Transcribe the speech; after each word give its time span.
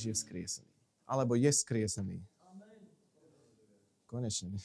Ježiš 0.00 0.08
je 0.08 0.16
vzkriesený. 0.24 0.72
Alebo 1.04 1.36
je 1.36 1.52
vzkriesený. 1.52 2.24
Konečne. 4.08 4.56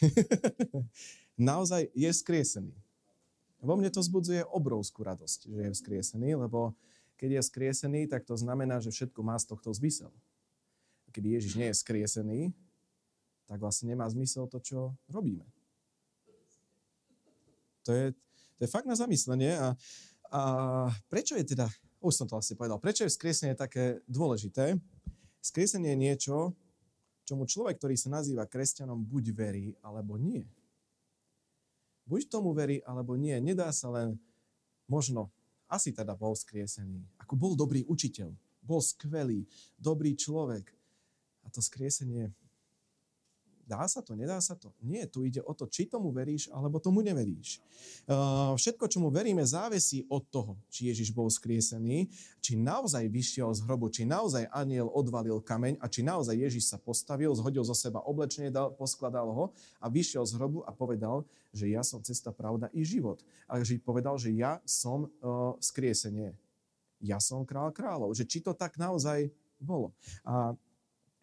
Naozaj 1.35 1.91
je 1.91 2.07
vzkriesený. 2.07 2.71
Vo 3.59 3.75
mne 3.75 3.91
to 3.91 3.99
zbudzuje 3.99 4.47
obrovskú 4.47 5.03
radosť, 5.03 5.51
že 5.51 5.61
je 5.67 5.71
vzkriesený, 5.75 6.39
lebo 6.39 6.71
keď 7.19 7.29
je 7.35 7.41
vzkriesený, 7.43 8.01
tak 8.07 8.23
to 8.23 8.39
znamená, 8.39 8.79
že 8.79 8.95
všetko 8.95 9.19
má 9.19 9.35
z 9.35 9.51
tohto 9.51 9.75
zmysel. 9.75 10.15
Keby 11.11 11.35
Ježiš 11.35 11.59
nie 11.59 11.67
je 11.71 11.75
vzkriesený, 11.75 12.39
tak 13.51 13.59
vlastne 13.59 13.91
nemá 13.91 14.07
zmysel 14.07 14.47
to, 14.47 14.63
čo 14.63 14.95
robíme. 15.11 15.43
To 17.83 17.91
je, 17.91 18.05
to 18.57 18.61
je 18.63 18.69
fakt 18.71 18.87
na 18.87 18.95
zamyslenie. 18.95 19.59
A, 19.59 19.75
a 20.31 20.41
prečo 21.11 21.35
je 21.35 21.43
teda, 21.43 21.67
už 21.99 22.13
som 22.15 22.27
to 22.27 22.39
asi 22.39 22.55
povedal, 22.55 22.79
prečo 22.79 23.03
je 23.03 23.11
vzkriesenie 23.13 23.53
také 23.59 23.99
dôležité? 24.07 24.79
Skriesenie 25.45 25.93
je 25.93 26.01
niečo, 26.09 26.35
čomu 27.29 27.45
človek, 27.45 27.77
ktorý 27.77 27.93
sa 27.93 28.09
nazýva 28.09 28.49
kresťanom, 28.49 29.05
buď 29.05 29.25
verí, 29.37 29.67
alebo 29.85 30.17
nie. 30.17 30.41
Buď 32.09 32.33
tomu 32.33 32.49
verí, 32.57 32.81
alebo 32.81 33.13
nie. 33.13 33.37
Nedá 33.37 33.69
sa 33.69 33.93
len 33.93 34.17
možno, 34.89 35.29
asi 35.69 35.93
teda 35.93 36.17
bol 36.17 36.33
skriesený. 36.33 37.05
Ako 37.21 37.37
bol 37.37 37.53
dobrý 37.53 37.85
učiteľ, 37.85 38.33
bol 38.65 38.81
skvelý, 38.81 39.45
dobrý 39.77 40.17
človek. 40.17 40.73
A 41.45 41.53
to 41.53 41.61
skriesenie 41.61 42.33
Dá 43.65 43.81
sa 43.89 44.05
to, 44.05 44.13
nedá 44.13 44.37
sa 44.37 44.53
to? 44.53 44.69
Nie, 44.85 45.09
tu 45.09 45.25
ide 45.25 45.41
o 45.41 45.49
to, 45.57 45.65
či 45.65 45.89
tomu 45.89 46.13
veríš, 46.13 46.53
alebo 46.53 46.77
tomu 46.77 47.01
neveríš. 47.01 47.57
Všetko, 48.61 48.85
čomu 48.85 49.09
veríme, 49.09 49.41
závisí 49.41 50.05
od 50.05 50.21
toho, 50.29 50.53
či 50.69 50.93
Ježiš 50.93 51.09
bol 51.09 51.25
skriesený, 51.33 52.05
či 52.45 52.61
naozaj 52.61 53.09
vyšiel 53.09 53.49
z 53.57 53.65
hrobu, 53.65 53.89
či 53.89 54.05
naozaj 54.05 54.45
aniel 54.53 54.93
odvalil 54.93 55.41
kameň 55.41 55.81
a 55.81 55.89
či 55.89 56.05
naozaj 56.05 56.37
Ježiš 56.37 56.69
sa 56.69 56.77
postavil, 56.77 57.33
zhodil 57.33 57.65
zo 57.65 57.73
seba 57.73 58.05
oblečenie, 58.05 58.53
dal, 58.53 58.69
poskladal 58.69 59.33
ho 59.33 59.45
a 59.81 59.89
vyšiel 59.89 60.29
z 60.29 60.37
hrobu 60.37 60.61
a 60.61 60.69
povedal, 60.69 61.25
že 61.49 61.65
ja 61.65 61.81
som 61.81 62.05
cesta, 62.05 62.29
pravda 62.29 62.69
i 62.69 62.85
život. 62.85 63.25
A 63.49 63.57
že 63.65 63.81
povedal, 63.81 64.21
že 64.21 64.29
ja 64.29 64.61
som 64.61 65.09
uh, 65.09 65.57
skriesenie. 65.57 66.37
Ja 67.01 67.17
som 67.17 67.41
král 67.49 67.73
kráľov. 67.73 68.13
Že 68.13 68.29
či 68.29 68.39
to 68.45 68.53
tak 68.53 68.77
naozaj 68.77 69.33
bolo. 69.57 69.95
A 70.21 70.53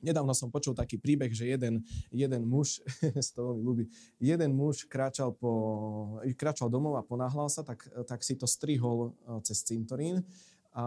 Nedávno 0.03 0.34
som 0.34 0.50
počul 0.50 0.75
taký 0.75 0.98
príbeh, 0.98 1.31
že 1.31 1.47
jeden, 1.47 1.86
jeden 2.11 2.42
muž, 2.42 2.83
to 3.34 3.39
veľmi 3.39 3.62
ľúbi, 3.62 3.84
jeden 4.19 4.50
muž 4.50 4.84
kráčal, 4.91 5.31
po, 5.31 6.19
kráčal 6.34 6.67
domov 6.67 6.98
a 6.98 7.06
ponáhľal 7.06 7.47
sa, 7.47 7.62
tak, 7.62 7.86
tak 8.11 8.20
si 8.27 8.34
to 8.34 8.50
strihol 8.50 9.14
eh, 9.14 9.39
cez 9.47 9.62
cintorín. 9.62 10.27
A 10.73 10.83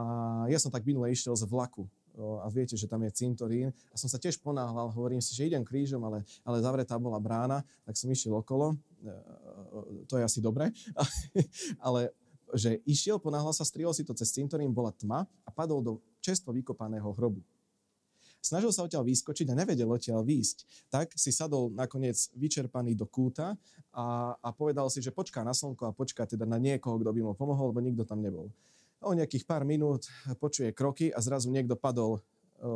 ja 0.50 0.58
som 0.58 0.74
tak 0.74 0.82
minule 0.82 1.14
išiel 1.14 1.32
z 1.38 1.48
vlaku 1.48 1.88
eh, 1.88 2.44
a 2.44 2.52
viete, 2.52 2.76
že 2.76 2.92
tam 2.92 3.00
je 3.08 3.12
cintorín. 3.16 3.72
A 3.90 3.96
som 3.96 4.12
sa 4.12 4.20
tiež 4.20 4.44
ponáhľal, 4.44 4.92
hovorím 4.92 5.24
si, 5.24 5.32
že 5.32 5.48
idem 5.48 5.64
krížom, 5.64 6.04
ale, 6.04 6.28
ale 6.44 6.60
zavretá 6.60 7.00
bola 7.00 7.18
brána, 7.18 7.64
tak 7.88 7.96
som 7.96 8.12
išiel 8.12 8.36
okolo. 8.36 8.76
Eh, 9.08 10.06
to 10.12 10.20
je 10.20 10.24
asi 10.28 10.44
dobre. 10.44 10.76
ale 11.88 12.12
že 12.54 12.80
išiel, 12.88 13.18
ponáhľal 13.18 13.56
sa, 13.56 13.68
strihol 13.68 13.96
si 13.96 14.06
to 14.06 14.14
cez 14.14 14.32
cintorín, 14.32 14.72
bola 14.72 14.94
tma 14.94 15.28
a 15.44 15.50
padol 15.50 15.80
do 15.82 15.94
čestvo 16.24 16.54
vykopaného 16.54 17.10
hrobu. 17.16 17.42
Snažil 18.46 18.70
sa 18.70 18.86
odtiaľ 18.86 19.02
vyskočiť 19.10 19.50
a 19.50 19.58
nevedel 19.58 19.90
odtiaľ 19.90 20.22
výjsť. 20.22 20.58
Tak 20.94 21.18
si 21.18 21.34
sadol 21.34 21.74
nakoniec 21.74 22.14
vyčerpaný 22.38 22.94
do 22.94 23.10
kúta 23.10 23.58
a, 23.90 24.38
a 24.38 24.50
povedal 24.54 24.86
si, 24.94 25.02
že 25.02 25.10
počká 25.10 25.42
na 25.42 25.58
slnko 25.58 25.90
a 25.90 25.98
počká 25.98 26.30
teda 26.30 26.46
na 26.46 26.62
niekoho, 26.62 27.02
kto 27.02 27.10
by 27.10 27.22
mu 27.26 27.34
pomohol, 27.34 27.74
lebo 27.74 27.82
nikto 27.82 28.06
tam 28.06 28.22
nebol. 28.22 28.54
O 29.02 29.18
nejakých 29.18 29.50
pár 29.50 29.66
minút 29.66 30.06
počuje 30.38 30.70
kroky 30.78 31.10
a 31.10 31.18
zrazu 31.26 31.50
niekto 31.50 31.74
padol 31.74 32.22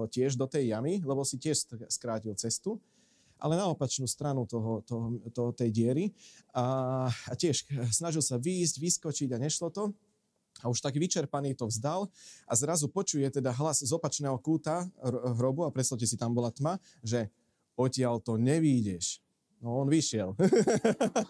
tiež 0.10 0.36
do 0.36 0.50
tej 0.50 0.74
jamy, 0.74 1.06
lebo 1.06 1.22
si 1.22 1.38
tiež 1.38 1.70
skrátil 1.88 2.34
cestu 2.34 2.82
ale 3.40 3.56
na 3.56 3.72
opačnú 3.72 4.04
stranu 4.04 4.44
toho, 4.44 4.84
toho, 4.84 5.16
toho, 5.32 5.50
tej 5.56 5.72
diery 5.72 6.12
a, 6.52 7.08
a 7.08 7.34
tiež 7.40 7.64
snažil 7.98 8.20
sa 8.20 8.36
výjsť, 8.36 8.76
vyskočiť 8.84 9.30
a 9.32 9.42
nešlo 9.42 9.72
to 9.72 9.96
a 10.62 10.70
už 10.70 10.84
taký 10.84 11.00
vyčerpaný 11.00 11.56
to 11.56 11.68
vzdal 11.68 12.08
a 12.46 12.54
zrazu 12.56 12.88
počuje 12.92 13.26
teda 13.32 13.52
hlas 13.56 13.84
z 13.84 13.92
opačného 13.92 14.36
kúta 14.40 14.88
hrobu 15.36 15.64
a 15.66 15.74
predstavte 15.74 16.08
si, 16.08 16.20
tam 16.20 16.36
bola 16.36 16.52
tma, 16.52 16.78
že 17.04 17.28
odtiaľ 17.80 18.20
to 18.20 18.36
nevídeš. 18.36 19.24
No 19.60 19.84
on 19.84 19.92
vyšiel. 19.92 20.40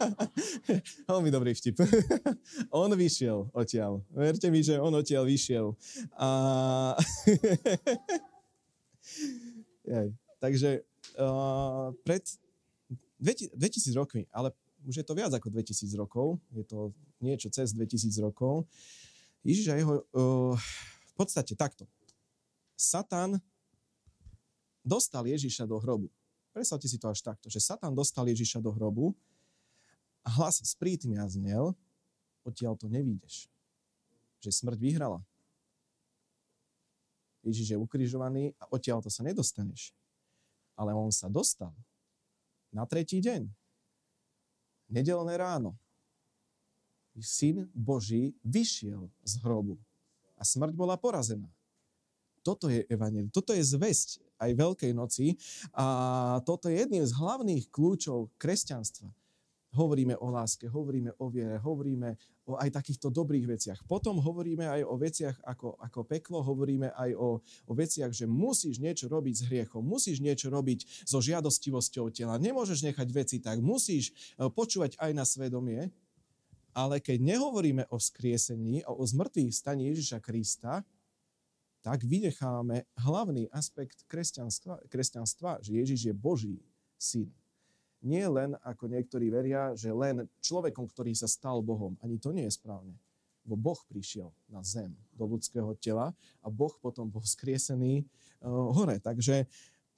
Veľmi 1.10 1.34
dobrý 1.34 1.58
vtip. 1.58 1.82
on 2.82 2.94
vyšiel 2.94 3.50
odtiaľ. 3.58 4.06
Verte 4.14 4.54
mi, 4.54 4.62
že 4.62 4.78
on 4.78 4.94
odtiaľ 4.94 5.26
vyšiel. 5.26 5.74
A... 6.14 6.30
Takže 10.40 10.86
uh, 11.18 11.90
pred 12.06 12.22
2000 13.20 13.98
rokmi, 13.98 14.30
ale 14.30 14.54
už 14.88 15.02
je 15.02 15.06
to 15.06 15.18
viac 15.18 15.34
ako 15.34 15.52
2000 15.52 15.90
rokov, 16.00 16.40
je 16.56 16.64
to 16.64 16.94
niečo 17.20 17.52
cez 17.52 17.76
2000 17.76 18.16
rokov, 18.24 18.64
Ježiš 19.44 19.68
a 19.72 19.76
jeho, 19.80 20.04
uh, 20.04 20.56
v 21.10 21.14
podstate 21.16 21.56
takto. 21.56 21.88
Satan 22.76 23.40
dostal 24.84 25.24
Ježiša 25.28 25.68
do 25.68 25.80
hrobu. 25.80 26.08
Predstavte 26.52 26.88
si 26.88 27.00
to 27.00 27.08
až 27.12 27.24
takto, 27.24 27.48
že 27.48 27.64
Satan 27.64 27.96
dostal 27.96 28.28
Ježiša 28.28 28.60
do 28.60 28.72
hrobu 28.72 29.16
a 30.24 30.30
hlas 30.40 30.60
sprítmia 30.64 31.24
znel, 31.28 31.76
odtiaľ 32.44 32.76
to 32.76 32.92
nevídeš. 32.92 33.48
Že 34.44 34.64
smrť 34.64 34.80
vyhrala. 34.80 35.20
Ježiš 37.44 37.76
je 37.76 37.78
ukrižovaný 37.80 38.52
a 38.60 38.68
odtiaľ 38.72 39.00
to 39.00 39.12
sa 39.12 39.24
nedostaneš. 39.24 39.96
Ale 40.76 40.92
on 40.96 41.12
sa 41.12 41.32
dostal 41.32 41.72
na 42.72 42.84
tretí 42.88 43.20
deň. 43.24 43.48
Nedelné 44.90 45.36
ráno 45.40 45.76
syn 47.22 47.70
Boží 47.72 48.36
vyšiel 48.44 49.08
z 49.24 49.34
hrobu 49.44 49.78
a 50.40 50.44
smrť 50.48 50.74
bola 50.74 50.96
porazená. 50.96 51.52
Toto 52.40 52.72
je 52.72 52.88
evanel, 52.88 53.28
toto 53.30 53.52
je 53.52 53.62
zväzť 53.62 54.24
aj 54.40 54.52
Veľkej 54.56 54.92
noci 54.96 55.36
a 55.76 56.40
toto 56.48 56.72
je 56.72 56.80
jedným 56.80 57.04
z 57.04 57.12
hlavných 57.12 57.68
kľúčov 57.68 58.32
kresťanstva. 58.40 59.12
Hovoríme 59.70 60.18
o 60.18 60.34
láske, 60.34 60.66
hovoríme 60.66 61.14
o 61.22 61.30
viere, 61.30 61.62
hovoríme 61.62 62.18
o 62.50 62.58
aj 62.58 62.74
takýchto 62.74 63.14
dobrých 63.14 63.46
veciach. 63.46 63.80
Potom 63.86 64.18
hovoríme 64.18 64.66
aj 64.66 64.82
o 64.82 64.98
veciach 64.98 65.38
ako, 65.46 65.78
ako 65.78 66.00
peklo, 66.10 66.42
hovoríme 66.42 66.90
aj 66.98 67.14
o, 67.14 67.38
o 67.70 67.74
veciach, 67.78 68.10
že 68.10 68.26
musíš 68.26 68.82
niečo 68.82 69.06
robiť 69.06 69.36
s 69.38 69.46
hriechom, 69.46 69.86
musíš 69.86 70.26
niečo 70.26 70.50
robiť 70.50 71.06
so 71.06 71.22
žiadostivosťou 71.22 72.10
tela, 72.10 72.42
nemôžeš 72.42 72.82
nechať 72.90 73.08
veci 73.14 73.38
tak, 73.38 73.62
musíš 73.62 74.10
e, 74.10 74.50
počúvať 74.50 74.98
aj 74.98 75.12
na 75.14 75.22
svedomie, 75.22 75.94
ale 76.80 77.04
keď 77.04 77.20
nehovoríme 77.20 77.84
o 77.92 78.00
vzkriesení 78.00 78.88
a 78.88 78.96
o 78.96 79.04
zmrtvých 79.04 79.52
staní 79.52 79.92
Ježiša 79.92 80.24
Krista, 80.24 80.88
tak 81.84 82.08
vynechávame 82.08 82.88
hlavný 83.04 83.52
aspekt 83.52 84.08
kresťanstva, 84.08 84.80
kresťanstva, 84.88 85.60
že 85.60 85.76
Ježiš 85.76 86.12
je 86.12 86.14
Boží 86.16 86.56
syn. 86.96 87.28
Nie 88.00 88.32
len, 88.32 88.56
ako 88.64 88.88
niektorí 88.88 89.28
veria, 89.28 89.76
že 89.76 89.92
len 89.92 90.24
človekom, 90.40 90.88
ktorý 90.88 91.12
sa 91.12 91.28
stal 91.28 91.60
Bohom. 91.60 92.00
Ani 92.00 92.16
to 92.16 92.32
nie 92.32 92.48
je 92.48 92.56
správne. 92.56 92.96
Bo 93.44 93.60
Boh 93.60 93.80
prišiel 93.92 94.32
na 94.48 94.64
zem, 94.64 94.96
do 95.12 95.28
ľudského 95.28 95.76
tela 95.84 96.16
a 96.40 96.48
Boh 96.48 96.72
potom 96.80 97.12
bol 97.12 97.20
vzkriesený 97.20 98.08
uh, 98.40 98.72
hore. 98.72 99.04
Takže 99.04 99.48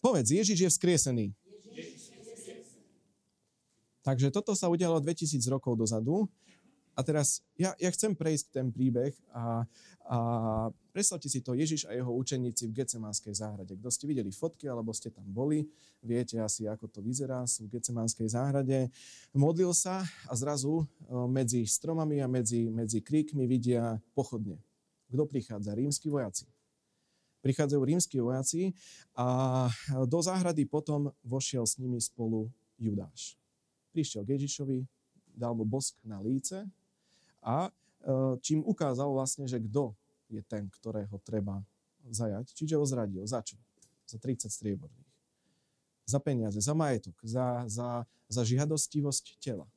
povedz, 0.01 0.33
Ježiš 0.33 0.65
je 0.65 0.69
vzkriesený. 0.73 1.25
Ježiš 1.29 2.09
je 2.09 2.21
vzkriesený. 2.25 2.89
Takže 4.01 4.33
toto 4.33 4.57
sa 4.57 4.65
udialo 4.65 4.97
2000 4.97 5.37
rokov 5.45 5.77
dozadu 5.77 6.25
a 6.91 6.99
teraz 7.07 7.39
ja, 7.55 7.71
ja 7.79 7.89
chcem 7.91 8.11
prejsť 8.11 8.45
ten 8.51 8.67
príbeh 8.67 9.15
a, 9.31 9.63
a 10.11 10.17
predstavte 10.91 11.31
si 11.31 11.39
to 11.39 11.55
Ježiš 11.55 11.87
a 11.87 11.95
jeho 11.95 12.11
učeníci 12.11 12.67
v 12.67 12.83
Gecemánskej 12.83 13.31
záhrade. 13.31 13.79
Kto 13.79 13.87
ste 13.87 14.05
videli 14.11 14.27
fotky 14.29 14.67
alebo 14.67 14.91
ste 14.91 15.07
tam 15.07 15.23
boli, 15.23 15.63
viete 16.03 16.35
asi, 16.43 16.67
ako 16.67 16.91
to 16.91 16.99
vyzerá, 16.99 17.47
sú 17.47 17.65
v 17.71 17.79
Gecemánskej 17.79 18.27
záhrade. 18.35 18.91
Modlil 19.31 19.71
sa 19.71 20.03
a 20.27 20.33
zrazu 20.35 20.83
medzi 21.31 21.63
stromami 21.63 22.19
a 22.19 22.27
medzi, 22.27 22.67
medzi 22.67 22.99
kríkmi 22.99 23.47
vidia 23.47 23.95
pochodne. 24.11 24.59
Kto 25.07 25.23
prichádza? 25.27 25.71
Rímsky 25.71 26.11
vojaci. 26.11 26.47
Prichádzajú 27.41 27.81
rímsky 27.81 28.21
vojaci 28.21 28.75
a 29.17 29.65
do 30.05 30.19
záhrady 30.21 30.69
potom 30.69 31.09
vošiel 31.25 31.65
s 31.65 31.81
nimi 31.81 31.97
spolu 31.97 32.51
Judáš. 32.77 33.33
Prišiel 33.95 34.21
k 34.23 34.37
Ježišovi, 34.37 34.85
dal 35.33 35.57
mu 35.57 35.65
bosk 35.65 35.97
na 36.05 36.21
líce 36.21 36.67
a 37.41 37.67
e, 37.67 37.71
čím 38.41 38.61
ukázal 38.65 39.09
vlastne, 39.11 39.49
že 39.49 39.59
kto 39.59 39.97
je 40.31 40.41
ten, 40.45 40.69
ktorého 40.69 41.17
treba 41.21 41.61
zajať. 42.07 42.53
Čiže 42.55 42.79
ho 42.79 42.85
zradil. 42.87 43.25
Za 43.27 43.43
čo? 43.43 43.59
Za 44.07 44.17
30 44.17 44.49
strieborných. 44.49 45.11
Za 46.07 46.17
peniaze, 46.17 46.57
za 46.57 46.73
majetok, 46.73 47.13
za, 47.21 47.65
za, 47.69 48.03
za 48.25 48.41
žiadostivosť 48.41 49.37
tela. 49.37 49.69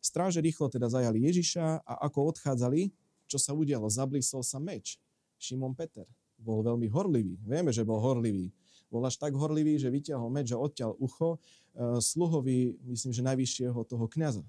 Stráže 0.00 0.40
rýchlo 0.40 0.72
teda 0.72 0.88
zajali 0.88 1.28
Ježiša 1.28 1.84
a 1.84 1.92
ako 2.08 2.32
odchádzali, 2.32 2.88
čo 3.28 3.36
sa 3.36 3.52
udialo? 3.52 3.86
Zablísol 3.92 4.40
sa 4.40 4.56
meč. 4.56 4.96
Šimon 5.36 5.76
Peter 5.76 6.08
bol 6.40 6.64
veľmi 6.64 6.88
horlivý. 6.88 7.36
Vieme, 7.44 7.70
že 7.70 7.84
bol 7.84 8.00
horlivý. 8.00 8.48
Bol 8.90 9.04
až 9.06 9.20
tak 9.20 9.36
horlivý, 9.36 9.78
že 9.78 9.92
vyťahol 9.92 10.32
meč 10.32 10.50
a 10.50 10.58
odťal 10.58 10.98
ucho 10.98 11.36
uh, 11.36 12.00
sluhovi, 12.00 12.80
myslím, 12.90 13.12
že 13.14 13.22
najvyššieho 13.22 13.80
toho 13.86 14.04
kniaza. 14.10 14.42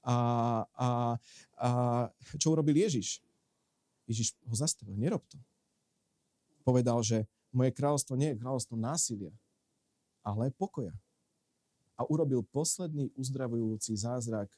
A, 0.00 0.16
a, 0.74 0.88
a 1.60 1.68
čo 2.40 2.56
urobil 2.56 2.76
Ježiš? 2.76 3.20
Ježiš 4.08 4.34
ho 4.48 4.54
zastavil, 4.56 4.96
nerob 4.96 5.22
to. 5.28 5.38
Povedal, 6.64 7.00
že 7.04 7.28
moje 7.52 7.74
kráľovstvo 7.74 8.14
nie 8.16 8.34
je 8.34 8.40
kráľovstvo 8.40 8.76
násilia, 8.78 9.34
ale 10.22 10.54
pokoja. 10.54 10.94
A 12.00 12.06
urobil 12.08 12.40
posledný 12.48 13.12
uzdravujúci 13.18 13.92
zázrak, 13.92 14.48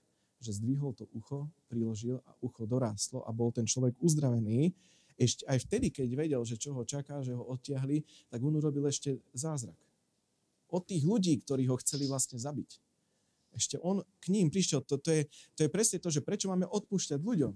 že 0.42 0.58
zdvihol 0.58 0.94
to 0.94 1.06
ucho, 1.14 1.46
priložil 1.70 2.18
a 2.26 2.32
ucho 2.42 2.66
dorástlo 2.66 3.22
a 3.22 3.30
bol 3.30 3.54
ten 3.54 3.66
človek 3.66 3.94
uzdravený. 4.02 4.74
Ešte 5.14 5.46
aj 5.46 5.58
vtedy, 5.70 5.86
keď 5.94 6.08
vedel, 6.18 6.42
že 6.42 6.58
čo 6.58 6.74
ho 6.74 6.82
čaká, 6.82 7.22
že 7.22 7.34
ho 7.34 7.46
odtiahli, 7.46 8.02
tak 8.26 8.42
on 8.42 8.58
urobil 8.58 8.90
ešte 8.90 9.22
zázrak. 9.30 9.78
Od 10.72 10.82
tých 10.82 11.06
ľudí, 11.06 11.38
ktorí 11.46 11.70
ho 11.70 11.78
chceli 11.78 12.10
vlastne 12.10 12.42
zabiť. 12.42 12.81
Ešte 13.52 13.76
on 13.80 14.00
k 14.20 14.26
ním 14.32 14.48
prišiel. 14.48 14.80
To, 14.88 14.96
to, 14.96 15.12
je, 15.12 15.22
to 15.56 15.68
je 15.68 15.70
presne 15.70 16.00
to, 16.00 16.08
že 16.08 16.24
prečo 16.24 16.48
máme 16.48 16.64
odpúšťať 16.68 17.20
ľuďom. 17.20 17.52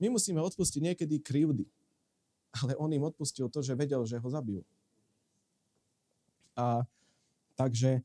My 0.00 0.06
musíme 0.08 0.40
odpustiť 0.40 0.80
niekedy 0.80 1.20
krivdy. 1.20 1.64
Ale 2.50 2.74
on 2.76 2.90
im 2.90 3.06
odpustil 3.06 3.46
to, 3.48 3.62
že 3.62 3.78
vedel, 3.78 4.02
že 4.04 4.18
ho 4.18 4.28
zabijú. 4.28 4.66
A 6.58 6.82
takže 7.54 8.00
e, 8.00 8.02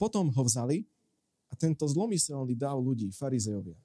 potom 0.00 0.32
ho 0.32 0.42
vzali 0.42 0.88
a 1.48 1.54
tento 1.54 1.84
zlomyselný 1.84 2.56
dáv 2.56 2.80
ľudí, 2.80 3.12
farizeovia. 3.12 3.76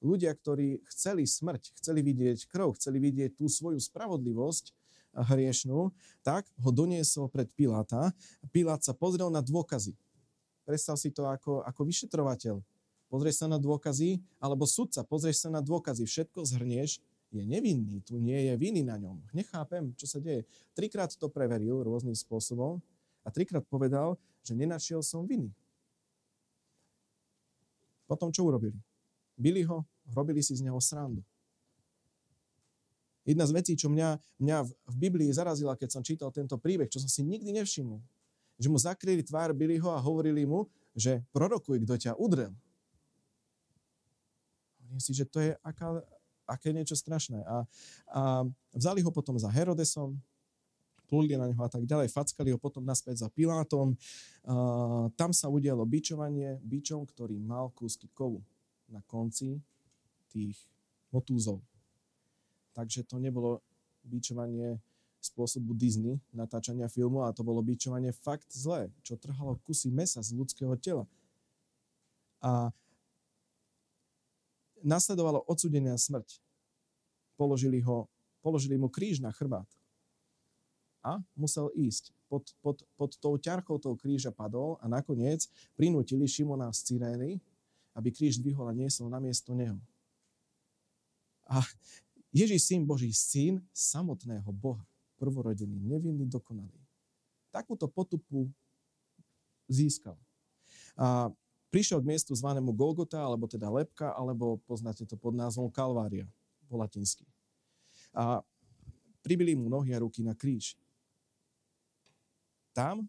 Ľudia, 0.00 0.32
ktorí 0.32 0.80
chceli 0.92 1.28
smrť, 1.28 1.76
chceli 1.80 2.00
vidieť 2.00 2.48
krv, 2.48 2.72
chceli 2.76 2.98
vidieť 3.00 3.36
tú 3.36 3.48
svoju 3.48 3.76
spravodlivosť 3.80 4.72
hriešnú, 5.12 5.92
tak 6.24 6.48
ho 6.56 6.70
doniesol 6.72 7.28
pred 7.28 7.50
Piláta. 7.52 8.14
Pilát 8.54 8.80
sa 8.80 8.96
pozrel 8.96 9.28
na 9.28 9.44
dôkazy. 9.44 9.92
Predstav 10.70 10.94
si 10.94 11.10
to 11.10 11.26
ako, 11.26 11.66
ako 11.66 11.82
vyšetrovateľ. 11.82 12.62
Pozrieš 13.10 13.42
sa 13.42 13.50
na 13.50 13.58
dôkazy, 13.58 14.22
alebo 14.38 14.70
sudca, 14.70 15.02
pozrieš 15.02 15.42
sa 15.42 15.50
na 15.50 15.58
dôkazy, 15.58 16.06
všetko 16.06 16.46
zhrnieš, 16.46 17.02
je 17.34 17.42
nevinný, 17.42 17.98
tu 18.06 18.22
nie 18.22 18.38
je 18.46 18.54
viny 18.54 18.86
na 18.86 18.94
ňom. 18.94 19.18
Nechápem, 19.34 19.90
čo 19.98 20.06
sa 20.06 20.22
deje. 20.22 20.46
Trikrát 20.78 21.10
to 21.10 21.26
preveril 21.26 21.82
rôznym 21.82 22.14
spôsobom 22.14 22.78
a 23.26 23.34
trikrát 23.34 23.66
povedal, 23.66 24.14
že 24.46 24.54
nenašiel 24.54 25.02
som 25.02 25.26
viny. 25.26 25.50
Potom 28.06 28.30
čo 28.30 28.46
urobili? 28.46 28.78
Bili 29.34 29.66
ho, 29.66 29.82
robili 30.14 30.38
si 30.38 30.54
z 30.54 30.62
neho 30.62 30.78
srandu. 30.78 31.26
Jedna 33.26 33.42
z 33.42 33.58
vecí, 33.58 33.74
čo 33.74 33.90
mňa, 33.90 34.38
mňa 34.38 34.58
v 34.70 34.94
Biblii 34.94 35.34
zarazila, 35.34 35.74
keď 35.74 35.98
som 35.98 36.06
čítal 36.06 36.30
tento 36.30 36.54
príbeh, 36.62 36.86
čo 36.86 37.02
som 37.02 37.10
si 37.10 37.26
nikdy 37.26 37.58
nevšimol, 37.58 37.98
že 38.60 38.68
mu 38.68 38.76
zakryli 38.76 39.24
tvár 39.24 39.56
Billyho 39.56 39.88
a 39.88 39.96
hovorili 39.96 40.44
mu, 40.44 40.68
že 40.92 41.24
prorokuj, 41.32 41.80
kto 41.88 41.96
ťa 41.96 42.12
udrel. 42.20 42.52
Hovorím 44.84 45.00
si, 45.00 45.16
že 45.16 45.24
to 45.24 45.40
je 45.40 45.56
aká, 45.64 46.04
aké 46.44 46.76
niečo 46.76 46.92
strašné. 46.92 47.40
A, 47.48 47.64
a 48.12 48.20
vzali 48.76 49.00
ho 49.00 49.08
potom 49.08 49.40
za 49.40 49.48
Herodesom, 49.48 50.20
plúli 51.08 51.40
na 51.40 51.48
neho 51.48 51.62
a 51.64 51.70
tak 51.72 51.88
ďalej, 51.88 52.12
fackali 52.12 52.52
ho 52.52 52.60
potom 52.60 52.84
naspäť 52.84 53.24
za 53.24 53.28
Pilátom. 53.32 53.96
A, 53.96 55.08
tam 55.16 55.32
sa 55.32 55.48
udialo 55.48 55.88
bičovanie 55.88 56.60
bičom, 56.60 57.08
ktorý 57.08 57.40
mal 57.40 57.72
kúsky 57.72 58.12
kovu 58.12 58.44
na 58.92 59.00
konci 59.08 59.56
tých 60.28 60.60
motúzov. 61.08 61.64
Takže 62.76 63.08
to 63.08 63.16
nebolo 63.16 63.64
bičovanie 64.04 64.78
spôsobu 65.20 65.76
Disney 65.76 66.16
natáčania 66.32 66.88
filmu 66.88 67.20
a 67.22 67.32
to 67.36 67.44
bolo 67.44 67.60
bičovanie 67.60 68.10
fakt 68.16 68.48
zlé, 68.50 68.88
čo 69.04 69.20
trhalo 69.20 69.60
kusy 69.68 69.92
mesa 69.92 70.24
z 70.24 70.32
ľudského 70.32 70.72
tela. 70.80 71.04
A 72.40 72.72
nasledovalo 74.80 75.44
odsudenia 75.44 75.94
smrť. 76.00 76.40
Položili, 77.36 77.84
ho, 77.84 78.08
položili 78.40 78.80
mu 78.80 78.88
kríž 78.88 79.20
na 79.20 79.28
chrbát. 79.28 79.68
A 81.04 81.20
musel 81.36 81.68
ísť. 81.76 82.12
Pod, 82.28 82.52
pod, 82.64 82.84
pod 82.96 83.10
tou 83.20 83.36
ťarchou 83.36 83.80
toho 83.80 83.96
kríža 83.96 84.32
padol 84.32 84.80
a 84.80 84.88
nakoniec 84.88 85.48
prinútili 85.76 86.28
Šimona 86.28 86.72
z 86.72 86.94
Cyrény, 86.94 87.40
aby 87.96 88.08
kríž 88.08 88.40
dvihol 88.40 88.68
a 88.68 88.76
niesol 88.76 89.12
na 89.12 89.20
miesto 89.20 89.52
neho. 89.52 89.76
A 91.50 91.60
Ježíš, 92.30 92.70
syn 92.70 92.86
Boží, 92.86 93.10
syn 93.10 93.58
samotného 93.74 94.46
Boha 94.54 94.86
prvorodený, 95.20 95.76
nevinný, 95.84 96.24
dokonalý. 96.24 96.80
Takúto 97.52 97.84
potupu 97.84 98.48
získal. 99.68 100.16
A 100.96 101.28
prišiel 101.68 102.00
k 102.00 102.08
miestu 102.08 102.32
zvanému 102.32 102.72
Golgota, 102.72 103.20
alebo 103.20 103.44
teda 103.44 103.68
Lepka, 103.68 104.16
alebo 104.16 104.56
poznáte 104.64 105.04
to 105.04 105.20
pod 105.20 105.36
názvom 105.36 105.68
Kalvária 105.68 106.24
po 106.64 106.80
latinsky. 106.80 107.28
A 108.16 108.40
pribili 109.20 109.52
mu 109.52 109.68
nohy 109.68 109.92
a 109.92 110.00
ruky 110.00 110.24
na 110.24 110.32
kríž. 110.32 110.80
Tam 112.72 113.04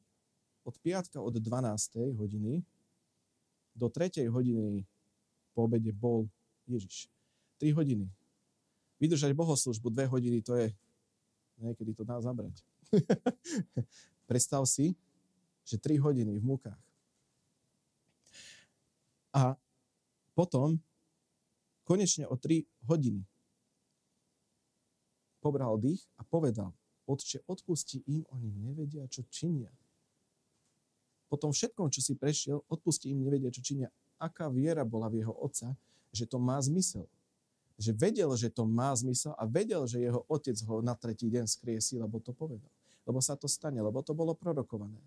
od 0.67 0.75
piatka 0.83 1.23
od 1.23 1.33
12. 1.39 2.11
hodiny 2.19 2.61
do 3.71 3.87
3. 3.87 4.27
hodiny 4.27 4.83
po 5.55 5.63
obede 5.65 5.95
bol 5.95 6.27
Ježiš. 6.67 7.07
3 7.57 7.71
hodiny. 7.71 8.05
Vydržať 9.01 9.33
bohoslužbu 9.33 9.89
2 9.89 10.11
hodiny, 10.11 10.41
to 10.41 10.53
je 10.57 10.73
Niekedy 11.61 11.93
to 11.93 12.03
dá 12.03 12.17
zabrať. 12.17 12.57
Predstav 14.29 14.65
si, 14.65 14.97
že 15.61 15.77
3 15.77 16.01
hodiny 16.01 16.41
v 16.41 16.43
mukách. 16.43 16.81
A 19.31 19.55
potom 20.33 20.81
konečne 21.85 22.27
o 22.27 22.35
3 22.35 22.65
hodiny 22.89 23.21
pobral 25.41 25.77
dých 25.77 26.05
a 26.17 26.25
povedal, 26.25 26.73
Otče, 27.09 27.43
odpusti 27.49 27.99
im, 28.07 28.23
oni 28.29 28.49
nevedia, 28.61 29.03
čo 29.09 29.25
činia. 29.27 29.73
Po 31.27 31.35
tom 31.35 31.51
všetkom, 31.51 31.89
čo 31.89 31.99
si 31.99 32.13
prešiel, 32.15 32.61
odpusti 32.69 33.09
im, 33.09 33.25
nevedia, 33.25 33.49
čo 33.49 33.59
činia. 33.59 33.89
Aká 34.21 34.47
viera 34.47 34.85
bola 34.85 35.09
v 35.09 35.25
jeho 35.25 35.33
otca, 35.33 35.73
že 36.13 36.29
to 36.29 36.37
má 36.37 36.61
zmysel 36.61 37.09
že 37.81 37.91
vedel, 37.97 38.29
že 38.38 38.53
to 38.53 38.69
má 38.69 38.93
zmysel 38.93 39.33
a 39.35 39.50
vedel, 39.50 39.89
že 39.89 39.97
jeho 39.97 40.21
otec 40.29 40.55
ho 40.69 40.85
na 40.85 40.93
tretí 40.93 41.27
deň 41.27 41.50
skriesí, 41.50 41.97
lebo 41.97 42.21
to 42.21 42.29
povedal. 42.31 42.69
Lebo 43.03 43.17
sa 43.17 43.33
to 43.33 43.50
stane, 43.50 43.81
lebo 43.81 44.05
to 44.05 44.13
bolo 44.13 44.38
prorokované. 44.38 45.01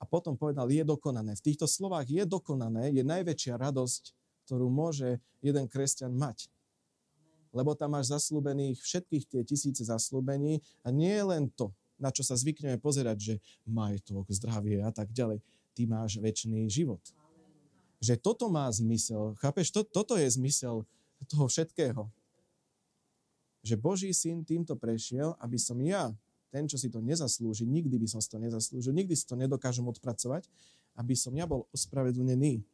A 0.00 0.08
potom 0.08 0.34
povedal, 0.34 0.66
je 0.72 0.82
dokonané. 0.82 1.36
V 1.38 1.44
týchto 1.52 1.68
slovách 1.68 2.08
je 2.08 2.24
dokonané, 2.26 2.90
je 2.90 3.04
najväčšia 3.04 3.60
radosť, 3.60 4.16
ktorú 4.48 4.66
môže 4.66 5.22
jeden 5.44 5.70
kresťan 5.70 6.10
mať. 6.10 6.50
Lebo 7.54 7.76
tam 7.78 7.94
máš 7.94 8.10
zaslúbených 8.10 8.80
všetkých 8.80 9.24
tie 9.28 9.40
tisíce 9.44 9.86
zaslúbení 9.86 10.64
a 10.82 10.90
nie 10.90 11.14
len 11.20 11.52
to, 11.52 11.70
na 12.00 12.08
čo 12.08 12.24
sa 12.24 12.34
zvykneme 12.34 12.80
pozerať, 12.80 13.18
že 13.20 13.34
majetok, 13.68 14.24
zdravie 14.32 14.80
a 14.80 14.90
tak 14.90 15.12
ďalej. 15.12 15.44
Ty 15.76 15.82
máš 15.86 16.16
väčší 16.18 16.66
život. 16.66 17.02
Že 18.00 18.16
toto 18.16 18.48
má 18.48 18.64
zmysel. 18.72 19.36
Chápeš? 19.36 19.68
To, 19.76 19.84
toto 19.84 20.16
je 20.16 20.24
zmysel 20.32 20.88
toho 21.28 21.48
všetkého. 21.48 22.08
Že 23.60 23.74
Boží 23.76 24.10
syn 24.16 24.40
týmto 24.40 24.72
prešiel, 24.72 25.36
aby 25.36 25.60
som 25.60 25.76
ja, 25.84 26.08
ten, 26.48 26.64
čo 26.64 26.80
si 26.80 26.88
to 26.88 26.98
nezaslúži, 27.04 27.68
nikdy 27.68 28.00
by 28.00 28.08
som 28.08 28.20
si 28.24 28.28
to 28.32 28.40
nezaslúžil, 28.40 28.90
nikdy 28.90 29.12
si 29.12 29.28
to 29.28 29.36
nedokážem 29.36 29.84
odpracovať, 29.84 30.48
aby 30.96 31.14
som 31.14 31.36
ja 31.36 31.44
bol 31.44 31.68
ospravedlnený. 31.70 32.64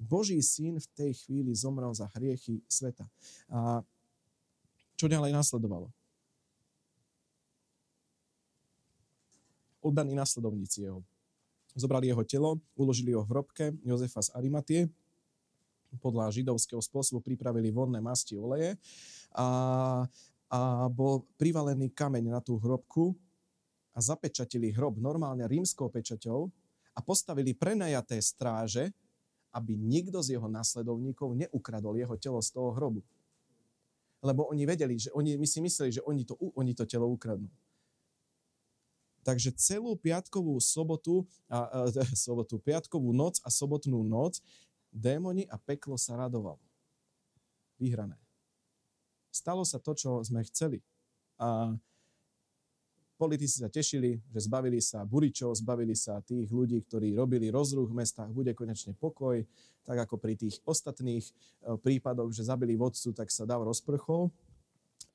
Boží 0.00 0.40
syn 0.40 0.80
v 0.80 0.88
tej 0.96 1.12
chvíli 1.24 1.52
zomrel 1.52 1.92
za 1.92 2.08
hriechy 2.16 2.64
sveta. 2.64 3.04
A 3.52 3.84
čo 4.96 5.08
ďalej 5.08 5.32
nasledovalo? 5.32 5.92
Oddaní 9.80 10.12
nasledovníci 10.12 10.84
jeho. 10.84 11.00
Zobrali 11.72 12.08
jeho 12.08 12.24
telo, 12.24 12.60
uložili 12.76 13.16
ho 13.16 13.24
v 13.24 13.30
hrobke 13.32 13.72
Jozefa 13.84 14.20
z 14.20 14.32
Arimatie 14.36 14.80
podľa 15.98 16.30
židovského 16.30 16.78
spôsobu 16.78 17.18
pripravili 17.24 17.74
vonné 17.74 17.98
masti 17.98 18.38
oleje 18.38 18.78
a, 19.34 19.48
a 20.46 20.60
bol 20.86 21.26
privalený 21.34 21.90
kameň 21.90 22.30
na 22.30 22.38
tú 22.38 22.62
hrobku 22.62 23.18
a 23.90 23.98
zapečatili 23.98 24.70
hrob 24.70 25.02
normálne 25.02 25.42
rímskou 25.50 25.90
pečaťou 25.90 26.46
a 26.94 27.00
postavili 27.02 27.56
prenajaté 27.56 28.22
stráže, 28.22 28.94
aby 29.50 29.74
nikto 29.74 30.22
z 30.22 30.38
jeho 30.38 30.46
následovníkov 30.46 31.34
neukradol 31.34 31.98
jeho 31.98 32.14
telo 32.14 32.38
z 32.38 32.54
toho 32.54 32.70
hrobu. 32.70 33.02
Lebo 34.22 34.46
oni 34.52 34.62
vedeli, 34.68 35.00
že 35.00 35.10
oni, 35.16 35.34
my 35.34 35.46
si 35.48 35.58
mysleli, 35.58 35.90
že 35.90 36.02
oni 36.06 36.22
to, 36.22 36.36
oni 36.38 36.76
to 36.76 36.86
telo 36.86 37.08
ukradnú. 37.10 37.48
Takže 39.20 39.52
celú 39.52 39.96
piatkovú 40.00 40.56
sobotu, 40.60 41.28
a, 41.48 41.66
a, 41.68 41.78
sobotu, 42.16 42.60
piatkovú 42.60 43.12
noc 43.12 43.40
a 43.44 43.48
sobotnú 43.52 44.00
noc 44.04 44.40
démoni 44.90 45.46
a 45.46 45.56
peklo 45.56 45.94
sa 45.94 46.18
radovalo. 46.18 46.60
Vyhrané. 47.80 48.18
stalo 49.32 49.64
sa 49.64 49.80
to, 49.80 49.96
čo 49.96 50.20
sme 50.20 50.44
chceli. 50.44 50.84
A 51.40 51.72
politici 53.16 53.60
sa 53.60 53.72
tešili, 53.72 54.20
že 54.32 54.44
zbavili 54.44 54.80
sa 54.80 55.04
buričov, 55.04 55.56
zbavili 55.56 55.92
sa 55.96 56.20
tých 56.20 56.48
ľudí, 56.52 56.80
ktorí 56.84 57.16
robili 57.16 57.48
rozruch 57.48 57.88
v 57.88 58.04
mestách, 58.04 58.32
bude 58.32 58.52
konečne 58.52 58.92
pokoj, 58.96 59.40
tak 59.84 60.08
ako 60.08 60.16
pri 60.16 60.36
tých 60.40 60.60
ostatných 60.64 61.24
e, 61.24 61.32
prípadoch, 61.76 62.32
že 62.32 62.48
zabili 62.48 62.76
vodcu, 62.76 63.12
tak 63.12 63.28
sa 63.32 63.44
dav 63.44 63.60
rozprchol. 63.64 64.32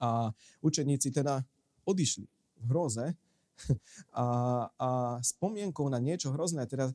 A 0.01 0.29
učeníci 0.61 1.09
teda 1.09 1.41
odišli 1.85 2.25
v 2.61 2.65
hroze 2.69 3.05
a, 4.13 4.25
a 4.73 4.89
spomienkou 5.25 5.89
na 5.89 5.97
niečo 5.97 6.29
hrozné. 6.29 6.65
Teda 6.69 6.93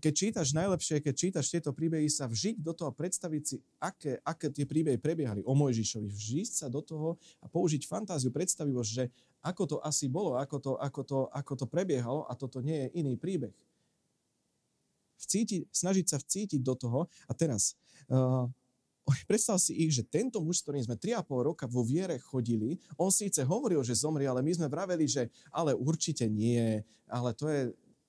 keď 0.00 0.12
čítaš 0.16 0.56
najlepšie, 0.56 1.04
keď 1.04 1.14
čítaš 1.14 1.52
tieto 1.52 1.76
príbehy, 1.76 2.08
sa 2.08 2.24
vžiť 2.24 2.64
do 2.64 2.72
toho, 2.72 2.90
predstaviť 2.90 3.42
si, 3.44 3.56
aké, 3.76 4.16
aké 4.24 4.48
tie 4.48 4.64
príbehy 4.64 4.96
prebiehali 4.96 5.44
o 5.44 5.52
Mojžišovi. 5.52 6.08
Vžiť 6.08 6.50
sa 6.64 6.66
do 6.72 6.80
toho 6.80 7.20
a 7.38 7.46
použiť 7.46 7.84
fantáziu, 7.84 8.32
predstavivosť, 8.32 8.90
že 8.90 9.04
ako 9.44 9.62
to 9.68 9.76
asi 9.84 10.08
bolo, 10.08 10.40
ako 10.40 10.56
to, 10.58 10.72
ako 10.80 11.00
to, 11.04 11.18
ako 11.32 11.52
to 11.54 11.66
prebiehalo 11.68 12.24
a 12.24 12.32
toto 12.32 12.64
nie 12.64 12.88
je 12.88 13.04
iný 13.04 13.14
príbeh. 13.20 13.52
Vcíti, 15.20 15.68
snažiť 15.68 16.06
sa 16.08 16.16
vcítiť 16.16 16.60
do 16.64 16.72
toho 16.72 17.00
a 17.28 17.32
teraz 17.36 17.76
uh, 18.08 18.48
predstav 19.28 19.60
si 19.60 19.76
ich, 19.76 19.92
že 19.92 20.06
tento 20.06 20.40
muž, 20.40 20.60
s 20.60 20.64
ktorým 20.64 20.84
sme 20.84 20.96
3,5 20.96 21.48
roka 21.52 21.64
vo 21.68 21.84
viere 21.84 22.16
chodili, 22.20 22.80
on 22.96 23.12
síce 23.12 23.44
hovoril, 23.44 23.84
že 23.84 23.96
zomrie, 23.96 24.28
ale 24.28 24.40
my 24.40 24.52
sme 24.56 24.68
vraveli, 24.72 25.04
že 25.04 25.28
ale 25.52 25.76
určite 25.76 26.24
nie, 26.28 26.80
ale 27.08 27.30
to 27.36 27.48
je, 27.48 27.60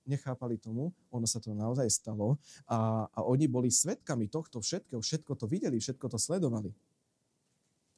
nechápali 0.06 0.58
tomu, 0.58 0.94
ono 1.14 1.28
sa 1.30 1.38
to 1.38 1.54
naozaj 1.54 1.88
stalo 1.90 2.42
a, 2.66 3.06
a 3.10 3.20
oni 3.26 3.46
boli 3.46 3.70
svetkami 3.70 4.28
tohto 4.28 4.62
všetkého, 4.62 5.02
všetko 5.02 5.38
to 5.38 5.46
videli, 5.46 5.78
všetko 5.78 6.06
to 6.10 6.18
sledovali. 6.18 6.74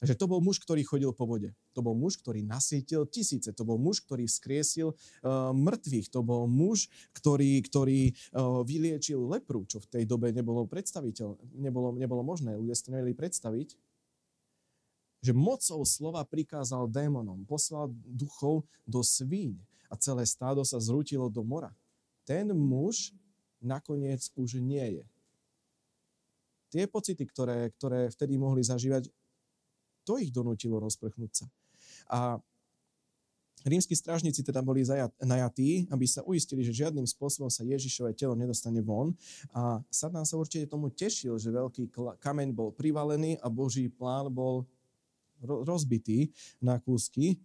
Takže 0.04 0.20
to 0.20 0.28
bol 0.28 0.44
muž, 0.44 0.60
ktorý 0.60 0.84
chodil 0.84 1.16
po 1.16 1.24
vode. 1.24 1.56
To 1.72 1.80
bol 1.80 1.96
muž, 1.96 2.20
ktorý 2.20 2.44
nasítil 2.44 3.08
tisíce. 3.08 3.56
To 3.56 3.64
bol 3.64 3.80
muž, 3.80 4.04
ktorý 4.04 4.28
skriesil 4.28 4.92
uh, 4.92 5.48
mŕtvych. 5.56 6.12
To 6.12 6.20
bol 6.20 6.44
muž, 6.44 6.92
ktorý, 7.16 7.64
ktorý 7.64 8.12
uh, 8.12 8.60
vyliečil 8.68 9.16
lepru, 9.16 9.64
čo 9.64 9.80
v 9.80 9.88
tej 9.88 10.04
dobe 10.04 10.28
nebolo 10.28 10.68
predstaviteľ, 10.68 11.56
nebolo, 11.56 11.96
nebolo 11.96 12.20
možné. 12.20 12.52
Ľudia 12.52 12.76
si 12.76 12.84
to 12.84 12.92
nevedeli 12.92 13.16
predstaviť. 13.16 13.68
Že 15.24 15.32
mocou 15.32 15.80
slova 15.88 16.20
prikázal 16.28 16.84
démonom, 16.84 17.48
poslal 17.48 17.88
duchov 18.04 18.68
do 18.84 19.00
svíň 19.00 19.56
a 19.88 19.96
celé 19.96 20.28
stádo 20.28 20.68
sa 20.68 20.76
zrútilo 20.84 21.32
do 21.32 21.40
mora 21.40 21.72
ten 22.24 22.50
muž 22.56 23.12
nakoniec 23.64 24.28
už 24.36 24.60
nie 24.60 25.00
je. 25.00 25.04
Tie 26.74 26.84
pocity, 26.90 27.22
ktoré, 27.22 27.70
ktoré 27.78 28.10
vtedy 28.10 28.34
mohli 28.34 28.60
zažívať, 28.60 29.06
to 30.04 30.20
ich 30.20 30.34
donútilo 30.34 30.82
rozprchnúť 30.82 31.32
sa. 31.32 31.46
A 32.10 32.18
rímsky 33.64 33.96
strážnici 33.96 34.44
teda 34.44 34.60
boli 34.60 34.84
najatí, 35.22 35.88
aby 35.88 36.04
sa 36.04 36.20
uistili, 36.26 36.60
že 36.60 36.84
žiadnym 36.84 37.06
spôsobom 37.08 37.48
sa 37.48 37.64
Ježišové 37.64 38.12
telo 38.12 38.36
nedostane 38.36 38.84
von. 38.84 39.16
A 39.54 39.80
Satan 39.88 40.28
sa 40.28 40.36
určite 40.36 40.68
tomu 40.68 40.92
tešil, 40.92 41.38
že 41.40 41.54
veľký 41.54 41.88
kameň 42.20 42.52
bol 42.52 42.74
privalený 42.74 43.40
a 43.40 43.48
Boží 43.48 43.88
plán 43.88 44.28
bol 44.28 44.68
rozbitý 45.40 46.28
na 46.60 46.76
kúsky. 46.82 47.40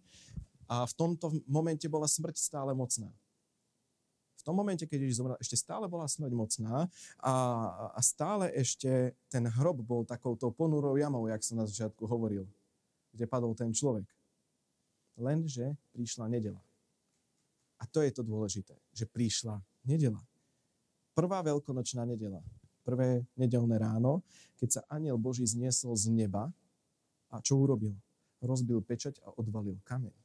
A 0.66 0.84
v 0.84 0.92
tomto 0.94 1.32
momente 1.46 1.86
bola 1.86 2.10
smrť 2.10 2.36
stále 2.36 2.74
mocná 2.74 3.08
v 4.40 4.46
tom 4.48 4.56
momente, 4.56 4.88
keď 4.88 5.04
Ježiš 5.04 5.20
zomrel, 5.20 5.36
ešte 5.36 5.60
stále 5.60 5.84
bola 5.84 6.08
smrť 6.08 6.32
mocná 6.32 6.88
a, 7.20 7.34
a 7.92 8.00
stále 8.00 8.48
ešte 8.56 9.12
ten 9.28 9.44
hrob 9.44 9.84
bol 9.84 10.08
takouto 10.08 10.48
ponurou 10.48 10.96
jamou, 10.96 11.28
jak 11.28 11.44
som 11.44 11.60
na 11.60 11.68
začiatku 11.68 12.08
hovoril, 12.08 12.48
kde 13.12 13.28
padol 13.28 13.52
ten 13.52 13.68
človek. 13.68 14.08
Lenže 15.20 15.76
prišla 15.92 16.32
nedela. 16.32 16.60
A 17.76 17.84
to 17.84 18.00
je 18.00 18.08
to 18.16 18.24
dôležité, 18.24 18.72
že 18.96 19.04
prišla 19.04 19.60
nedela. 19.84 20.20
Prvá 21.12 21.44
veľkonočná 21.44 22.08
nedela, 22.08 22.40
prvé 22.80 23.28
nedelné 23.36 23.76
ráno, 23.76 24.24
keď 24.56 24.80
sa 24.80 24.82
aniel 24.88 25.20
Boží 25.20 25.44
zniesol 25.44 25.92
z 26.00 26.08
neba 26.08 26.48
a 27.28 27.44
čo 27.44 27.60
urobil? 27.60 27.92
Rozbil 28.40 28.80
pečať 28.80 29.20
a 29.20 29.36
odvalil 29.36 29.76
kameň 29.84 30.19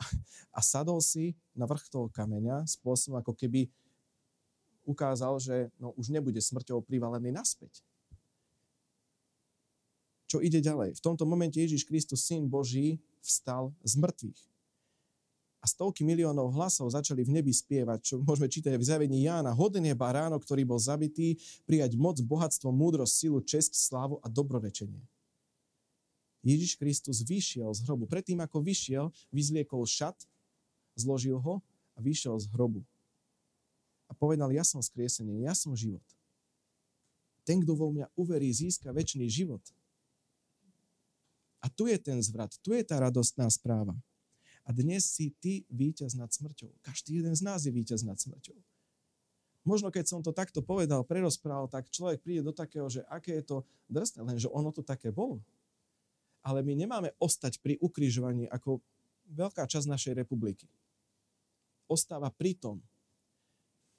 a 0.56 0.60
sadol 0.64 0.98
si 1.04 1.36
na 1.52 1.68
vrch 1.68 1.92
toho 1.92 2.08
kameňa 2.10 2.64
spôsobom, 2.66 3.20
ako 3.20 3.36
keby 3.36 3.68
ukázal, 4.88 5.38
že 5.38 5.70
no, 5.76 5.92
už 5.94 6.10
nebude 6.10 6.40
smrťou 6.40 6.82
privalený 6.82 7.30
naspäť. 7.30 7.84
Čo 10.30 10.38
ide 10.38 10.62
ďalej? 10.62 10.94
V 10.94 11.04
tomto 11.04 11.26
momente 11.26 11.58
Ježiš 11.58 11.82
Kristus, 11.82 12.22
Syn 12.22 12.46
Boží, 12.46 13.02
vstal 13.18 13.74
z 13.82 13.98
mŕtvych. 13.98 14.40
A 15.60 15.68
stovky 15.68 16.06
miliónov 16.06 16.56
hlasov 16.56 16.88
začali 16.88 17.20
v 17.20 17.36
nebi 17.36 17.52
spievať, 17.52 17.98
čo 18.00 18.14
môžeme 18.22 18.48
čítať 18.48 18.80
v 18.80 18.86
zjavení 18.86 19.28
Jána. 19.28 19.52
Hodný 19.52 19.92
je 19.92 19.98
baráno, 19.98 20.40
ktorý 20.40 20.64
bol 20.64 20.80
zabitý, 20.80 21.36
prijať 21.68 22.00
moc, 22.00 22.16
bohatstvo, 22.16 22.72
múdrosť, 22.72 23.12
silu, 23.12 23.44
česť, 23.44 23.76
slávu 23.76 24.22
a 24.24 24.30
dobrorečenie. 24.32 25.04
Ježiš 26.40 26.80
Kristus 26.80 27.20
vyšiel 27.20 27.68
z 27.76 27.84
hrobu. 27.84 28.08
Predtým, 28.08 28.40
ako 28.40 28.64
vyšiel, 28.64 29.12
vyzliekol 29.28 29.84
šat, 29.84 30.16
zložil 30.96 31.36
ho 31.36 31.60
a 31.96 31.98
vyšiel 32.00 32.40
z 32.40 32.48
hrobu. 32.56 32.80
A 34.08 34.16
povedal, 34.16 34.48
ja 34.50 34.64
som 34.64 34.80
skriesenie, 34.80 35.44
ja 35.44 35.52
som 35.52 35.76
život. 35.76 36.02
Ten, 37.44 37.60
kto 37.60 37.76
vo 37.76 37.92
mňa 37.92 38.08
uverí, 38.16 38.48
získa 38.50 38.90
väčší 38.90 39.28
život. 39.28 39.62
A 41.60 41.68
tu 41.68 41.84
je 41.86 42.00
ten 42.00 42.16
zvrat, 42.24 42.56
tu 42.64 42.72
je 42.72 42.80
tá 42.80 42.96
radostná 42.96 43.44
správa. 43.52 43.92
A 44.64 44.72
dnes 44.72 45.04
si 45.04 45.32
ty 45.40 45.68
víťaz 45.68 46.16
nad 46.16 46.32
smrťou. 46.32 46.72
Každý 46.80 47.20
jeden 47.20 47.36
z 47.36 47.42
nás 47.44 47.68
je 47.68 47.72
víťaz 47.72 48.00
nad 48.00 48.16
smrťou. 48.16 48.56
Možno 49.60 49.92
keď 49.92 50.08
som 50.08 50.20
to 50.24 50.32
takto 50.32 50.64
povedal, 50.64 51.04
prerozprával, 51.04 51.68
tak 51.68 51.92
človek 51.92 52.24
príde 52.24 52.40
do 52.40 52.54
takého, 52.56 52.88
že 52.88 53.04
aké 53.12 53.36
je 53.40 53.44
to 53.44 53.56
drsné, 53.92 54.24
lenže 54.24 54.48
ono 54.48 54.72
to 54.72 54.80
také 54.80 55.12
bolo 55.12 55.44
ale 56.40 56.64
my 56.64 56.72
nemáme 56.72 57.10
ostať 57.20 57.60
pri 57.60 57.76
ukrižovaní 57.80 58.48
ako 58.48 58.80
veľká 59.30 59.68
časť 59.68 59.86
našej 59.86 60.14
republiky. 60.16 60.66
Ostáva 61.86 62.32
pri 62.32 62.56
tom. 62.56 62.80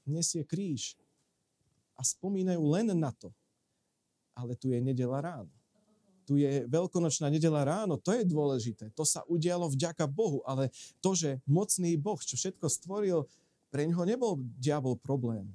Nesie 0.07 0.41
kríž 0.41 0.97
a 1.95 2.01
spomínajú 2.01 2.61
len 2.73 2.89
na 2.97 3.13
to. 3.13 3.29
Ale 4.33 4.57
tu 4.57 4.73
je 4.73 4.79
nedela 4.81 5.21
ráno. 5.21 5.51
Tu 6.25 6.41
je 6.41 6.65
veľkonočná 6.69 7.27
nedela 7.27 7.61
ráno, 7.67 7.99
to 7.99 8.15
je 8.15 8.23
dôležité. 8.23 8.89
To 8.95 9.03
sa 9.03 9.25
udialo 9.27 9.67
vďaka 9.67 10.07
Bohu, 10.07 10.39
ale 10.47 10.71
to, 11.03 11.11
že 11.11 11.43
mocný 11.43 11.99
Boh, 11.99 12.17
čo 12.21 12.39
všetko 12.39 12.71
stvoril, 12.71 13.27
pre 13.73 13.83
ňoho 13.89 14.03
nebol 14.07 14.33
diabol 14.57 14.95
problém 14.95 15.49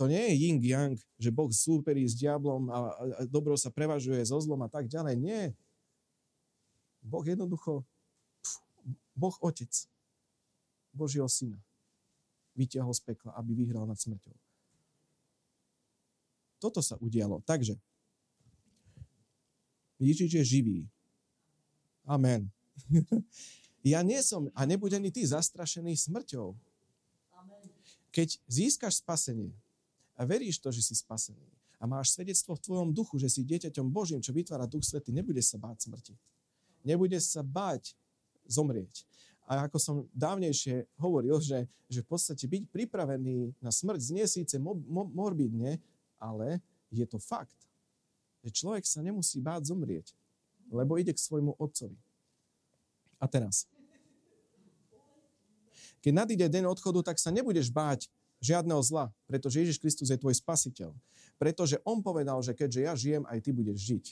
to 0.00 0.08
nie 0.08 0.32
je 0.32 0.48
yin 0.48 0.56
yang, 0.64 0.96
že 1.20 1.28
Boh 1.28 1.52
súperí 1.52 2.08
s 2.08 2.16
diablom 2.16 2.72
a, 2.72 2.88
a 2.96 3.20
dobro 3.28 3.52
sa 3.60 3.68
prevažuje 3.68 4.24
so 4.24 4.40
zlom 4.40 4.64
a 4.64 4.70
tak 4.72 4.88
ďalej. 4.88 5.20
Nie. 5.20 5.52
Boh 7.04 7.20
jednoducho, 7.20 7.84
pf, 8.40 8.56
Boh 9.12 9.36
Otec, 9.44 9.68
Božieho 10.96 11.28
Syna, 11.28 11.60
vyťahol 12.56 12.96
z 12.96 13.12
pekla, 13.12 13.36
aby 13.36 13.52
vyhral 13.52 13.84
nad 13.84 14.00
smrťou. 14.00 14.32
Toto 16.64 16.80
sa 16.80 16.96
udialo. 16.96 17.44
Takže, 17.44 17.76
Ježiš 20.00 20.32
je 20.32 20.44
živý. 20.48 20.78
Amen. 22.08 22.48
ja 23.84 24.00
nie 24.00 24.16
som 24.24 24.48
a 24.56 24.64
nebude 24.64 24.96
ani 24.96 25.12
ty 25.12 25.28
zastrašený 25.28 25.92
smrťou. 25.92 26.56
Keď 28.16 28.40
získaš 28.48 29.04
spasenie, 29.04 29.52
a 30.20 30.28
veríš 30.28 30.60
to, 30.60 30.68
že 30.68 30.84
si 30.84 30.92
spasený 30.92 31.48
a 31.80 31.88
máš 31.88 32.12
svedectvo 32.12 32.52
v 32.52 32.60
tvojom 32.60 32.88
duchu, 32.92 33.16
že 33.16 33.32
si 33.32 33.40
dieťaťom 33.40 33.88
Božím, 33.88 34.20
čo 34.20 34.36
vytvára 34.36 34.68
Duch 34.68 34.84
Svety, 34.84 35.16
nebudeš 35.16 35.56
sa 35.56 35.58
báť 35.58 35.88
smrti. 35.88 36.14
Nebudeš 36.84 37.32
sa 37.32 37.40
báť 37.40 37.96
zomrieť. 38.44 39.08
A 39.48 39.64
ako 39.64 39.80
som 39.80 39.96
dávnejšie 40.12 40.86
hovoril, 41.00 41.40
že, 41.40 41.64
že 41.88 42.04
v 42.04 42.08
podstate 42.12 42.44
byť 42.44 42.68
pripravený 42.68 43.56
na 43.64 43.72
smrť 43.72 44.00
znie 44.12 44.28
síce 44.28 44.60
mo, 44.60 44.76
mo, 44.76 45.08
morbidne, 45.08 45.80
ale 46.20 46.60
je 46.92 47.02
to 47.08 47.16
fakt, 47.16 47.56
že 48.44 48.52
človek 48.52 48.84
sa 48.84 49.00
nemusí 49.00 49.40
báť 49.40 49.72
zomrieť, 49.72 50.12
lebo 50.68 51.00
ide 51.00 51.16
k 51.16 51.18
svojmu 51.18 51.56
otcovi. 51.56 51.96
A 53.16 53.24
teraz. 53.24 53.64
Keď 56.04 56.12
nadíde 56.12 56.46
deň 56.46 56.68
odchodu, 56.68 57.12
tak 57.12 57.16
sa 57.16 57.32
nebudeš 57.32 57.72
báť 57.72 58.08
žiadneho 58.40 58.80
zla, 58.80 59.12
pretože 59.28 59.60
Ježiš 59.60 59.78
Kristus 59.78 60.08
je 60.08 60.18
tvoj 60.18 60.34
spasiteľ. 60.36 60.90
Pretože 61.36 61.80
on 61.84 62.00
povedal, 62.04 62.40
že 62.40 62.56
keďže 62.56 62.80
ja 62.80 62.92
žijem, 62.96 63.24
aj 63.28 63.38
ty 63.40 63.50
budeš 63.52 63.78
žiť. 63.80 64.04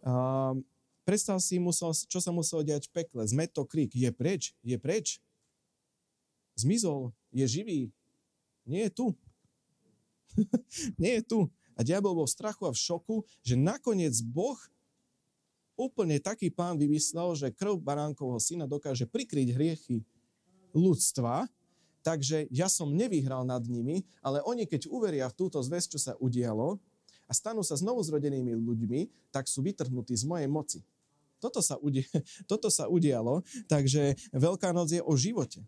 Uh, 0.00 0.56
predstav 1.04 1.36
si, 1.40 1.60
musel, 1.60 1.92
čo 1.92 2.20
sa 2.20 2.32
muselo 2.32 2.64
diať 2.64 2.88
v 2.88 3.04
pekle. 3.04 3.24
Zmet 3.28 3.52
to 3.52 3.64
krik. 3.68 3.92
Je 3.92 4.08
preč, 4.08 4.56
je 4.64 4.76
preč. 4.80 5.20
Zmizol, 6.56 7.12
je 7.32 7.44
živý. 7.44 7.80
Nie 8.64 8.88
je 8.88 8.92
tu. 8.92 9.06
Nie 11.00 11.20
je 11.20 11.22
tu. 11.24 11.40
A 11.76 11.80
diabol 11.80 12.12
bol 12.12 12.28
v 12.28 12.36
strachu 12.36 12.68
a 12.68 12.72
v 12.72 12.80
šoku, 12.80 13.24
že 13.40 13.56
nakoniec 13.56 14.12
Boh 14.20 14.56
úplne 15.80 16.20
taký 16.20 16.52
plán 16.52 16.76
vymyslel, 16.76 17.32
že 17.32 17.56
krv 17.56 17.80
baránkovho 17.80 18.36
syna 18.36 18.68
dokáže 18.68 19.08
prikryť 19.08 19.48
hriechy 19.56 20.04
ľudstva, 20.76 21.48
takže 22.00 22.48
ja 22.50 22.66
som 22.66 22.92
nevyhral 22.92 23.44
nad 23.44 23.64
nimi, 23.64 24.04
ale 24.24 24.40
oni 24.44 24.64
keď 24.64 24.88
uveria 24.88 25.26
v 25.28 25.36
túto 25.36 25.60
zväz, 25.60 25.88
čo 25.88 25.98
sa 26.00 26.16
udialo 26.18 26.80
a 27.28 27.32
stanú 27.32 27.62
sa 27.62 27.78
znovu 27.78 28.02
zrodenými 28.02 28.56
ľuďmi, 28.56 29.30
tak 29.30 29.46
sú 29.46 29.62
vytrhnutí 29.62 30.16
z 30.16 30.24
mojej 30.26 30.48
moci. 30.50 30.80
Toto 31.40 31.64
sa, 31.64 31.80
udie, 31.80 32.04
toto 32.50 32.68
sa 32.68 32.90
udialo, 32.90 33.40
takže 33.70 34.18
Veľká 34.34 34.74
noc 34.76 34.92
je 34.92 35.00
o 35.00 35.14
živote 35.16 35.64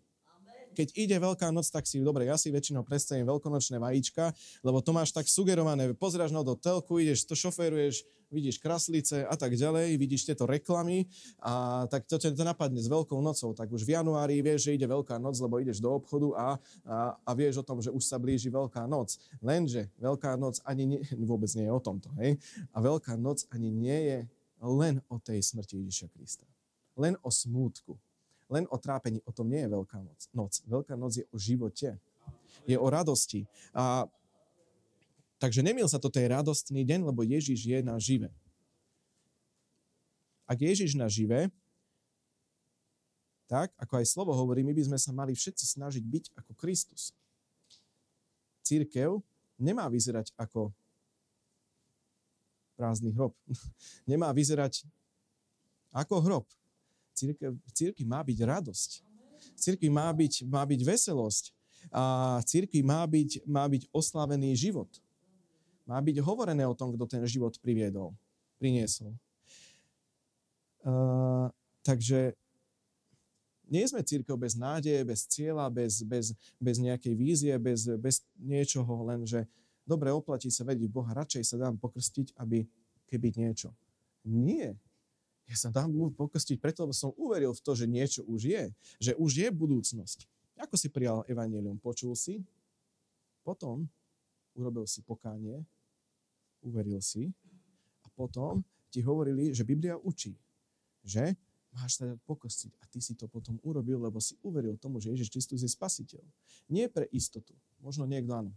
keď 0.73 0.89
ide 0.97 1.17
Veľká 1.21 1.53
noc, 1.53 1.69
tak 1.69 1.85
si, 1.85 2.01
dobre, 2.01 2.27
ja 2.27 2.41
si 2.41 2.49
väčšinou 2.49 2.83
predstavím 2.83 3.29
veľkonočné 3.29 3.77
vajíčka, 3.77 4.33
lebo 4.65 4.81
to 4.81 4.97
máš 4.97 5.13
tak 5.13 5.29
sugerované, 5.29 5.93
pozráš 5.93 6.33
na 6.33 6.41
do 6.41 6.57
telku, 6.57 6.97
ideš, 6.97 7.29
to 7.29 7.37
šoféruješ, 7.37 8.03
vidíš 8.33 8.59
kraslice 8.59 9.29
a 9.29 9.37
tak 9.37 9.53
ďalej, 9.55 10.01
vidíš 10.01 10.27
tieto 10.27 10.49
reklamy 10.49 11.07
a 11.39 11.85
tak 11.87 12.09
to 12.09 12.17
ťa 12.17 12.33
to 12.33 12.43
napadne 12.43 12.81
s 12.81 12.89
Veľkou 12.89 13.21
nocou, 13.21 13.53
tak 13.53 13.69
už 13.69 13.85
v 13.85 13.95
januári 13.95 14.41
vieš, 14.41 14.67
že 14.67 14.81
ide 14.81 14.89
Veľká 14.89 15.21
noc, 15.21 15.37
lebo 15.39 15.61
ideš 15.61 15.85
do 15.85 15.93
obchodu 15.93 16.29
a, 16.35 16.49
a, 16.89 16.97
a 17.21 17.31
vieš 17.37 17.61
o 17.61 17.67
tom, 17.67 17.85
že 17.85 17.93
už 17.93 18.03
sa 18.03 18.17
blíži 18.17 18.49
Veľká 18.49 18.89
noc. 18.89 19.21
Lenže 19.45 19.93
Veľká 20.01 20.35
noc 20.41 20.65
ani 20.65 20.97
nie, 20.97 21.01
vôbec 21.31 21.53
nie 21.53 21.69
je 21.69 21.73
o 21.73 21.81
tomto, 21.85 22.09
hej? 22.19 22.41
A 22.73 22.81
Veľká 22.81 23.21
noc 23.21 23.45
ani 23.53 23.69
nie 23.69 23.99
je 24.09 24.19
len 24.65 25.05
o 25.13 25.21
tej 25.21 25.45
smrti 25.45 25.85
Ježiša 25.85 26.09
Krista. 26.11 26.49
Len 26.97 27.15
o 27.21 27.29
smútku 27.29 28.01
len 28.53 28.69
o 28.69 28.77
trápení. 28.77 29.25
O 29.25 29.33
tom 29.33 29.49
nie 29.49 29.65
je 29.65 29.73
Veľká 29.73 29.99
noc. 30.05 30.21
noc. 30.37 30.53
Veľká 30.69 30.95
noc 31.01 31.17
je 31.17 31.25
o 31.33 31.37
živote. 31.41 31.97
Je 32.69 32.77
o 32.77 32.87
radosti. 32.93 33.49
A, 33.73 34.05
takže 35.43 35.59
nemil 35.59 35.91
sa, 35.91 35.99
toto 35.99 36.23
je 36.23 36.31
radostný 36.31 36.87
deň, 36.87 37.11
lebo 37.11 37.27
Ježiš 37.27 37.67
je 37.67 37.79
na 37.83 37.99
živé. 37.99 38.31
Ak 40.47 40.63
Ježiš 40.63 40.95
na 40.95 41.11
živé, 41.11 41.51
tak, 43.51 43.75
ako 43.75 43.99
aj 43.99 44.07
slovo 44.07 44.31
hovorí, 44.31 44.63
my 44.63 44.71
by 44.71 44.87
sme 44.87 44.99
sa 45.03 45.11
mali 45.11 45.35
všetci 45.35 45.75
snažiť 45.75 46.05
byť 46.07 46.25
ako 46.39 46.55
Kristus. 46.55 47.11
Církev 48.63 49.19
nemá 49.59 49.91
vyzerať 49.91 50.31
ako 50.39 50.71
prázdny 52.79 53.11
hrob. 53.11 53.35
nemá 54.11 54.31
vyzerať 54.31 54.87
ako 55.91 56.23
hrob. 56.23 56.47
Církev, 57.19 57.59
v 57.59 57.73
církvi 57.75 58.07
má 58.07 58.23
byť 58.23 58.39
radosť. 58.47 58.91
V 59.43 59.59
církvi 59.59 59.91
má 59.91 60.07
byť, 60.15 60.47
má 60.47 60.63
byť 60.63 60.81
veselosť. 60.87 61.45
A 61.91 62.39
církvi 62.47 62.81
má 62.87 63.03
byť, 63.05 63.43
má 63.43 63.67
byť 63.67 63.91
oslavený 63.91 64.55
život. 64.55 64.89
Má 65.87 65.99
byť 65.99 66.23
hovorené 66.23 66.63
o 66.67 66.77
tom, 66.77 66.95
kto 66.95 67.05
ten 67.11 67.23
život 67.27 67.59
priviedol, 67.59 68.15
priniesol. 68.59 69.15
Uh, 70.83 71.51
takže 71.87 72.35
nie 73.73 73.89
sme 73.89 74.05
církev 74.05 74.37
bez 74.37 74.59
nádeje, 74.59 75.01
bez 75.07 75.25
cieľa, 75.25 75.73
bez, 75.73 76.05
bez, 76.05 76.37
bez 76.61 76.77
nejakej 76.77 77.15
vízie, 77.17 77.55
bez, 77.57 77.89
bez 77.97 78.21
niečoho, 78.37 79.07
len 79.09 79.25
že 79.25 79.49
dobre 79.89 80.13
oplatí 80.13 80.53
sa 80.53 80.67
vedieť 80.69 80.93
Boha, 80.93 81.17
radšej 81.17 81.55
sa 81.55 81.57
dám 81.57 81.81
pokrstiť, 81.81 82.37
aby 82.37 82.69
keby 83.09 83.33
niečo. 83.33 83.73
Nie. 84.29 84.77
Ja 85.51 85.57
sa 85.59 85.73
dám 85.73 85.91
pokrstiť 86.15 86.61
preto, 86.61 86.87
lebo 86.87 86.95
som 86.95 87.17
uveril 87.19 87.57
v 87.57 87.65
to, 87.65 87.73
že 87.75 87.91
niečo 87.91 88.21
už 88.29 88.41
je. 88.47 88.65
Že 89.03 89.13
už 89.19 89.31
je 89.43 89.49
budúcnosť. 89.51 90.19
Ako 90.63 90.79
si 90.79 90.93
prijal 90.93 91.27
evanelium? 91.27 91.81
Počul 91.83 92.15
si? 92.15 92.45
Potom 93.43 93.91
urobil 94.55 94.85
si 94.87 95.01
pokánie, 95.03 95.63
uveril 96.63 97.01
si 97.03 97.31
a 98.05 98.07
potom 98.13 98.63
ti 98.93 99.01
hovorili, 99.01 99.51
že 99.51 99.67
Biblia 99.67 99.99
učí, 99.99 100.37
že 101.03 101.35
máš 101.73 101.97
sa 101.99 102.05
dať 102.05 102.21
pokrstiť 102.29 102.73
a 102.81 102.85
ty 102.87 103.01
si 103.01 103.17
to 103.17 103.27
potom 103.27 103.57
urobil, 103.65 103.99
lebo 103.99 104.21
si 104.21 104.37
uveril 104.45 104.77
tomu, 104.77 105.01
že 105.01 105.11
Ježiš 105.11 105.33
Kristus 105.33 105.65
je 105.65 105.71
spasiteľ. 105.73 106.23
Nie 106.69 106.93
pre 106.93 107.09
istotu, 107.11 107.57
možno 107.81 108.05
niekto 108.05 108.37
áno, 108.37 108.53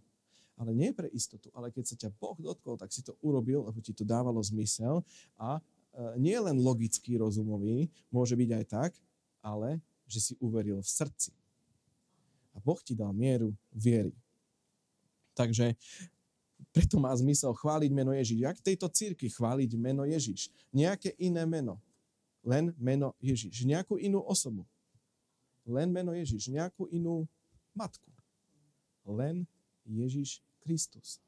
ale 0.59 0.75
nie 0.75 0.91
pre 0.91 1.07
istotu, 1.15 1.47
ale 1.55 1.71
keď 1.71 1.83
sa 1.83 1.95
ťa 1.95 2.09
Boh 2.19 2.35
dotkol, 2.35 2.75
tak 2.75 2.91
si 2.91 2.99
to 3.03 3.15
urobil, 3.23 3.63
lebo 3.63 3.79
ti 3.79 3.95
to 3.95 4.03
dávalo 4.03 4.43
zmysel 4.43 5.03
a 5.39 5.63
E, 5.95 6.19
nie 6.19 6.35
len 6.35 6.59
logický, 6.59 7.15
rozumový, 7.15 7.87
môže 8.11 8.35
byť 8.35 8.49
aj 8.51 8.65
tak, 8.67 8.91
ale 9.39 9.79
že 10.05 10.19
si 10.19 10.33
uveril 10.43 10.83
v 10.83 10.89
srdci. 10.91 11.31
A 12.51 12.59
Boh 12.59 12.79
ti 12.83 12.91
dal 12.91 13.15
mieru 13.15 13.55
viery. 13.71 14.11
Takže 15.35 15.75
preto 16.71 16.95
má 16.97 17.11
zmysel 17.15 17.51
chváliť 17.51 17.91
meno 17.91 18.15
Ježiš. 18.15 18.39
Jak 18.41 18.57
tejto 18.63 18.87
círky 18.89 19.27
chváliť 19.27 19.75
meno 19.75 20.07
Ježiš? 20.07 20.49
Nejaké 20.71 21.13
iné 21.19 21.43
meno. 21.43 21.79
Len 22.41 22.71
meno 22.79 23.13
Ježiš. 23.19 23.67
Nejakú 23.67 23.99
inú 23.99 24.23
osobu. 24.23 24.63
Len 25.67 25.91
meno 25.91 26.15
Ježiš. 26.15 26.47
Nejakú 26.47 26.87
inú 26.89 27.27
matku. 27.75 28.09
Len 29.03 29.43
Ježiš 29.85 30.41
Kristus 30.63 31.21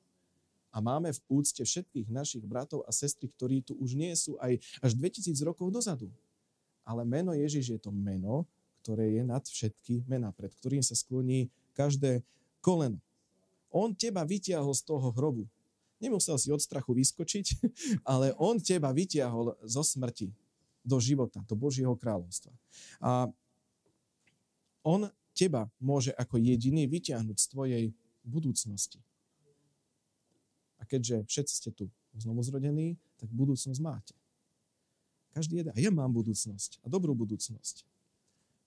a 0.77 0.83
máme 0.83 1.09
v 1.09 1.41
úcte 1.41 1.65
všetkých 1.65 2.05
našich 2.13 2.45
bratov 2.45 2.85
a 2.85 2.93
sestry, 2.93 3.25
ktorí 3.33 3.65
tu 3.65 3.73
už 3.81 3.97
nie 3.97 4.13
sú 4.13 4.37
aj 4.37 4.61
až 4.77 4.93
2000 4.93 5.33
rokov 5.41 5.73
dozadu. 5.73 6.13
Ale 6.85 7.01
meno 7.01 7.33
Ježiš 7.33 7.65
je 7.73 7.79
to 7.81 7.89
meno, 7.89 8.45
ktoré 8.85 9.09
je 9.17 9.23
nad 9.25 9.41
všetky 9.41 10.05
mena, 10.05 10.29
pred 10.29 10.53
ktorým 10.53 10.85
sa 10.85 10.93
skloní 10.93 11.49
každé 11.73 12.21
koleno. 12.61 13.01
On 13.77 13.93
teba 13.93 14.25
vytiahol 14.25 14.73
z 14.73 14.81
toho 14.81 15.13
hrobu. 15.13 15.45
Nemusel 16.01 16.41
si 16.41 16.49
od 16.49 16.57
strachu 16.57 16.97
vyskočiť, 16.97 17.45
ale 18.13 18.33
on 18.41 18.57
teba 18.57 18.89
vytiahol 18.89 19.53
zo 19.61 19.85
smrti 19.85 20.33
do 20.81 20.97
života, 20.97 21.45
do 21.45 21.53
Božieho 21.53 21.93
kráľovstva. 21.93 22.49
A 22.97 23.29
on 24.81 25.05
teba 25.37 25.69
môže 25.77 26.15
ako 26.17 26.41
jediný 26.41 26.89
vyťahnuť 26.89 27.37
z 27.37 27.47
tvojej 27.51 27.83
budúcnosti. 28.25 28.97
A 30.79 30.85
keďže 30.87 31.25
všetci 31.29 31.53
ste 31.53 31.69
tu 31.75 31.85
znovu 32.17 32.41
zrodení, 32.41 32.97
tak 33.21 33.29
budúcnosť 33.29 33.79
máte. 33.81 34.15
Každý 35.37 35.61
jeden. 35.61 35.73
A 35.73 35.77
ja 35.77 35.93
mám 35.93 36.09
budúcnosť. 36.09 36.81
A 36.81 36.89
dobrú 36.89 37.13
budúcnosť. 37.13 37.85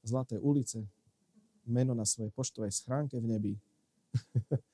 Zlaté 0.06 0.38
ulice, 0.38 0.86
meno 1.66 1.98
na 1.98 2.06
svojej 2.06 2.30
poštovej 2.30 2.70
schránke 2.70 3.18
v 3.18 3.26
nebi. 3.26 3.54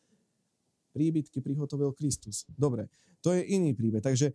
Príbytky 0.97 1.45
prihotovil 1.45 1.93
Kristus. 1.93 2.49
Dobre, 2.57 2.89
to 3.21 3.37
je 3.37 3.45
iný 3.45 3.77
príbeh. 3.77 4.01
Takže 4.01 4.33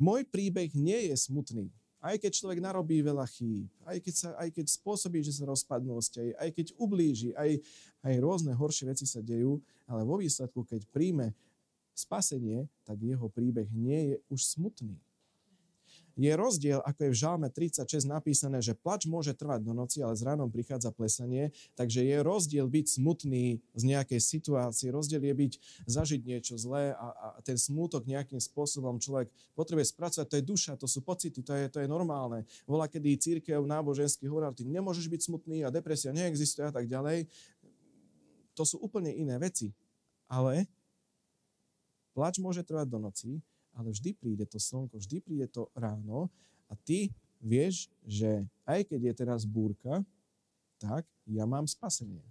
môj 0.00 0.24
príbeh 0.24 0.72
nie 0.72 1.12
je 1.12 1.16
smutný. 1.20 1.68
Aj 2.00 2.16
keď 2.16 2.32
človek 2.38 2.62
narobí 2.62 3.02
veľa 3.02 3.26
chýb, 3.28 3.66
aj 3.82 3.98
keď, 3.98 4.14
sa, 4.14 4.28
aj 4.40 4.48
keď 4.56 4.66
spôsobí, 4.72 5.20
že 5.20 5.36
sa 5.36 5.48
rozpadnú 5.48 5.98
vzťahy, 5.98 6.38
aj 6.38 6.50
keď 6.54 6.66
ublíži, 6.78 7.34
aj, 7.34 7.60
aj 8.06 8.14
rôzne 8.22 8.52
horšie 8.54 8.88
veci 8.88 9.04
sa 9.04 9.20
dejú, 9.20 9.58
ale 9.90 10.06
vo 10.06 10.16
výsledku, 10.16 10.62
keď 10.62 10.86
príjme 10.88 11.34
spasenie, 11.96 12.68
tak 12.84 13.00
jeho 13.00 13.26
príbeh 13.32 13.66
nie 13.72 14.14
je 14.14 14.16
už 14.30 14.40
smutný. 14.44 14.96
Je 16.16 16.32
rozdiel, 16.32 16.80
ako 16.80 17.06
je 17.06 17.10
v 17.12 17.20
Žalme 17.20 17.48
36 17.52 18.08
napísané, 18.08 18.64
že 18.64 18.72
plač 18.72 19.04
môže 19.04 19.36
trvať 19.36 19.60
do 19.60 19.76
noci, 19.76 20.00
ale 20.00 20.16
z 20.16 20.24
ránom 20.24 20.48
prichádza 20.48 20.88
plesanie, 20.90 21.52
takže 21.76 22.00
je 22.00 22.16
rozdiel 22.24 22.64
byť 22.66 22.86
smutný 22.96 23.60
z 23.76 23.82
nejakej 23.84 24.20
situácie, 24.24 24.88
rozdiel 24.88 25.20
je 25.20 25.34
byť, 25.36 25.52
zažiť 25.84 26.20
niečo 26.24 26.56
zlé 26.56 26.96
a, 26.96 27.08
a 27.12 27.28
ten 27.44 27.60
smútok 27.60 28.08
nejakým 28.08 28.40
spôsobom 28.40 28.96
človek 28.96 29.28
potrebuje 29.52 29.92
spracovať, 29.92 30.26
to 30.26 30.36
je 30.40 30.44
duša, 30.44 30.72
to 30.80 30.88
sú 30.88 31.04
pocity, 31.04 31.44
to 31.44 31.52
je, 31.52 31.68
to 31.68 31.78
je 31.84 31.88
normálne. 31.88 32.48
Volá, 32.64 32.88
kedy 32.88 33.20
církev 33.20 33.60
náboženský 33.60 34.24
hovorí, 34.26 34.48
ty 34.56 34.64
nemôžeš 34.64 35.12
byť 35.12 35.20
smutný 35.28 35.62
a 35.62 35.70
depresia 35.70 36.16
neexistuje 36.16 36.64
a 36.64 36.72
tak 36.72 36.88
ďalej. 36.88 37.28
To 38.56 38.64
sú 38.64 38.80
úplne 38.80 39.12
iné 39.12 39.36
veci. 39.36 39.76
Ale 40.26 40.66
Plač 42.16 42.40
môže 42.40 42.64
trvať 42.64 42.88
do 42.88 42.96
noci, 42.96 43.44
ale 43.76 43.92
vždy 43.92 44.16
príde 44.16 44.48
to 44.48 44.56
slnko, 44.56 44.96
vždy 44.96 45.20
príde 45.20 45.46
to 45.52 45.68
ráno 45.76 46.32
a 46.66 46.74
ty 46.74 47.12
vieš, 47.38 47.92
že 48.02 48.48
aj 48.64 48.88
keď 48.88 49.12
je 49.12 49.14
teraz 49.14 49.44
búrka, 49.44 50.00
tak 50.80 51.04
ja 51.28 51.44
mám 51.44 51.68
spasenie. 51.68 52.24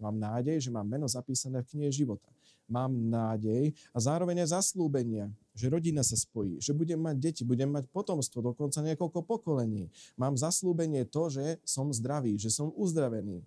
Mám 0.00 0.16
nádej, 0.16 0.64
že 0.64 0.72
mám 0.72 0.88
meno 0.88 1.04
zapísané 1.04 1.60
v 1.60 1.76
knihe 1.76 1.92
života. 1.92 2.26
Mám 2.64 2.96
nádej 3.12 3.76
a 3.92 3.98
zároveň 4.00 4.46
aj 4.46 4.56
zaslúbenia, 4.56 5.28
že 5.52 5.68
rodina 5.68 6.00
sa 6.00 6.16
spojí, 6.16 6.56
že 6.62 6.72
budem 6.72 6.96
mať 6.96 7.16
deti, 7.20 7.42
budem 7.44 7.68
mať 7.68 7.84
potomstvo, 7.92 8.40
dokonca 8.40 8.80
niekoľko 8.80 9.20
pokolení. 9.26 9.92
Mám 10.16 10.40
zaslúbenie 10.40 11.04
to, 11.04 11.28
že 11.28 11.60
som 11.66 11.92
zdravý, 11.92 12.40
že 12.40 12.48
som 12.48 12.72
uzdravený. 12.72 13.44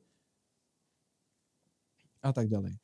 A 2.21 2.29
tak 2.29 2.47
ďalej. 2.47 2.77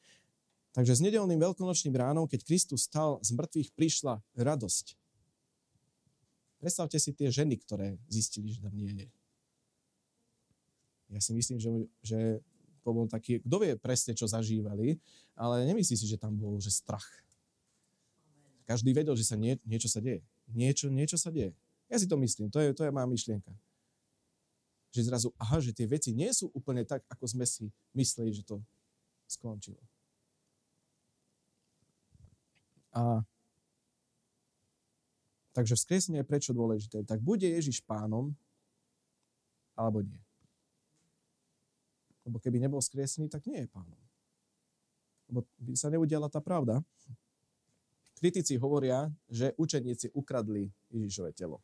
Takže 0.79 0.95
s 0.95 1.03
nedelným 1.03 1.43
veľkonočným 1.43 1.91
ránom, 1.91 2.23
keď 2.23 2.47
Kristus 2.47 2.87
stal 2.87 3.19
z 3.19 3.35
mŕtvych, 3.35 3.75
prišla 3.75 4.23
radosť. 4.31 4.95
Predstavte 6.55 6.95
si 6.95 7.11
tie 7.11 7.27
ženy, 7.27 7.59
ktoré 7.59 7.99
zistili, 8.07 8.55
že 8.55 8.63
tam 8.63 8.71
nie 8.71 8.87
je. 8.87 9.07
Ja 11.11 11.19
si 11.19 11.35
myslím, 11.35 11.59
že, 11.59 11.67
že 11.99 12.19
to 12.79 12.95
bol 12.95 13.11
taký, 13.11 13.43
kto 13.43 13.59
vie 13.59 13.75
presne, 13.75 14.15
čo 14.15 14.23
zažívali, 14.23 15.03
ale 15.35 15.67
nemyslí 15.67 15.99
si, 15.99 16.07
že 16.07 16.15
tam 16.15 16.39
bol 16.39 16.55
že 16.63 16.71
strach. 16.71 17.11
Každý 18.63 18.95
vedel, 18.95 19.19
že 19.19 19.27
sa 19.27 19.35
nie, 19.35 19.59
niečo 19.67 19.91
sa 19.91 19.99
deje. 19.99 20.23
Niečo, 20.47 20.87
niečo 20.87 21.19
sa 21.19 21.27
deje. 21.27 21.51
Ja 21.91 21.99
si 21.99 22.07
to 22.07 22.15
myslím, 22.15 22.47
to 22.47 22.63
je, 22.63 22.71
to 22.71 22.87
je 22.87 22.95
moja 22.95 23.03
myšlienka. 23.03 23.51
Že 24.95 25.11
zrazu, 25.11 25.27
aha, 25.35 25.59
že 25.59 25.75
tie 25.75 25.91
veci 25.91 26.15
nie 26.15 26.31
sú 26.31 26.47
úplne 26.55 26.87
tak, 26.87 27.03
ako 27.11 27.27
sme 27.27 27.43
si 27.43 27.67
mysleli, 27.91 28.31
že 28.31 28.47
to 28.47 28.63
skončilo. 29.27 29.83
A 32.95 33.21
takže 35.53 35.77
vzkriesenie 35.77 36.21
je 36.23 36.29
prečo 36.29 36.51
dôležité? 36.55 37.05
Tak 37.05 37.21
bude 37.21 37.45
Ježiš 37.45 37.83
pánom, 37.83 38.33
alebo 39.77 40.03
nie. 40.03 40.19
Lebo 42.27 42.37
keby 42.37 42.59
nebol 42.61 42.83
skriesený, 42.83 43.31
tak 43.31 43.47
nie 43.47 43.65
je 43.65 43.69
pánom. 43.71 43.99
Lebo 45.31 45.45
by 45.61 45.73
sa 45.77 45.93
neudiala 45.93 46.27
tá 46.27 46.41
pravda. 46.43 46.81
Kritici 48.19 48.59
hovoria, 48.59 49.07
že 49.31 49.55
učeníci 49.55 50.11
ukradli 50.11 50.67
Ježišové 50.91 51.31
telo. 51.31 51.63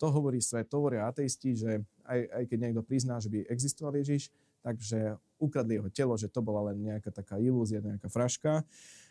To 0.00 0.08
hovorí 0.08 0.40
svet, 0.40 0.68
to 0.72 0.80
hovoria 0.80 1.08
ateisti, 1.08 1.56
že 1.56 1.84
aj, 2.04 2.20
aj 2.32 2.44
keď 2.48 2.58
niekto 2.60 2.82
prizná, 2.84 3.20
že 3.20 3.28
by 3.28 3.44
existoval 3.48 3.96
Ježiš, 3.96 4.32
takže 4.64 5.16
ukradli 5.36 5.76
jeho 5.76 5.88
telo, 5.92 6.14
že 6.16 6.32
to 6.32 6.40
bola 6.40 6.72
len 6.72 6.80
nejaká 6.80 7.12
taká 7.12 7.36
ilúzia, 7.40 7.84
nejaká 7.84 8.08
fraška. 8.08 8.64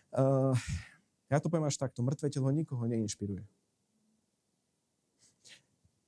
Uh, 0.09 0.53
ja 1.29 1.41
to 1.41 1.49
poviem 1.49 1.65
až 1.65 1.81
takto, 1.81 2.05
mŕtve 2.05 2.29
telo 2.29 2.49
nikoho 2.53 2.85
neinšpiruje. 2.85 3.43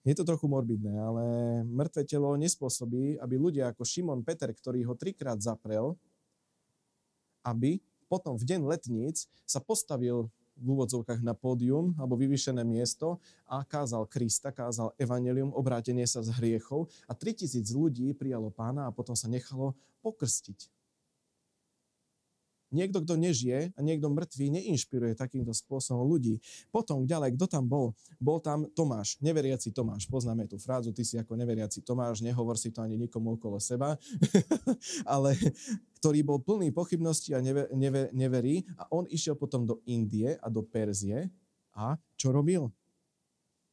Je 0.08 0.16
to 0.16 0.24
trochu 0.24 0.48
morbidné, 0.48 0.96
ale 0.96 1.24
mŕtve 1.68 2.08
telo 2.08 2.32
nespôsobí, 2.40 3.20
aby 3.20 3.36
ľudia 3.36 3.76
ako 3.76 3.84
Šimon 3.84 4.24
Peter, 4.24 4.48
ktorý 4.48 4.88
ho 4.88 4.96
trikrát 4.96 5.36
zaprel, 5.44 6.00
aby 7.44 7.84
potom 8.08 8.40
v 8.40 8.48
deň 8.48 8.62
letníc 8.64 9.28
sa 9.44 9.60
postavil 9.60 10.32
v 10.58 10.66
úvodzovkách 10.74 11.22
na 11.22 11.36
pódium 11.38 11.94
alebo 12.00 12.18
vyvýšené 12.18 12.64
miesto 12.66 13.22
a 13.46 13.62
kázal 13.62 14.10
Krista, 14.10 14.50
kázal 14.50 14.96
evanelium, 14.98 15.54
obrátenie 15.54 16.08
sa 16.10 16.24
z 16.26 16.34
hriechov 16.40 16.90
a 17.06 17.14
3000 17.14 17.62
ľudí 17.76 18.08
prijalo 18.18 18.50
pána 18.50 18.90
a 18.90 18.96
potom 18.96 19.14
sa 19.14 19.30
nechalo 19.30 19.78
pokrstiť. 20.02 20.77
Niekto, 22.68 23.00
kto 23.04 23.16
nežije 23.16 23.72
a 23.72 23.80
niekto 23.80 24.12
mŕtvý 24.12 24.60
neinšpiruje 24.60 25.16
takýmto 25.16 25.56
spôsobom 25.56 26.04
ľudí. 26.04 26.44
Potom 26.68 27.08
ďalej, 27.08 27.40
kto 27.40 27.46
tam 27.48 27.64
bol? 27.64 27.96
Bol 28.20 28.44
tam 28.44 28.68
Tomáš, 28.76 29.16
neveriaci 29.24 29.72
Tomáš. 29.72 30.04
Poznáme 30.12 30.52
tú 30.52 30.60
frázu, 30.60 30.92
ty 30.92 31.08
si 31.08 31.16
ako 31.16 31.40
neveriaci 31.40 31.80
Tomáš, 31.80 32.20
nehovor 32.20 32.60
si 32.60 32.76
to 32.76 32.84
ani 32.84 33.00
nikomu 33.00 33.40
okolo 33.40 33.56
seba, 33.64 33.96
ale 35.16 35.40
ktorý 36.04 36.28
bol 36.28 36.44
plný 36.44 36.76
pochybností 36.76 37.32
a 37.32 37.40
neve, 37.40 37.72
neve, 37.72 38.12
neverí 38.12 38.68
a 38.76 38.86
on 38.92 39.08
išiel 39.08 39.40
potom 39.40 39.64
do 39.64 39.80
Indie 39.88 40.36
a 40.36 40.48
do 40.52 40.60
Perzie 40.60 41.32
a 41.78 41.96
čo 42.20 42.36
robil? 42.36 42.68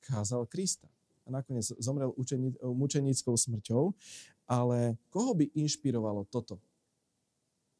Kázal 0.04 0.44
Krista. 0.46 0.86
A 1.24 1.32
nakoniec 1.32 1.64
zomrel 1.80 2.12
učení, 2.20 2.52
mučenickou 2.60 3.32
smrťou, 3.32 3.96
ale 4.44 5.00
koho 5.08 5.32
by 5.32 5.48
inšpirovalo 5.56 6.28
toto? 6.28 6.60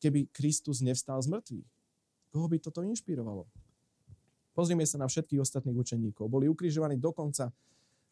Keby 0.02 0.30
Kristus 0.30 0.80
nevstal 0.80 1.20
z 1.22 1.30
mŕtvych? 1.30 1.68
Koho 2.34 2.46
by 2.50 2.56
toto 2.58 2.82
inšpirovalo? 2.82 3.46
Pozrime 4.54 4.86
sa 4.86 5.02
na 5.02 5.10
všetkých 5.10 5.42
ostatných 5.42 5.74
učeníkov. 5.74 6.30
Boli 6.30 6.46
ukrižovaní 6.46 6.94
dokonca 6.94 7.50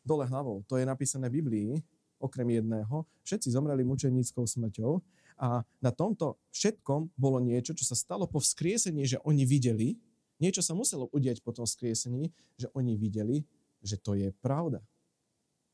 dole 0.02 0.26
hlavou. 0.26 0.66
To 0.66 0.74
je 0.74 0.82
napísané 0.82 1.30
v 1.30 1.38
Biblii, 1.38 1.70
okrem 2.18 2.50
jedného. 2.50 3.06
Všetci 3.22 3.54
zomreli 3.54 3.86
mučeníckou 3.86 4.46
smrťou. 4.46 4.98
A 5.42 5.62
na 5.82 5.90
tomto 5.90 6.38
všetkom 6.54 7.14
bolo 7.18 7.38
niečo, 7.42 7.74
čo 7.74 7.82
sa 7.86 7.98
stalo 7.98 8.26
po 8.26 8.38
vzkriesení, 8.42 9.06
že 9.06 9.18
oni 9.22 9.46
videli. 9.46 9.98
Niečo 10.38 10.62
sa 10.62 10.74
muselo 10.74 11.06
udiať 11.14 11.42
po 11.42 11.54
tom 11.54 11.66
vzkriesení, 11.66 12.30
že 12.58 12.70
oni 12.74 12.98
videli, 12.98 13.46
že 13.82 13.98
to 13.98 14.18
je 14.18 14.34
pravda. 14.42 14.82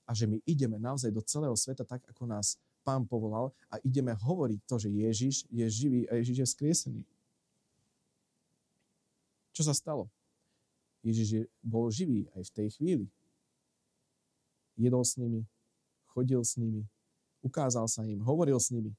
A 0.08 0.16
že 0.16 0.24
my 0.24 0.40
ideme 0.48 0.80
naozaj 0.80 1.12
do 1.12 1.20
celého 1.20 1.56
sveta 1.56 1.84
tak, 1.84 2.04
ako 2.08 2.24
nás 2.28 2.56
pán 2.88 3.04
povolal 3.04 3.52
a 3.68 3.76
ideme 3.84 4.16
hovoriť 4.16 4.64
to, 4.64 4.80
že 4.80 4.88
Ježiš 4.88 5.34
je 5.52 5.66
živý 5.68 6.08
a 6.08 6.16
Ježiš 6.16 6.36
je 6.40 6.48
skriesený. 6.56 7.02
Čo 9.52 9.68
sa 9.68 9.76
stalo? 9.76 10.08
Ježiš 11.04 11.28
je, 11.28 11.42
bol 11.60 11.92
živý 11.92 12.24
aj 12.32 12.48
v 12.48 12.54
tej 12.56 12.68
chvíli. 12.80 13.06
Jedol 14.80 15.04
s 15.04 15.20
nimi, 15.20 15.44
chodil 16.16 16.40
s 16.40 16.56
nimi, 16.56 16.88
ukázal 17.44 17.84
sa 17.92 18.08
im, 18.08 18.24
hovoril 18.24 18.56
s 18.56 18.72
nimi. 18.72 18.96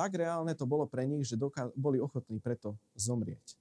Tak 0.00 0.16
reálne 0.16 0.56
to 0.56 0.64
bolo 0.64 0.88
pre 0.88 1.04
nich, 1.04 1.28
že 1.28 1.36
doká- 1.36 1.70
boli 1.76 2.00
ochotní 2.00 2.40
preto 2.40 2.72
zomrieť. 2.96 3.60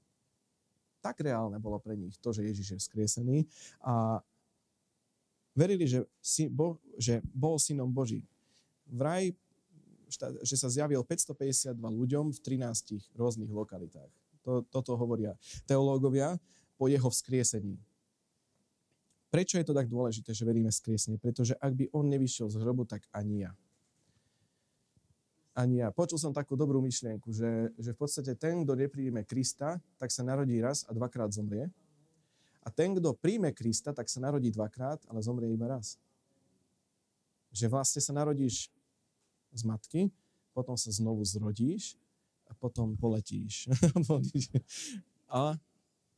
Tak 1.04 1.20
reálne 1.20 1.60
bolo 1.60 1.84
pre 1.84 2.00
nich 2.00 2.16
to, 2.16 2.32
že 2.32 2.48
Ježiš 2.48 2.68
je 2.72 2.78
vzkriesený 2.80 3.38
a 3.84 4.24
verili, 5.52 5.84
že, 5.84 6.08
si, 6.24 6.48
bo, 6.48 6.80
že 6.96 7.20
bol 7.36 7.60
synom 7.60 7.92
Boží 7.92 8.24
vraj, 8.88 9.36
že 10.46 10.56
sa 10.60 10.70
zjavil 10.70 11.02
552 11.02 11.74
ľuďom 11.78 12.26
v 12.34 12.40
13 12.40 13.18
rôznych 13.18 13.50
lokalitách. 13.50 14.12
To, 14.44 14.62
toto 14.68 14.94
hovoria 15.00 15.34
teológovia 15.66 16.38
po 16.76 16.92
jeho 16.92 17.08
vzkriesení. 17.08 17.80
Prečo 19.34 19.58
je 19.58 19.66
to 19.66 19.74
tak 19.74 19.90
dôležité, 19.90 20.30
že 20.30 20.46
veríme 20.46 20.70
vzkriesenie? 20.70 21.18
Pretože 21.18 21.58
ak 21.58 21.74
by 21.74 21.90
on 21.90 22.06
nevyšiel 22.06 22.54
z 22.54 22.62
hrobu, 22.62 22.86
tak 22.86 23.02
ani 23.10 23.50
ja. 23.50 23.52
Ani 25.58 25.82
ja. 25.82 25.90
Počul 25.90 26.22
som 26.22 26.30
takú 26.30 26.54
dobrú 26.54 26.82
myšlienku, 26.86 27.34
že, 27.34 27.74
že 27.78 27.94
v 27.94 27.98
podstate 27.98 28.38
ten, 28.38 28.62
kto 28.62 28.78
nepríjme 28.78 29.26
Krista, 29.26 29.82
tak 29.98 30.14
sa 30.14 30.22
narodí 30.22 30.62
raz 30.62 30.86
a 30.86 30.94
dvakrát 30.94 31.34
zomrie. 31.34 31.66
A 32.62 32.70
ten, 32.70 32.94
kto 32.94 33.18
príjme 33.18 33.50
Krista, 33.58 33.90
tak 33.90 34.06
sa 34.06 34.22
narodí 34.22 34.54
dvakrát, 34.54 35.02
ale 35.10 35.26
zomrie 35.26 35.50
iba 35.50 35.66
raz. 35.66 35.98
Že 37.54 37.70
vlastne 37.70 38.02
sa 38.02 38.12
narodíš 38.18 38.74
z 39.54 39.62
matky, 39.62 40.10
potom 40.52 40.74
sa 40.74 40.90
znovu 40.90 41.22
zrodíš 41.22 41.96
a 42.50 42.58
potom 42.58 42.98
poletíš. 43.04 43.70
a 45.30 45.58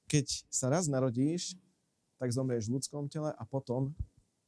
keď 0.08 0.26
sa 0.48 0.72
raz 0.72 0.88
narodíš, 0.88 1.60
tak 2.16 2.32
zomrieš 2.32 2.72
v 2.72 2.80
ľudskom 2.80 3.12
tele 3.12 3.36
a 3.36 3.44
potom 3.44 3.92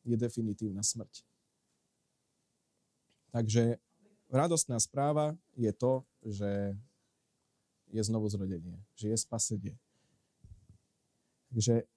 je 0.07 0.15
definitívna 0.15 0.79
smrť. 0.79 1.27
Takže 3.35 3.75
radostná 4.31 4.79
správa 4.79 5.35
je 5.59 5.71
to, 5.75 6.07
že 6.23 6.79
je 7.91 8.01
znovu 8.03 8.27
zrodenie, 8.31 8.79
že 8.95 9.11
je 9.11 9.17
spasenie. 9.19 9.75
Takže 11.51 11.87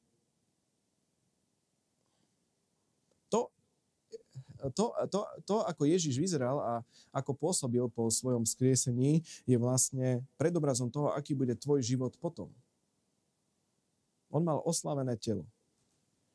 to, 4.76 4.92
to, 5.08 5.20
to, 5.48 5.56
ako 5.64 5.88
Ježiš 5.88 6.20
vyzeral 6.20 6.60
a 6.60 6.72
ako 7.08 7.32
pôsobil 7.32 7.84
po 7.88 8.12
svojom 8.12 8.44
skriesení, 8.44 9.24
je 9.48 9.56
vlastne 9.56 10.20
predobrazom 10.36 10.92
toho, 10.92 11.16
aký 11.16 11.32
bude 11.32 11.56
tvoj 11.56 11.80
život 11.80 12.12
potom. 12.20 12.52
On 14.28 14.44
mal 14.44 14.60
oslavené 14.62 15.16
telo. 15.16 15.48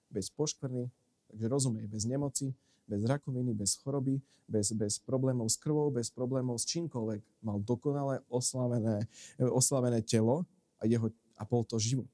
Bez 0.09 0.33
poškvrny, 0.33 0.89
takže 1.29 1.45
rozumie, 1.45 1.85
bez 1.87 2.03
nemoci, 2.09 2.51
bez 2.89 3.01
rakoviny, 3.05 3.53
bez 3.53 3.77
choroby, 3.79 4.19
bez, 4.45 4.73
bez 4.73 5.01
problémov 5.01 5.49
s 5.49 5.57
krvou, 5.57 5.89
bez 5.89 6.09
problémov 6.09 6.57
s 6.61 6.65
čímkoľvek. 6.69 7.21
Mal 7.45 7.57
dokonale 7.61 8.21
oslavené, 8.29 9.05
oslavené 9.37 10.01
telo 10.05 10.45
a, 10.81 10.85
jeho, 10.85 11.09
a 11.37 11.43
bol 11.45 11.65
to 11.65 11.81
život. 11.81 12.09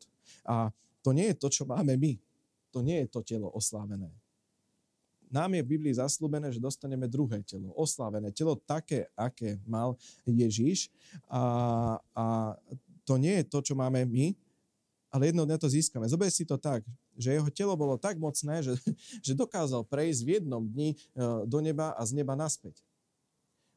A 0.48 0.72
to 1.04 1.12
nie 1.12 1.34
je 1.34 1.36
to, 1.40 1.48
čo 1.52 1.64
máme 1.68 1.98
my. 1.98 2.16
To 2.72 2.80
nie 2.80 3.04
je 3.04 3.08
to 3.12 3.20
telo 3.26 3.52
oslávené 3.52 4.21
nám 5.32 5.56
je 5.56 5.64
v 5.64 5.72
Biblii 5.80 5.96
zaslúbené, 5.96 6.52
že 6.52 6.60
dostaneme 6.60 7.08
druhé 7.08 7.40
telo, 7.48 7.72
oslávené 7.74 8.30
telo, 8.36 8.60
také, 8.60 9.08
aké 9.16 9.58
mal 9.64 9.96
Ježiš. 10.28 10.92
A, 11.32 11.98
a 12.12 12.26
to 13.08 13.16
nie 13.16 13.42
je 13.42 13.46
to, 13.48 13.60
čo 13.64 13.74
máme 13.74 14.04
my, 14.06 14.36
ale 15.12 15.32
jedno 15.32 15.44
dňa 15.44 15.58
to 15.60 15.68
získame. 15.68 16.08
Zober 16.08 16.32
si 16.32 16.48
to 16.48 16.56
tak, 16.56 16.88
že 17.20 17.36
jeho 17.36 17.50
telo 17.52 17.76
bolo 17.76 18.00
tak 18.00 18.16
mocné, 18.16 18.64
že, 18.64 18.76
že 19.26 19.36
dokázal 19.36 19.84
prejsť 19.84 20.22
v 20.24 20.30
jednom 20.40 20.64
dni 20.64 20.96
e, 20.96 20.98
do 21.48 21.60
neba 21.60 21.92
a 21.96 22.02
z 22.08 22.16
neba 22.16 22.36
naspäť. 22.36 22.80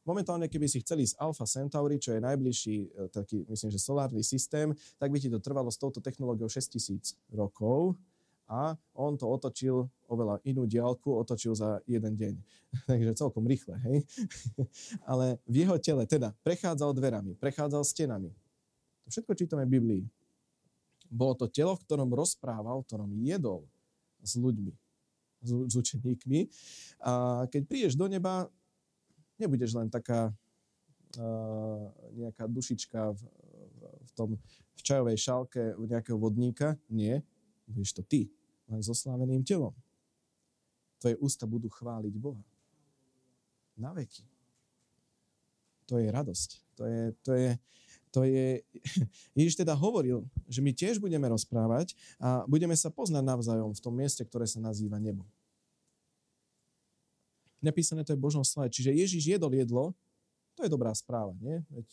Momentálne, 0.05 0.45
keby 0.45 0.69
si 0.69 0.85
chceli 0.85 1.01
z 1.09 1.17
Alpha 1.17 1.49
Centauri, 1.49 1.97
čo 1.97 2.13
je 2.13 2.21
najbližší 2.21 2.77
e, 2.77 2.87
taký, 3.11 3.43
myslím, 3.51 3.69
že 3.73 3.79
solárny 3.81 4.23
systém, 4.23 4.71
tak 4.95 5.11
by 5.11 5.17
ti 5.19 5.27
to 5.27 5.43
trvalo 5.43 5.67
s 5.67 5.81
touto 5.81 5.99
technológiou 5.99 6.47
6000 6.47 7.17
rokov 7.35 7.99
a 8.45 8.77
on 8.93 9.17
to 9.17 9.25
otočil 9.25 9.89
oveľa 10.05 10.37
inú 10.45 10.69
diálku, 10.69 11.09
otočil 11.09 11.57
za 11.57 11.81
jeden 11.89 12.13
deň. 12.13 12.33
Takže 12.89 13.17
celkom 13.17 13.45
rýchle, 13.49 13.73
hej. 13.89 14.05
Ale 15.09 15.41
v 15.49 15.65
jeho 15.65 15.75
tele 15.81 16.05
teda 16.05 16.29
prechádzal 16.45 16.93
dverami, 16.93 17.33
prechádzal 17.41 17.81
stenami. 17.81 18.29
To 19.05 19.07
všetko 19.09 19.33
čítame 19.33 19.65
v 19.65 19.81
Biblii. 19.81 20.03
Bolo 21.09 21.37
to 21.37 21.45
telo, 21.49 21.77
v 21.77 21.83
ktorom 21.85 22.09
rozprával, 22.13 22.81
v 22.81 22.87
ktorom 22.89 23.09
jedol 23.21 23.65
s 24.21 24.37
ľuďmi, 24.37 24.73
s, 25.45 25.49
s 25.49 25.73
učeníkmi. 25.77 26.39
A 27.05 27.45
keď 27.49 27.61
prídeš 27.69 27.93
do 27.93 28.09
neba, 28.09 28.49
nebudeš 29.37 29.77
len 29.77 29.89
taká 29.89 30.33
uh, 31.17 31.85
nejaká 32.17 32.49
dušička 32.49 33.13
v, 33.13 33.21
v, 34.01 34.11
tom, 34.17 34.29
v 34.73 34.81
čajovej 34.81 35.17
šálke 35.21 35.77
nejakého 35.77 36.17
vodníka. 36.17 36.73
Nie, 36.89 37.21
budeš 37.69 37.97
to 37.97 38.01
ty, 38.05 38.29
len 38.69 38.81
s 38.81 38.89
osláveným 38.89 39.41
telom. 39.41 39.73
Tvoje 41.01 41.15
ústa 41.21 41.45
budú 41.45 41.69
chváliť 41.69 42.13
Boha. 42.17 42.41
Na 43.75 43.91
veky. 43.91 44.23
To 45.85 46.01
je 46.01 46.07
radosť. 46.09 46.49
To 46.75 46.83
je, 46.87 47.01
to 47.21 47.31
je, 47.35 47.49
to 48.09 48.21
je, 48.23 48.47
Ježiš 49.37 49.59
teda 49.59 49.75
hovoril, 49.75 50.25
že 50.47 50.63
my 50.63 50.71
tiež 50.71 50.97
budeme 50.97 51.27
rozprávať 51.29 51.93
a 52.17 52.47
budeme 52.47 52.73
sa 52.73 52.89
poznať 52.89 53.23
navzájom 53.23 53.71
v 53.75 53.83
tom 53.83 53.93
mieste, 53.93 54.23
ktoré 54.23 54.47
sa 54.47 54.63
nazýva 54.63 54.97
nebo. 54.97 55.27
Nepísané 57.59 58.05
to 58.05 58.13
je 58.13 58.19
Božom 58.19 58.45
slove. 58.45 58.69
Čiže 58.69 58.93
Ježiš 58.93 59.23
jedol 59.35 59.51
jedlo, 59.53 59.91
to 60.55 60.63
je 60.63 60.71
dobrá 60.71 60.93
správa, 60.95 61.35
nie? 61.41 61.59
Veď 61.67 61.87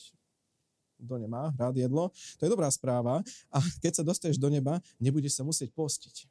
kto 1.02 1.18
nemá 1.18 1.50
rád 1.58 1.76
jedlo, 1.76 2.14
to 2.38 2.46
je 2.46 2.50
dobrá 2.50 2.70
správa. 2.70 3.20
A 3.50 3.58
keď 3.82 4.00
sa 4.00 4.04
dostaneš 4.06 4.38
do 4.38 4.46
neba, 4.46 4.78
nebudeš 5.02 5.36
sa 5.36 5.42
musieť 5.42 5.74
postiť. 5.74 6.30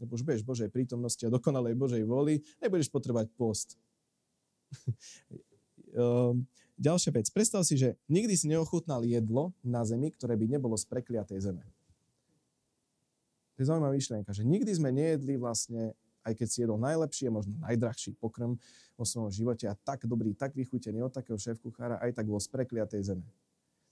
Lebo 0.00 0.16
už 0.16 0.24
budeš 0.24 0.42
Božej 0.42 0.72
prítomnosti 0.72 1.20
a 1.22 1.30
dokonalej 1.30 1.76
Božej 1.76 2.02
voli, 2.02 2.40
nebudeš 2.58 2.88
potrebovať 2.90 3.28
post. 3.38 3.76
Ehm, 5.90 6.46
ďalšia 6.78 7.10
vec. 7.10 7.26
Predstav 7.34 7.66
si, 7.66 7.74
že 7.74 7.98
nikdy 8.06 8.30
si 8.38 8.46
neochutnal 8.46 9.02
jedlo 9.02 9.50
na 9.58 9.82
zemi, 9.82 10.14
ktoré 10.14 10.38
by 10.38 10.46
nebolo 10.46 10.78
z 10.78 10.86
prekliatej 10.86 11.50
zeme. 11.50 11.66
To 13.58 13.58
je 13.58 13.66
zaujímavá 13.66 13.92
myšlienka, 13.92 14.30
že 14.32 14.46
nikdy 14.46 14.72
sme 14.72 14.94
nejedli 14.94 15.36
vlastne, 15.36 15.92
aj 16.22 16.32
keď 16.38 16.46
si 16.46 16.58
jedol 16.64 16.78
najlepší 16.78 17.28
a 17.28 17.34
možno 17.34 17.58
najdrahší 17.60 18.16
pokrm 18.16 18.56
vo 18.96 19.04
svojom 19.04 19.28
živote 19.28 19.68
a 19.68 19.76
tak 19.76 20.08
dobrý, 20.08 20.32
tak 20.32 20.56
vychutený 20.56 21.04
od 21.04 21.12
takého 21.12 21.36
šéf 21.36 21.60
kuchára, 21.60 22.00
aj 22.00 22.16
tak 22.16 22.24
bol 22.24 22.40
z 22.40 22.48
prekliatej 22.48 23.02
zeme. 23.02 23.26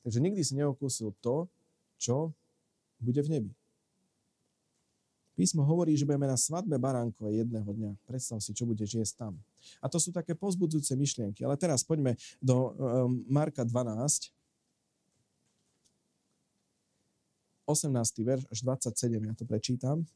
Takže 0.08 0.24
nikdy 0.24 0.40
si 0.40 0.56
neokúsil 0.56 1.12
to, 1.20 1.44
čo 2.00 2.32
bude 2.96 3.20
v 3.20 3.28
nebi. 3.28 3.52
Písmo 5.36 5.68
hovorí, 5.68 5.92
že 6.00 6.08
budeme 6.08 6.24
na 6.24 6.40
svadbe 6.40 6.80
baránkovej 6.80 7.44
jedného 7.44 7.68
dňa. 7.68 7.92
Predstav 8.08 8.40
si, 8.40 8.56
čo 8.56 8.64
budeš 8.64 8.96
jesť 8.96 9.28
tam. 9.28 9.36
A 9.84 9.86
to 9.92 10.00
sú 10.00 10.08
také 10.08 10.32
pozbudzujúce 10.32 10.96
myšlienky. 10.96 11.44
Ale 11.44 11.60
teraz 11.60 11.84
poďme 11.84 12.16
do 12.40 12.72
um, 12.72 13.20
Marka 13.28 13.68
12, 13.68 14.32
18. 17.68 17.92
verš 18.24 18.48
až 18.48 18.58
27, 18.64 19.12
ja 19.12 19.34
to 19.36 19.44
prečítam. 19.44 20.08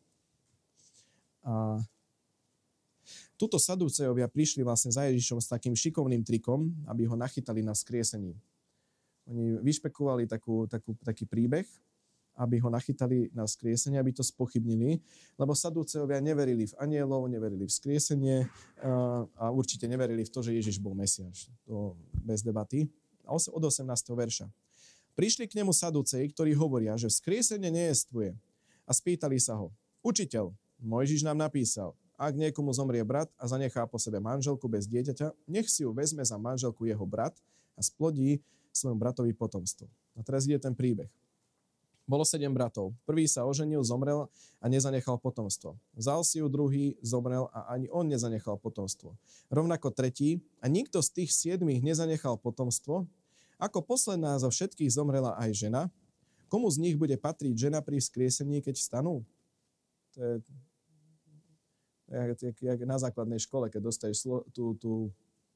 A 1.44 1.84
tuto 3.36 3.60
sadúcejovia 3.60 4.24
prišli 4.24 4.64
vlastne 4.64 4.88
za 4.88 5.04
Ježišom 5.04 5.36
s 5.36 5.52
takým 5.52 5.76
šikovným 5.76 6.24
trikom, 6.24 6.72
aby 6.88 7.04
ho 7.04 7.12
nachytali 7.12 7.60
na 7.60 7.76
skriesení. 7.76 8.32
Oni 9.30 9.58
vyšpekovali 9.62 10.26
takú, 10.26 10.66
takú, 10.66 10.98
taký 11.02 11.28
príbeh, 11.28 11.66
aby 12.32 12.56
ho 12.64 12.72
nachytali 12.72 13.28
na 13.36 13.44
skriesenie, 13.44 14.00
aby 14.00 14.10
to 14.16 14.24
spochybnili, 14.24 14.98
lebo 15.36 15.52
sadúceovia 15.52 16.16
neverili 16.18 16.64
v 16.64 16.74
anielov, 16.80 17.28
neverili 17.28 17.68
v 17.68 17.72
skriesenie 17.72 18.48
a 19.36 19.52
určite 19.52 19.84
neverili 19.84 20.24
v 20.24 20.32
to, 20.32 20.40
že 20.40 20.56
Ježiš 20.56 20.80
bol 20.80 20.96
Mesiáš. 20.96 21.52
To 21.68 21.92
bez 22.24 22.40
debaty. 22.40 22.88
Od 23.28 23.62
18. 23.62 23.84
verša. 24.16 24.48
Prišli 25.12 25.44
k 25.44 25.60
nemu 25.60 25.76
sadúcej, 25.76 26.24
ktorí 26.32 26.56
hovoria, 26.56 26.96
že 26.96 27.12
vzkriesenie 27.12 27.68
nejestvuje. 27.68 28.32
A 28.88 28.90
spýtali 28.96 29.36
sa 29.36 29.60
ho, 29.60 29.70
učiteľ, 30.00 30.50
Mojžiš 30.82 31.22
nám 31.22 31.38
napísal, 31.38 31.94
ak 32.18 32.34
niekomu 32.34 32.74
zomrie 32.74 33.04
brat 33.06 33.30
a 33.38 33.46
zanechá 33.46 33.86
po 33.86 34.00
sebe 34.00 34.18
manželku 34.18 34.66
bez 34.66 34.88
dieťaťa, 34.90 35.30
nech 35.46 35.68
si 35.70 35.86
ju 35.86 35.94
vezme 35.94 36.24
za 36.24 36.34
manželku 36.34 36.88
jeho 36.88 37.06
brat 37.06 37.36
a 37.78 37.80
splodí 37.84 38.42
svojom 38.72 38.98
bratovi 38.98 39.36
potomstvo. 39.36 39.86
A 40.16 40.24
teraz 40.24 40.48
ide 40.48 40.58
ten 40.58 40.72
príbeh. 40.72 41.08
Bolo 42.02 42.26
sedem 42.26 42.50
bratov. 42.50 42.92
Prvý 43.06 43.30
sa 43.30 43.46
oženil, 43.46 43.86
zomrel 43.86 44.26
a 44.58 44.66
nezanechal 44.66 45.22
potomstvo. 45.22 45.78
Vzal 45.94 46.26
si 46.26 46.42
ju 46.42 46.50
druhý, 46.50 46.98
zomrel 46.98 47.46
a 47.54 47.70
ani 47.70 47.86
on 47.94 48.10
nezanechal 48.10 48.58
potomstvo. 48.58 49.14
Rovnako 49.46 49.94
tretí 49.94 50.42
a 50.58 50.66
nikto 50.66 50.98
z 50.98 51.22
tých 51.22 51.30
siedmých 51.30 51.80
nezanechal 51.80 52.36
potomstvo. 52.42 53.06
Ako 53.62 53.86
posledná 53.86 54.34
zo 54.42 54.50
všetkých 54.50 54.90
zomrela 54.90 55.38
aj 55.38 55.54
žena. 55.54 55.82
Komu 56.50 56.66
z 56.74 56.82
nich 56.82 56.98
bude 56.98 57.14
patriť 57.14 57.54
žena 57.70 57.78
pri 57.78 58.02
skriesení, 58.02 58.58
keď 58.60 58.82
vstanú? 58.82 59.22
To 60.12 60.18
je, 60.18 60.32
jak, 62.10 62.58
jak 62.58 62.80
na 62.84 62.98
základnej 62.98 63.40
škole, 63.40 63.70
keď 63.70 63.88
dostaneš 63.88 64.26
tú, 64.52 64.74
tú 64.76 64.92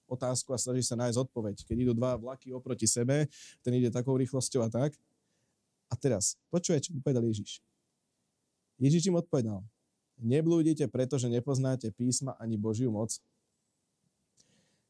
otázku 0.07 0.55
a 0.55 0.59
snaží 0.59 0.87
sa 0.87 0.99
nájsť 0.99 1.19
odpoveď. 1.29 1.66
Keď 1.66 1.77
idú 1.77 1.92
dva 1.92 2.16
vlaky 2.16 2.55
oproti 2.55 2.87
sebe, 2.87 3.27
ten 3.61 3.73
ide 3.75 3.90
takou 3.90 4.14
rýchlosťou 4.14 4.66
a 4.66 4.71
tak, 4.71 4.95
a 5.87 5.95
teraz, 5.95 6.35
počujete, 6.51 6.90
čo 6.90 6.99
povedal 6.99 7.23
Ježiš. 7.23 7.62
Ježiš 8.83 9.07
im 9.09 9.16
odpovedal, 9.23 9.62
neblúdite, 10.19 10.85
pretože 10.90 11.31
nepoznáte 11.31 11.95
písma 11.95 12.35
ani 12.42 12.59
Božiu 12.59 12.90
moc. 12.90 13.14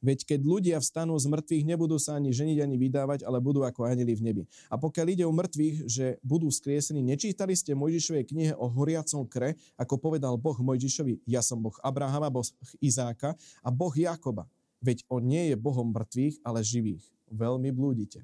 Veď 0.04 0.28
keď 0.28 0.40
ľudia 0.44 0.76
vstanú 0.78 1.16
z 1.16 1.26
mŕtvych, 1.26 1.64
nebudú 1.66 1.96
sa 1.96 2.20
ani 2.20 2.30
ženiť, 2.30 2.58
ani 2.60 2.76
vydávať, 2.76 3.24
ale 3.24 3.40
budú 3.40 3.64
ako 3.64 3.88
anjeli 3.88 4.12
v 4.14 4.22
nebi. 4.22 4.42
A 4.68 4.76
pokiaľ 4.76 5.06
ide 5.08 5.24
o 5.24 5.32
mŕtvych, 5.32 5.76
že 5.88 6.06
budú 6.20 6.52
skriesení, 6.52 7.00
nečítali 7.00 7.56
ste 7.56 7.72
Mojžišovej 7.74 8.24
knihe 8.28 8.52
o 8.54 8.68
horiacom 8.68 9.24
kre, 9.26 9.56
ako 9.74 9.96
povedal 9.96 10.36
Boh 10.36 10.54
Mojžišovi, 10.54 11.26
ja 11.26 11.40
som 11.40 11.58
Boh 11.58 11.74
Abrahama, 11.80 12.28
Boh 12.28 12.44
Izáka 12.78 13.34
a 13.64 13.68
Boh 13.72 13.92
Jakoba. 13.96 14.46
Veď 14.86 15.02
on 15.10 15.26
nie 15.26 15.50
je 15.50 15.56
Bohom 15.58 15.90
mŕtvych, 15.90 16.46
ale 16.46 16.62
živých. 16.62 17.02
Veľmi 17.26 17.74
blúdite. 17.74 18.22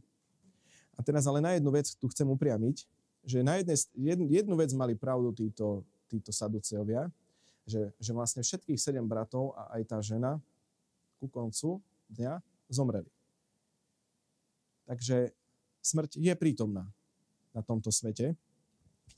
A 0.94 1.02
teraz 1.02 1.26
ale 1.26 1.42
na 1.42 1.58
jednu 1.58 1.74
vec 1.74 1.90
tu 1.98 2.06
chcem 2.06 2.28
upriamiť, 2.30 2.86
že 3.26 3.42
na 3.42 3.58
jedne, 3.58 3.74
jednu, 3.98 4.24
jednu 4.30 4.54
vec 4.54 4.70
mali 4.78 4.94
pravdu 4.94 5.34
títo, 5.34 5.82
títo 6.06 6.30
saduceovia, 6.30 7.10
že, 7.66 7.90
že 7.98 8.10
vlastne 8.14 8.46
všetkých 8.46 8.78
sedem 8.78 9.02
bratov 9.02 9.58
a 9.58 9.74
aj 9.78 9.82
tá 9.90 9.98
žena 9.98 10.38
ku 11.18 11.26
koncu 11.26 11.82
dňa 12.14 12.38
zomreli. 12.70 13.10
Takže 14.86 15.34
smrť 15.82 16.18
je 16.18 16.32
prítomná 16.38 16.86
na 17.50 17.62
tomto 17.62 17.90
svete 17.90 18.38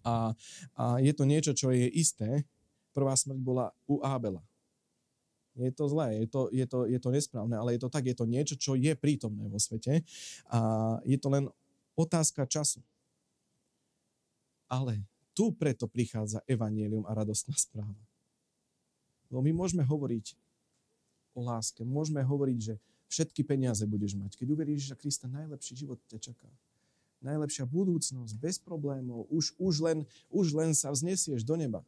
a, 0.05 0.37
a 0.77 0.85
je 1.01 1.13
to 1.17 1.25
niečo, 1.25 1.53
čo 1.57 1.73
je 1.73 1.89
isté. 1.93 2.45
Prvá 2.93 3.17
smrť 3.17 3.41
bola 3.41 3.73
u 3.89 4.01
Ábela. 4.05 4.45
Je 5.55 5.71
to 5.71 5.87
zlé, 5.87 6.27
je 6.27 6.27
to, 6.27 6.41
je, 6.51 6.67
to, 6.67 6.79
je 6.91 6.99
to 6.99 7.11
nesprávne, 7.15 7.55
ale 7.55 7.79
je 7.79 7.87
to 7.87 7.91
tak, 7.91 8.03
je 8.03 8.17
to 8.19 8.27
niečo, 8.27 8.59
čo 8.59 8.75
je 8.75 8.91
prítomné 8.99 9.47
vo 9.47 9.63
svete 9.63 10.03
a 10.51 10.59
je 11.07 11.15
to 11.15 11.31
len 11.31 11.47
otázka 11.95 12.43
času. 12.51 12.83
Ale 14.67 14.99
tu 15.31 15.55
preto 15.55 15.87
prichádza 15.87 16.43
evanílium 16.51 17.07
a 17.07 17.15
radostná 17.15 17.55
správa. 17.55 18.03
Lebo 19.31 19.47
my 19.47 19.53
môžeme 19.55 19.87
hovoriť 19.87 20.35
o 21.35 21.43
láske, 21.43 21.87
môžeme 21.87 22.23
hovoriť, 22.23 22.59
že 22.59 22.75
všetky 23.11 23.47
peniaze 23.47 23.83
budeš 23.87 24.19
mať. 24.19 24.35
Keď 24.35 24.47
uveríš, 24.51 24.91
že 24.91 24.99
Krista, 24.99 25.31
najlepší 25.31 25.75
život 25.87 25.99
ťa 26.11 26.19
čaká. 26.19 26.51
Najlepšia 27.23 27.65
budúcnosť, 27.67 28.35
bez 28.37 28.59
problémov, 28.59 29.31
už, 29.31 29.55
už, 29.59 29.75
len, 29.81 29.99
už 30.29 30.55
len 30.55 30.75
sa 30.75 30.91
vznesieš 30.91 31.47
do 31.47 31.55
neba. 31.55 31.81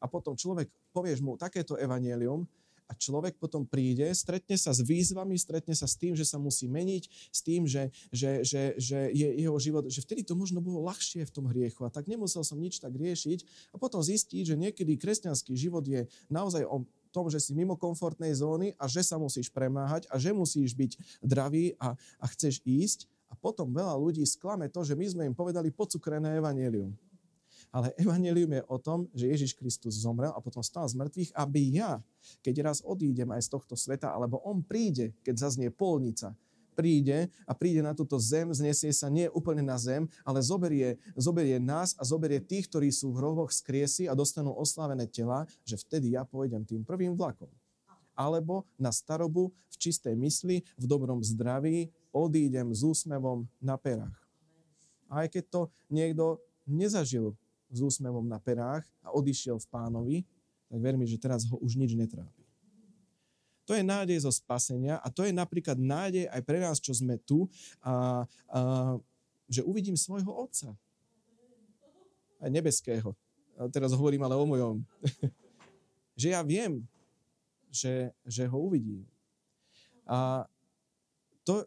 A 0.00 0.08
potom 0.08 0.32
človek, 0.36 0.72
povieš 0.90 1.20
mu 1.20 1.36
takéto 1.36 1.76
evanielium 1.76 2.48
a 2.90 2.92
človek 2.98 3.38
potom 3.38 3.62
príde, 3.62 4.10
stretne 4.18 4.58
sa 4.58 4.74
s 4.74 4.82
výzvami, 4.82 5.38
stretne 5.38 5.78
sa 5.78 5.86
s 5.86 5.94
tým, 5.94 6.18
že 6.18 6.26
sa 6.26 6.42
musí 6.42 6.66
meniť, 6.66 7.30
s 7.30 7.40
tým, 7.46 7.62
že, 7.70 7.94
že, 8.10 8.42
že, 8.42 8.74
že 8.74 9.14
je 9.14 9.28
jeho 9.38 9.54
život, 9.62 9.86
že 9.86 10.02
vtedy 10.02 10.26
to 10.26 10.34
možno 10.34 10.58
bolo 10.58 10.82
ľahšie 10.90 11.22
v 11.22 11.30
tom 11.30 11.46
hriechu 11.46 11.86
a 11.86 11.94
tak 11.94 12.10
nemusel 12.10 12.42
som 12.42 12.58
nič 12.58 12.82
tak 12.82 12.98
riešiť 12.98 13.70
a 13.70 13.78
potom 13.78 14.02
zistiť, 14.02 14.42
že 14.42 14.58
niekedy 14.58 14.98
kresťanský 14.98 15.54
život 15.54 15.86
je 15.86 16.10
naozaj 16.26 16.66
o 16.66 16.82
tom, 17.14 17.30
že 17.30 17.38
si 17.38 17.54
mimo 17.54 17.78
komfortnej 17.78 18.34
zóny 18.34 18.74
a 18.74 18.90
že 18.90 19.06
sa 19.06 19.18
musíš 19.22 19.54
premáhať 19.54 20.10
a 20.10 20.18
že 20.18 20.34
musíš 20.34 20.74
byť 20.74 21.22
dravý 21.22 21.78
a, 21.78 21.94
a 22.18 22.26
chceš 22.34 22.58
ísť 22.66 23.06
a 23.30 23.38
potom 23.38 23.70
veľa 23.70 23.94
ľudí 23.94 24.26
sklame 24.26 24.66
to, 24.66 24.82
že 24.82 24.98
my 24.98 25.06
sme 25.06 25.22
im 25.30 25.34
povedali 25.34 25.70
pocukrené 25.70 26.38
evanelium. 26.38 26.90
Ale 27.70 27.94
evanelium 28.02 28.50
je 28.50 28.62
o 28.66 28.78
tom, 28.82 29.06
že 29.14 29.30
Ježiš 29.30 29.54
Kristus 29.54 30.02
zomrel 30.02 30.34
a 30.34 30.42
potom 30.42 30.58
stal 30.58 30.90
z 30.90 30.98
mŕtvych, 30.98 31.30
aby 31.38 31.78
ja, 31.78 32.02
keď 32.42 32.66
raz 32.66 32.82
odídem 32.82 33.30
aj 33.30 33.46
z 33.46 33.48
tohto 33.54 33.78
sveta, 33.78 34.10
alebo 34.10 34.42
on 34.42 34.58
príde, 34.58 35.14
keď 35.22 35.46
zaznie 35.46 35.70
polnica, 35.70 36.34
príde 36.74 37.30
a 37.46 37.52
príde 37.54 37.84
na 37.84 37.94
túto 37.94 38.16
zem, 38.18 38.50
znesie 38.50 38.90
sa 38.90 39.06
nie 39.06 39.30
úplne 39.30 39.62
na 39.62 39.76
zem, 39.76 40.08
ale 40.26 40.40
zoberie, 40.42 40.96
zoberie 41.12 41.60
nás 41.62 41.94
a 41.94 42.02
zoberie 42.02 42.40
tých, 42.42 42.72
ktorí 42.72 42.90
sú 42.90 43.14
v 43.14 43.20
hroboch 43.22 43.52
skriesi 43.52 44.10
a 44.10 44.16
dostanú 44.16 44.50
oslávené 44.56 45.06
tela, 45.06 45.46
že 45.62 45.76
vtedy 45.76 46.16
ja 46.16 46.26
pôjdem 46.26 46.64
tým 46.66 46.82
prvým 46.82 47.14
vlakom. 47.14 47.52
Alebo 48.16 48.64
na 48.80 48.90
starobu 48.90 49.54
v 49.70 49.76
čistej 49.76 50.16
mysli, 50.18 50.64
v 50.74 50.84
dobrom 50.88 51.22
zdraví, 51.22 51.92
odídem 52.10 52.72
s 52.74 52.82
úsmevom 52.82 53.46
na 53.62 53.78
perách. 53.78 54.16
Aj 55.06 55.28
keď 55.28 55.44
to 55.52 55.60
niekto 55.92 56.40
nezažil 56.64 57.36
s 57.70 57.78
úsmevom 57.78 58.26
na 58.26 58.42
perách 58.42 58.84
a 59.00 59.14
odišiel 59.14 59.62
v 59.62 59.70
pánovi, 59.70 60.18
tak 60.70 60.78
vermi, 60.78 61.06
že 61.06 61.18
teraz 61.18 61.46
ho 61.46 61.56
už 61.62 61.78
nič 61.78 61.94
netrápi. 61.94 62.42
To 63.70 63.78
je 63.78 63.86
nádej 63.86 64.26
zo 64.26 64.34
spasenia 64.34 64.98
a 64.98 65.06
to 65.14 65.22
je 65.22 65.30
napríklad 65.30 65.78
nádej 65.78 66.26
aj 66.26 66.42
pre 66.42 66.58
nás, 66.58 66.82
čo 66.82 66.90
sme 66.90 67.22
tu, 67.22 67.46
a, 67.78 68.26
a, 68.50 68.60
že 69.46 69.62
uvidím 69.62 69.94
svojho 69.94 70.30
otca. 70.30 70.74
Aj 72.42 72.50
nebeského. 72.50 73.14
A 73.54 73.70
teraz 73.70 73.94
hovorím 73.94 74.26
ale 74.26 74.34
o 74.34 74.42
mojom. 74.42 74.82
že 76.20 76.34
ja 76.34 76.42
viem, 76.42 76.82
že, 77.70 78.10
že 78.26 78.42
ho 78.50 78.58
uvidí. 78.58 79.06
A 80.02 80.42
to, 81.46 81.62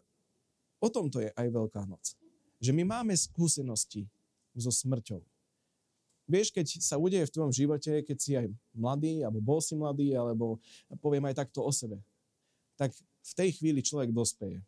o 0.84 0.90
tom 0.92 1.08
to 1.08 1.24
je 1.24 1.32
aj 1.32 1.48
Veľká 1.48 1.88
noc. 1.88 2.20
Že 2.60 2.76
my 2.76 2.84
máme 2.84 3.16
skúsenosti 3.16 4.08
so 4.52 4.72
smrťou. 4.72 5.24
Vieš, 6.24 6.56
keď 6.56 6.66
sa 6.80 6.96
udeje 6.96 7.28
v 7.28 7.34
tvojom 7.36 7.52
živote, 7.52 8.00
keď 8.08 8.18
si 8.18 8.32
aj 8.40 8.48
mladý, 8.72 9.28
alebo 9.28 9.44
bol 9.44 9.60
si 9.60 9.76
mladý, 9.76 10.16
alebo 10.16 10.60
poviem 11.04 11.28
aj 11.28 11.44
takto 11.44 11.60
o 11.60 11.72
sebe, 11.72 12.00
tak 12.80 12.96
v 13.24 13.34
tej 13.36 13.50
chvíli 13.60 13.84
človek 13.84 14.16
dospeje. 14.16 14.64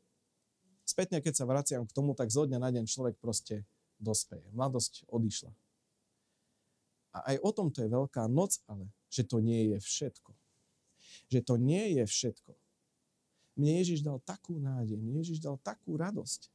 Spätne, 0.85 1.23
keď 1.23 1.33
sa 1.33 1.49
vraciam 1.49 1.87
k 1.87 1.95
tomu, 1.95 2.13
tak 2.13 2.29
zo 2.29 2.45
dňa 2.45 2.59
na 2.59 2.69
deň 2.69 2.85
človek 2.85 3.15
proste 3.17 3.63
dospeje. 3.97 4.45
Mladosť 4.53 5.07
odišla. 5.09 5.51
A 7.15 7.33
aj 7.33 7.37
o 7.41 7.51
tom 7.55 7.71
to 7.71 7.79
je 7.81 7.89
veľká 7.89 8.27
noc, 8.27 8.59
ale 8.67 8.91
že 9.07 9.23
to 9.23 9.39
nie 9.39 9.71
je 9.71 9.77
všetko. 9.79 10.31
Že 11.31 11.39
to 11.47 11.55
nie 11.55 11.95
je 11.95 12.03
všetko. 12.03 12.51
Mne 13.55 13.71
Ježiš 13.79 14.03
dal 14.03 14.19
takú 14.19 14.59
nádej, 14.59 14.99
mne 14.99 15.23
Ježiš 15.23 15.39
dal 15.39 15.55
takú 15.63 15.95
radosť, 15.95 16.51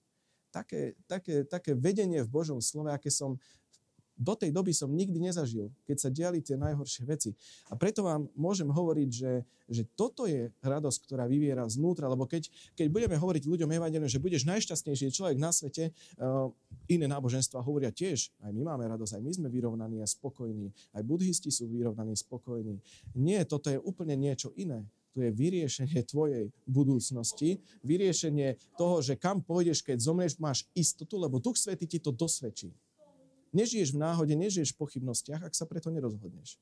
také, 0.52 1.00
také, 1.08 1.48
také 1.48 1.72
vedenie 1.72 2.20
v 2.20 2.28
Božom 2.28 2.60
slove, 2.60 2.92
aké 2.92 3.08
som 3.08 3.40
do 4.20 4.36
tej 4.36 4.52
doby 4.52 4.76
som 4.76 4.92
nikdy 4.92 5.16
nezažil, 5.16 5.72
keď 5.88 5.96
sa 5.96 6.12
diali 6.12 6.44
tie 6.44 6.60
najhoršie 6.60 7.08
veci. 7.08 7.32
A 7.72 7.74
preto 7.80 8.04
vám 8.04 8.28
môžem 8.36 8.68
hovoriť, 8.68 9.08
že, 9.08 9.32
že 9.64 9.88
toto 9.96 10.28
je 10.28 10.52
radosť, 10.60 10.98
ktorá 11.08 11.24
vyviera 11.24 11.64
znútra, 11.64 12.04
lebo 12.04 12.28
keď, 12.28 12.52
keď 12.76 12.86
budeme 12.92 13.16
hovoriť 13.16 13.48
ľuďom 13.48 13.72
evangelium, 13.72 14.12
že 14.12 14.20
budeš 14.20 14.44
najšťastnejší 14.44 15.08
človek 15.08 15.40
na 15.40 15.48
svete, 15.48 15.96
uh, 16.20 16.52
iné 16.92 17.08
náboženstva 17.08 17.64
hovoria 17.64 17.88
tiež, 17.88 18.28
aj 18.44 18.52
my 18.52 18.62
máme 18.68 18.84
radosť, 18.92 19.16
aj 19.16 19.22
my 19.24 19.32
sme 19.32 19.48
vyrovnaní 19.48 20.04
a 20.04 20.06
spokojní, 20.06 20.68
aj 20.92 21.02
buddhisti 21.08 21.48
sú 21.48 21.72
vyrovnaní 21.72 22.12
spokojní. 22.12 22.76
Nie, 23.16 23.48
toto 23.48 23.72
je 23.72 23.80
úplne 23.80 24.20
niečo 24.20 24.52
iné 24.60 24.84
to 25.10 25.26
je 25.26 25.30
vyriešenie 25.34 26.06
tvojej 26.06 26.54
budúcnosti, 26.70 27.58
vyriešenie 27.82 28.78
toho, 28.78 29.02
že 29.02 29.18
kam 29.18 29.42
pôjdeš, 29.42 29.82
keď 29.82 29.98
zomrieš, 29.98 30.38
máš 30.38 30.62
istotu, 30.70 31.18
lebo 31.18 31.42
Duch 31.42 31.58
Svety 31.58 31.90
ti 31.90 31.98
to 31.98 32.14
dosvedčí. 32.14 32.70
Nežiješ 33.50 33.94
v 33.94 33.98
náhode, 33.98 34.34
nežiješ 34.38 34.74
v 34.74 34.80
pochybnostiach, 34.80 35.42
ak 35.42 35.54
sa 35.54 35.66
preto 35.66 35.90
nerozhodneš. 35.90 36.58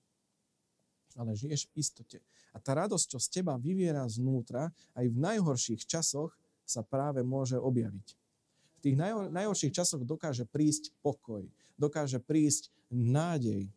Ale 1.18 1.36
žiješ 1.36 1.68
v 1.68 1.82
istote. 1.82 2.18
A 2.54 2.62
tá 2.62 2.72
radosť, 2.72 3.06
čo 3.12 3.18
z 3.20 3.28
teba 3.40 3.60
vyviera 3.60 4.06
znútra, 4.08 4.72
aj 4.96 5.06
v 5.10 5.16
najhorších 5.18 5.84
časoch 5.84 6.32
sa 6.64 6.80
práve 6.80 7.20
môže 7.20 7.60
objaviť. 7.60 8.08
V 8.78 8.80
tých 8.80 8.96
najhor- 8.96 9.28
najhorších 9.28 9.74
časoch 9.74 10.06
dokáže 10.06 10.46
prísť 10.48 10.94
pokoj, 11.02 11.44
dokáže 11.76 12.22
prísť 12.22 12.70
nádej. 12.88 13.68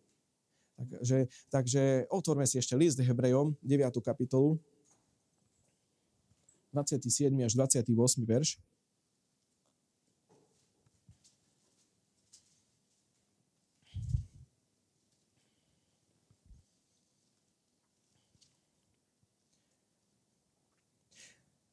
Takže, 0.78 1.17
takže 1.52 1.82
otvorme 2.10 2.45
si 2.47 2.58
ešte 2.58 2.78
list 2.80 2.97
Hebrejom, 3.02 3.58
9. 3.62 4.02
kapitolu, 4.02 4.62
27. 6.71 7.36
až 7.43 7.54
28. 7.60 8.24
verš. 8.24 8.58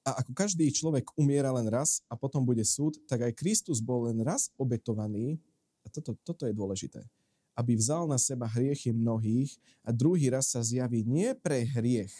A 0.09 0.25
ako 0.25 0.33
každý 0.33 0.65
človek 0.73 1.13
umiera 1.21 1.53
len 1.53 1.69
raz 1.69 2.01
a 2.09 2.17
potom 2.17 2.41
bude 2.41 2.65
súd, 2.65 2.97
tak 3.05 3.29
aj 3.29 3.37
Kristus 3.37 3.85
bol 3.85 4.09
len 4.09 4.25
raz 4.25 4.49
obetovaný, 4.57 5.37
a 5.85 5.93
toto, 5.93 6.17
toto 6.25 6.49
je 6.49 6.57
dôležité, 6.57 7.05
aby 7.53 7.77
vzal 7.77 8.09
na 8.09 8.17
seba 8.17 8.49
hriechy 8.49 8.89
mnohých 8.89 9.53
a 9.85 9.93
druhý 9.93 10.33
raz 10.33 10.49
sa 10.49 10.65
zjaví 10.65 11.05
nie 11.05 11.37
pre 11.37 11.61
hriech, 11.61 12.13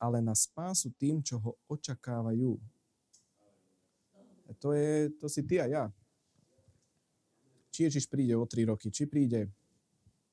ale 0.00 0.24
na 0.24 0.32
spásu 0.32 0.88
tým, 0.96 1.20
čo 1.20 1.36
ho 1.36 1.60
očakávajú. 1.68 2.56
A 4.48 4.52
to, 4.56 4.72
je, 4.72 5.12
to 5.20 5.28
si 5.28 5.44
ty 5.44 5.60
a 5.60 5.68
ja. 5.68 5.84
Či 7.68 7.92
Ježiš 7.92 8.08
príde 8.08 8.32
o 8.32 8.48
tri 8.48 8.64
roky, 8.64 8.88
či 8.88 9.04
príde 9.04 9.52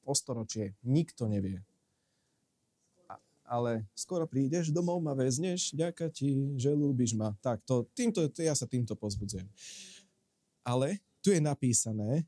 o 0.08 0.15
storočie, 0.15 0.71
nikto 0.88 1.27
nevie 1.27 1.60
ale 3.51 3.83
skoro 3.91 4.23
prídeš 4.23 4.71
domov, 4.71 5.03
ma 5.03 5.11
väzneš, 5.11 5.75
ďaká 5.75 6.07
ti, 6.07 6.55
že 6.55 6.71
ľúbiš 6.71 7.19
ma. 7.19 7.35
Tak, 7.43 7.59
to, 7.67 7.83
týmto, 7.91 8.23
to, 8.31 8.39
ja 8.39 8.55
sa 8.55 8.63
týmto 8.63 8.95
pozbudzujem. 8.95 9.43
Ale 10.63 11.03
tu 11.19 11.35
je 11.35 11.43
napísané, 11.43 12.23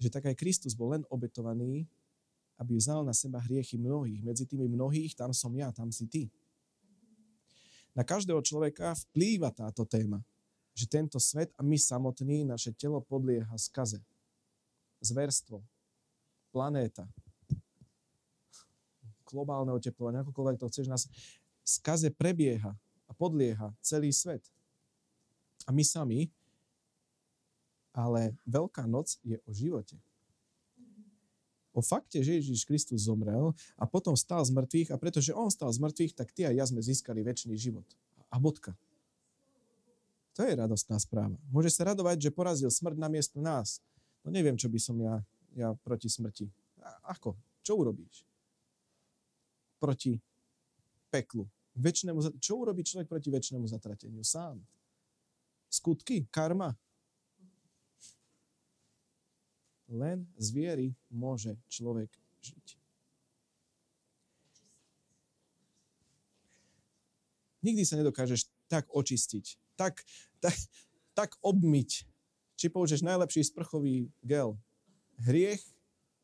že 0.00 0.08
tak 0.08 0.32
aj 0.32 0.40
Kristus 0.40 0.72
bol 0.72 0.96
len 0.96 1.04
obetovaný, 1.12 1.84
aby 2.56 2.72
vzal 2.80 3.04
na 3.04 3.12
seba 3.12 3.36
hriechy 3.44 3.76
mnohých. 3.76 4.24
Medzi 4.24 4.48
tými 4.48 4.64
mnohých, 4.64 5.12
tam 5.12 5.36
som 5.36 5.52
ja, 5.52 5.68
tam 5.76 5.92
si 5.92 6.08
ty. 6.08 6.32
Na 7.92 8.00
každého 8.00 8.40
človeka 8.40 8.96
vplýva 8.96 9.52
táto 9.52 9.84
téma, 9.84 10.24
že 10.72 10.88
tento 10.88 11.20
svet 11.20 11.52
a 11.56 11.60
my 11.60 11.76
samotní, 11.76 12.48
naše 12.48 12.72
telo 12.72 13.04
podlieha 13.04 13.52
skaze. 13.60 14.00
Zverstvo, 15.04 15.60
planéta, 16.48 17.04
globálne 19.30 19.70
oteplovanie, 19.72 20.22
akokoľvek 20.22 20.56
to 20.60 20.70
chceš 20.70 20.86
nás, 20.90 21.02
skaze 21.64 22.10
prebieha 22.10 22.74
a 23.06 23.12
podlieha 23.14 23.72
celý 23.82 24.10
svet. 24.10 24.42
A 25.66 25.74
my 25.74 25.84
sami, 25.86 26.30
ale 27.90 28.38
Veľká 28.46 28.86
noc 28.86 29.18
je 29.26 29.38
o 29.46 29.50
živote. 29.50 29.98
O 31.70 31.78
fakte, 31.78 32.18
že 32.18 32.42
Ježiš 32.42 32.66
Kristus 32.66 33.06
zomrel 33.06 33.54
a 33.78 33.86
potom 33.86 34.18
stal 34.18 34.42
z 34.42 34.50
mŕtvych 34.50 34.90
a 34.90 34.98
pretože 34.98 35.30
on 35.30 35.46
stal 35.54 35.70
z 35.70 35.78
mŕtvych, 35.78 36.18
tak 36.18 36.34
ty 36.34 36.42
a 36.42 36.50
ja 36.50 36.66
sme 36.66 36.82
získali 36.82 37.22
väčší 37.22 37.54
život. 37.54 37.86
A 38.30 38.42
bodka. 38.42 38.74
To 40.34 40.42
je 40.42 40.54
radostná 40.54 40.98
správa. 40.98 41.38
Môže 41.50 41.70
sa 41.70 41.86
radovať, 41.90 42.30
že 42.30 42.34
porazil 42.34 42.70
smrť 42.70 42.96
na 42.98 43.06
miesto 43.10 43.38
nás. 43.38 43.78
No 44.26 44.34
neviem, 44.34 44.58
čo 44.58 44.66
by 44.66 44.78
som 44.82 44.98
ja, 44.98 45.22
ja 45.54 45.74
proti 45.86 46.10
smrti. 46.10 46.50
A 46.82 47.14
ako? 47.14 47.38
Čo 47.62 47.78
urobíš? 47.78 48.26
Proti 49.80 50.20
peklu. 51.08 51.48
Večnému, 51.74 52.20
čo 52.38 52.60
urobí 52.60 52.84
človek 52.84 53.08
proti 53.08 53.32
väčšnému 53.32 53.64
zatrateniu? 53.64 54.20
Sám. 54.20 54.60
Skutky, 55.72 56.28
karma. 56.28 56.76
Len 59.90 60.28
z 60.38 60.48
viery 60.54 60.86
môže 61.10 61.56
človek 61.66 62.12
žiť. 62.44 62.66
Nikdy 67.60 67.82
sa 67.84 67.98
nedokážeš 68.00 68.48
tak 68.72 68.88
očistiť, 68.88 69.76
tak, 69.76 70.00
tak, 70.40 70.56
tak 71.12 71.36
obmyť, 71.44 72.08
či 72.56 72.66
použiješ 72.72 73.04
najlepší 73.04 73.44
sprchový 73.44 74.08
gel. 74.24 74.56
Hriech, 75.20 75.60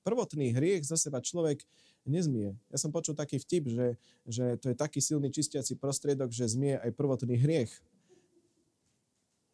prvotný 0.00 0.56
hriech 0.56 0.86
za 0.88 0.96
seba 0.96 1.20
človek 1.20 1.60
nezmie. 2.08 2.54
Ja 2.70 2.78
som 2.78 2.94
počul 2.94 3.18
taký 3.18 3.38
vtip, 3.42 3.70
že, 3.70 3.86
že 4.26 4.44
to 4.62 4.70
je 4.72 4.76
taký 4.78 5.02
silný 5.02 5.28
čistiaci 5.30 5.76
prostriedok, 5.76 6.30
že 6.30 6.46
zmie 6.46 6.78
aj 6.80 6.94
prvotný 6.94 7.36
hriech. 7.36 7.72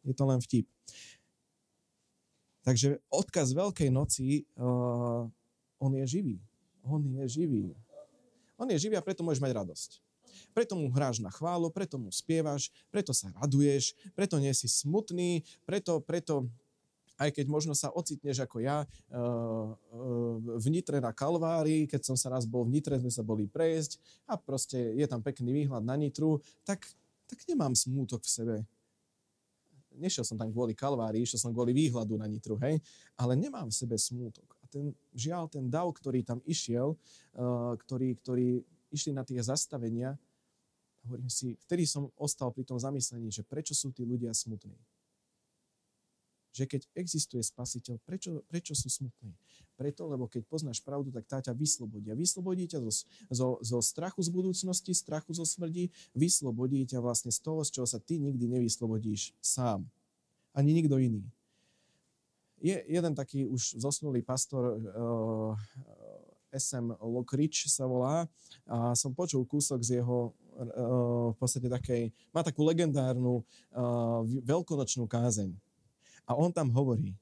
Je 0.03 0.13
to 0.13 0.23
len 0.27 0.39
vtip. 0.43 0.67
Takže 2.63 3.03
odkaz 3.11 3.51
Veľkej 3.51 3.91
noci, 3.91 4.47
uh, 4.55 5.27
on 5.83 5.91
je 5.99 6.05
živý. 6.07 6.37
On 6.87 6.99
je 7.03 7.25
živý. 7.27 7.75
On 8.55 8.67
je 8.71 8.79
živý 8.79 8.95
a 8.95 9.03
preto 9.03 9.23
môžeš 9.23 9.43
mať 9.43 9.51
radosť. 9.59 9.99
Preto 10.55 10.73
mu 10.77 10.89
hráš 10.89 11.19
na 11.19 11.29
chválu, 11.29 11.69
preto 11.69 11.99
mu 11.99 12.09
spievaš, 12.09 12.71
preto 12.89 13.11
sa 13.13 13.29
raduješ, 13.37 13.93
preto 14.17 14.39
nie 14.39 14.53
si 14.55 14.65
smutný, 14.65 15.45
preto, 15.67 15.99
preto 16.01 16.47
aj 17.17 17.29
keď 17.29 17.45
možno 17.45 17.77
sa 17.77 17.93
ocitneš 17.93 18.41
ako 18.41 18.63
ja 18.63 18.83
eh, 18.83 19.15
eh, 19.15 19.71
v 20.57 20.65
Nitre 20.69 20.97
na 20.97 21.13
Kalvárii, 21.13 21.85
keď 21.85 22.01
som 22.01 22.15
sa 22.17 22.33
raz 22.33 22.49
bol 22.49 22.65
v 22.65 22.79
Nitre, 22.79 22.97
sme 22.97 23.13
sa 23.13 23.21
boli 23.21 23.45
prejsť 23.45 24.01
a 24.25 24.33
proste 24.39 24.77
je 24.97 25.05
tam 25.05 25.21
pekný 25.21 25.53
výhľad 25.63 25.85
na 25.85 25.93
Nitru, 25.93 26.41
tak, 26.65 26.83
tak 27.29 27.39
nemám 27.45 27.77
smútok 27.77 28.25
v 28.25 28.29
sebe. 28.29 28.55
Nešiel 29.93 30.25
som 30.25 30.41
tam 30.41 30.49
kvôli 30.49 30.73
Kalvárii, 30.73 31.21
išiel 31.21 31.37
som 31.37 31.53
kvôli 31.53 31.69
výhľadu 31.69 32.17
na 32.17 32.25
Nitru, 32.25 32.57
hej, 32.65 32.81
ale 33.13 33.37
nemám 33.37 33.69
v 33.69 33.77
sebe 33.77 33.93
smútok. 33.93 34.57
A 34.61 34.65
ten, 34.65 34.89
žiaľ, 35.13 35.45
ten 35.53 35.69
dav, 35.69 35.85
ktorý 35.93 36.25
tam 36.25 36.41
išiel, 36.49 36.97
uh, 37.37 37.77
ktorý, 37.77 38.17
ktorý 38.17 38.65
išli 38.89 39.13
na 39.13 39.21
tie 39.21 39.37
zastavenia, 39.37 40.17
hovorím 41.05 41.29
si, 41.29 41.53
vtedy 41.61 41.85
som 41.85 42.09
ostal 42.17 42.49
pri 42.49 42.65
tom 42.65 42.81
zamyslení, 42.81 43.29
že 43.29 43.45
prečo 43.45 43.77
sú 43.77 43.93
tí 43.93 44.01
ľudia 44.01 44.33
smutní 44.33 44.73
že 46.53 46.69
keď 46.69 46.85
existuje 46.93 47.41
spasiteľ, 47.41 47.97
prečo, 48.05 48.45
prečo 48.45 48.77
sú 48.77 48.87
smutní? 48.87 49.33
Preto, 49.73 50.05
lebo 50.05 50.29
keď 50.29 50.45
poznáš 50.45 50.85
pravdu, 50.85 51.09
tak 51.09 51.25
tá 51.25 51.41
ťa 51.41 51.57
vyslobodí. 51.57 52.13
A 52.13 52.15
vyslobodí 52.15 52.69
ťa 52.69 52.79
zo, 52.85 52.91
zo, 53.33 53.47
zo 53.65 53.79
strachu 53.81 54.21
z 54.21 54.29
budúcnosti, 54.29 54.93
strachu 54.93 55.33
zo 55.33 55.43
smrti, 55.49 55.89
vyslobodí 56.13 56.85
ťa 56.85 57.01
vlastne 57.01 57.33
z 57.33 57.41
toho, 57.41 57.65
z 57.65 57.73
čoho 57.73 57.87
sa 57.89 57.97
ty 57.97 58.21
nikdy 58.21 58.45
nevyslobodíš 58.45 59.33
sám. 59.41 59.81
Ani 60.53 60.77
nikto 60.77 61.01
iný. 61.01 61.25
Je 62.61 62.77
jeden 62.85 63.17
taký 63.17 63.49
už 63.49 63.81
zosnulý 63.81 64.21
pastor 64.21 64.77
uh, 64.77 65.57
SM 66.53 66.93
Lockridge 67.01 67.65
sa 67.65 67.89
volá 67.89 68.29
a 68.69 68.93
som 68.93 69.09
počul 69.11 69.41
kúsok 69.43 69.81
z 69.81 69.99
jeho 69.99 70.31
v 71.33 71.37
podstate 71.41 71.65
takej, 71.65 72.13
má 72.29 72.45
takú 72.45 72.61
legendárnu 72.61 73.41
veľkonočnú 74.45 75.09
kázeň. 75.09 75.49
A 76.23 76.35
on 76.35 76.51
tam 76.51 76.71
hovorí, 76.71 77.15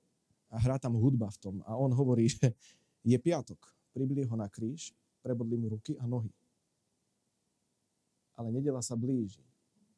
a 0.52 0.60
hrá 0.60 0.78
tam 0.78 1.00
hudba 1.00 1.32
v 1.32 1.38
tom, 1.38 1.56
a 1.66 1.74
on 1.80 1.90
hovorí, 1.94 2.30
že 2.30 2.54
je 3.02 3.18
piatok, 3.18 3.58
pribili 3.96 4.28
ho 4.28 4.36
na 4.38 4.46
kríž, 4.52 4.94
prebodli 5.22 5.58
mu 5.58 5.74
ruky 5.74 5.98
a 5.98 6.06
nohy. 6.06 6.30
Ale 8.38 8.50
nedela 8.50 8.82
sa 8.82 8.98
blíži. 8.98 9.44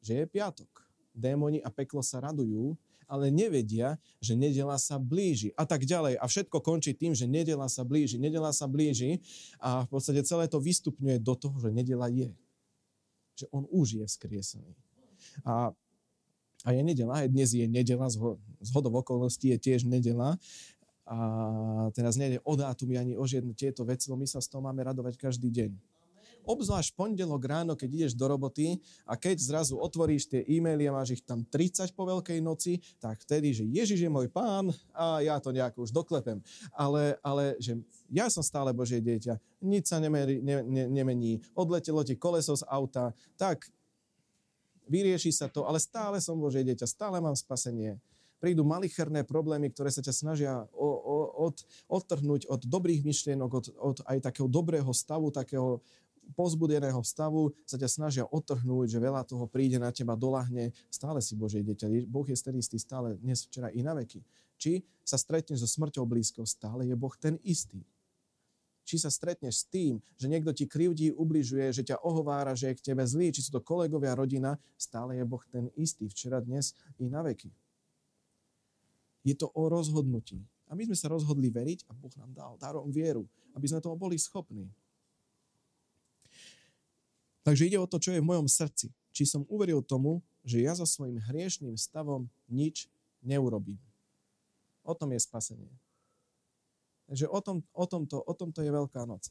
Že 0.04 0.24
je 0.24 0.26
piatok. 0.28 0.68
Démoni 1.14 1.62
a 1.62 1.70
peklo 1.72 2.04
sa 2.04 2.20
radujú, 2.20 2.76
ale 3.06 3.28
nevedia, 3.28 4.00
že 4.18 4.34
nedela 4.34 4.76
sa 4.80 4.96
blíži 4.96 5.52
a 5.54 5.64
tak 5.68 5.84
ďalej. 5.84 6.18
A 6.18 6.24
všetko 6.24 6.58
končí 6.60 6.96
tým, 6.96 7.12
že 7.12 7.28
nedela 7.28 7.68
sa 7.68 7.84
blíži, 7.84 8.16
nedela 8.18 8.50
sa 8.50 8.64
blíži 8.66 9.20
a 9.60 9.84
v 9.84 9.88
podstate 9.88 10.24
celé 10.24 10.48
to 10.48 10.58
vystupňuje 10.58 11.20
do 11.20 11.34
toho, 11.36 11.56
že 11.60 11.70
nedela 11.70 12.08
je. 12.10 12.32
Že 13.38 13.46
on 13.52 13.64
už 13.70 14.02
je 14.02 14.04
vzkriesený. 14.08 14.72
A, 15.44 15.72
a 16.64 16.72
je 16.72 16.80
nedela, 16.80 17.20
aj 17.20 17.28
dnes 17.28 17.52
je 17.52 17.68
nedela, 17.68 18.08
z 18.08 18.70
hodov 18.72 19.04
okolností 19.04 19.52
je 19.52 19.58
tiež 19.60 19.84
nedela. 19.84 20.40
A 21.04 21.18
teraz 21.92 22.16
nejde 22.16 22.40
o 22.48 22.56
dátumy 22.56 22.96
ani 22.96 23.12
o 23.12 23.28
žiadne 23.28 23.52
tieto 23.52 23.84
veci, 23.84 24.08
my 24.08 24.24
sa 24.24 24.40
z 24.40 24.48
toho 24.48 24.64
máme 24.64 24.80
radovať 24.80 25.20
každý 25.20 25.52
deň 25.52 25.94
obzvlášť 26.44 26.92
pondelok 26.94 27.42
ráno, 27.48 27.72
keď 27.74 27.90
ideš 27.90 28.12
do 28.14 28.28
roboty 28.28 28.78
a 29.08 29.16
keď 29.16 29.40
zrazu 29.40 29.80
otvoríš 29.80 30.28
tie 30.28 30.44
e-maily 30.44 30.86
a 30.86 30.94
máš 30.94 31.18
ich 31.18 31.22
tam 31.24 31.42
30 31.42 31.96
po 31.96 32.04
Veľkej 32.04 32.38
noci, 32.44 32.78
tak 33.00 33.20
vtedy, 33.24 33.56
že 33.56 33.64
Ježiš 33.64 34.04
je 34.04 34.10
môj 34.12 34.28
pán 34.28 34.70
a 34.92 35.24
ja 35.24 35.40
to 35.40 35.50
nejako 35.50 35.88
už 35.88 35.90
doklepem. 35.90 36.44
Ale, 36.76 37.16
ale 37.24 37.56
že 37.58 37.80
ja 38.12 38.28
som 38.28 38.44
stále 38.44 38.76
Božie 38.76 39.00
dieťa, 39.00 39.40
nič 39.64 39.88
sa 39.88 39.98
nemeri, 39.98 40.44
ne, 40.44 40.60
ne, 40.62 40.84
nemení, 40.86 41.40
odletelo 41.56 42.04
ti 42.04 42.14
koleso 42.14 42.54
z 42.54 42.64
auta, 42.68 43.16
tak 43.40 43.64
vyrieši 44.88 45.30
sa 45.32 45.46
to, 45.50 45.64
ale 45.68 45.80
stále 45.80 46.20
som 46.20 46.38
Božie 46.40 46.64
dieťa, 46.64 46.86
stále 46.88 47.20
mám 47.20 47.36
spasenie 47.36 48.00
prídu 48.44 48.60
malicherné 48.60 49.24
problémy, 49.24 49.72
ktoré 49.72 49.88
sa 49.88 50.04
ťa 50.04 50.12
snažia 50.12 50.52
o, 50.76 50.84
o, 50.84 51.16
od, 51.48 51.64
odtrhnúť 51.88 52.44
od 52.52 52.60
dobrých 52.68 53.00
myšlienok, 53.00 53.48
od, 53.48 53.66
od 53.80 53.96
aj 54.04 54.20
takého 54.20 54.44
dobrého 54.52 54.92
stavu, 54.92 55.32
takého 55.32 55.80
pozbudeného 56.36 57.00
stavu 57.00 57.56
sa 57.64 57.80
ťa 57.80 57.88
snažia 57.88 58.24
otrhnúť, 58.28 58.96
že 58.96 59.00
veľa 59.00 59.24
toho 59.24 59.48
príde 59.48 59.80
na 59.80 59.88
teba, 59.92 60.12
dolahne. 60.12 60.76
Stále 60.92 61.24
si 61.24 61.36
Božie 61.36 61.64
dieťa. 61.64 61.88
Boh 62.04 62.28
je 62.28 62.36
ten 62.36 62.56
istý 62.56 62.76
stále 62.76 63.16
dnes, 63.16 63.48
včera 63.48 63.72
i 63.72 63.80
na 63.80 63.96
veky. 63.96 64.20
Či 64.60 64.84
sa 65.04 65.16
stretneš 65.16 65.64
so 65.64 65.68
smrťou 65.68 66.04
blízko, 66.04 66.44
stále 66.44 66.84
je 66.84 66.96
Boh 66.96 67.12
ten 67.16 67.40
istý. 67.44 67.80
Či 68.84 69.00
sa 69.00 69.08
stretneš 69.08 69.64
s 69.64 69.68
tým, 69.72 69.96
že 70.20 70.28
niekto 70.28 70.52
ti 70.52 70.68
krivdí, 70.68 71.08
ubližuje, 71.16 71.72
že 71.72 71.82
ťa 71.88 72.04
ohovára, 72.04 72.52
že 72.52 72.72
je 72.72 72.76
k 72.76 72.92
tebe 72.92 73.04
zlý, 73.08 73.32
či 73.32 73.40
sú 73.40 73.56
to 73.56 73.64
kolegovia, 73.64 74.12
rodina, 74.12 74.60
stále 74.76 75.16
je 75.16 75.24
Boh 75.24 75.40
ten 75.48 75.72
istý, 75.72 76.04
včera, 76.04 76.44
dnes 76.44 76.76
i 77.00 77.08
na 77.08 77.24
veky. 77.24 77.48
Je 79.24 79.32
to 79.32 79.48
o 79.56 79.72
rozhodnutí. 79.72 80.44
A 80.68 80.76
my 80.76 80.84
sme 80.84 80.96
sa 80.96 81.08
rozhodli 81.08 81.48
veriť 81.48 81.88
a 81.88 81.96
Boh 81.96 82.12
nám 82.20 82.30
dal 82.36 82.52
darom 82.60 82.92
vieru, 82.92 83.24
aby 83.56 83.64
sme 83.72 83.80
toho 83.80 83.96
boli 83.96 84.20
schopní. 84.20 84.68
Takže 87.44 87.68
ide 87.68 87.76
o 87.80 87.88
to, 87.88 88.00
čo 88.00 88.12
je 88.12 88.20
v 88.20 88.28
mojom 88.28 88.48
srdci. 88.48 88.88
Či 89.12 89.24
som 89.28 89.48
uveril 89.52 89.84
tomu, 89.84 90.24
že 90.44 90.64
ja 90.64 90.72
so 90.76 90.88
svojím 90.88 91.20
hriešným 91.20 91.76
stavom 91.76 92.28
nič 92.48 92.88
neurobím. 93.24 93.80
O 94.84 94.92
tom 94.92 95.12
je 95.12 95.20
spasenie. 95.20 95.72
Takže 97.04 97.28
o, 97.28 97.40
tom, 97.40 97.60
o, 97.76 97.84
tomto, 97.84 98.16
o 98.24 98.32
tomto 98.32 98.64
je 98.64 98.72
Veľká 98.72 99.04
noc. 99.04 99.28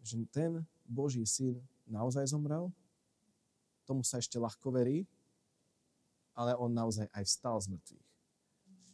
Že 0.00 0.24
ten 0.32 0.52
Boží 0.88 1.20
syn 1.28 1.60
naozaj 1.84 2.32
zomrel, 2.32 2.72
tomu 3.84 4.06
sa 4.06 4.22
ešte 4.22 4.40
ľahko 4.40 4.70
verí, 4.72 5.04
ale 6.32 6.56
on 6.56 6.72
naozaj 6.72 7.10
aj 7.12 7.24
vstal 7.26 7.58
z 7.60 7.76
mŕtvych. 7.76 8.08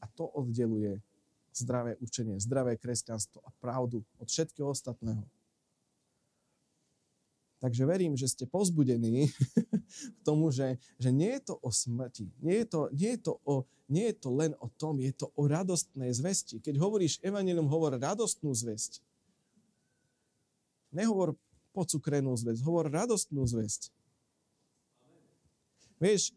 A 0.03 0.05
to 0.11 0.25
oddeluje 0.33 0.99
zdravé 1.53 1.97
učenie, 2.01 2.37
zdravé 2.41 2.77
kresťanstvo 2.77 3.41
a 3.45 3.51
pravdu 3.61 4.03
od 4.19 4.29
všetkého 4.29 4.73
ostatného. 4.73 5.23
Takže 7.57 7.89
verím, 7.89 8.13
že 8.21 8.29
ste 8.29 8.45
pozbudení 8.45 9.33
k 10.17 10.21
tomu, 10.23 10.53
že, 10.53 10.77
že 11.01 11.09
nie 11.09 11.33
je 11.41 11.53
to 11.53 11.55
o 11.65 11.73
smrti, 11.73 12.29
nie 12.45 12.61
je 12.63 12.67
to, 12.69 12.81
nie, 12.93 13.11
je 13.17 13.21
to 13.25 13.33
o, 13.49 13.65
nie 13.89 14.13
je 14.13 14.17
to 14.21 14.29
len 14.29 14.53
o 14.61 14.69
tom, 14.77 15.01
je 15.01 15.13
to 15.17 15.33
o 15.33 15.49
radostnej 15.49 16.13
zvesti. 16.13 16.61
Keď 16.61 16.77
hovoríš 16.77 17.17
evanilium, 17.25 17.71
hovor 17.73 17.97
radostnú 17.97 18.53
zväzť. 18.53 19.01
Nehovor 20.93 21.33
pocukrenú 21.73 22.37
zväzť, 22.37 22.61
hovor 22.65 22.93
radostnú 22.93 23.45
zväzť. 23.45 23.93
Vieš, 25.97 26.37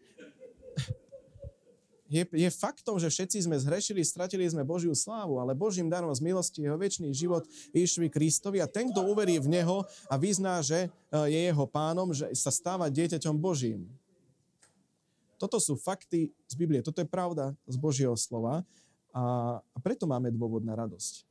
je, 2.10 2.26
je 2.26 2.50
faktom, 2.50 2.98
že 2.98 3.14
všetci 3.14 3.46
sme 3.46 3.56
zhrešili, 3.62 4.02
stratili 4.02 4.42
sme 4.50 4.66
Božiu 4.66 4.98
slávu, 4.98 5.38
ale 5.38 5.54
Božím 5.54 5.88
darom 5.88 6.10
z 6.10 6.26
milosti 6.26 6.66
jeho 6.66 6.74
väčší 6.74 7.14
život 7.14 7.46
Ježišovi 7.70 8.10
Kristovi 8.10 8.58
a 8.60 8.68
ten, 8.68 8.90
kto 8.90 9.06
uverí 9.06 9.38
v 9.38 9.62
Neho 9.62 9.86
a 10.10 10.18
vyzná, 10.18 10.58
že 10.66 10.90
e, 11.14 11.30
je 11.30 11.40
jeho 11.54 11.66
pánom, 11.70 12.10
že 12.10 12.26
sa 12.34 12.50
stáva 12.50 12.90
dieťaťom 12.90 13.38
Božím. 13.38 13.86
Toto 15.38 15.62
sú 15.62 15.78
fakty 15.78 16.34
z 16.50 16.54
Biblie, 16.58 16.82
toto 16.82 17.00
je 17.00 17.08
pravda 17.08 17.54
z 17.70 17.78
Božieho 17.78 18.18
slova 18.18 18.66
a, 19.14 19.58
preto 19.80 20.10
máme 20.10 20.34
dôvod 20.34 20.66
na 20.66 20.74
radosť. 20.74 21.30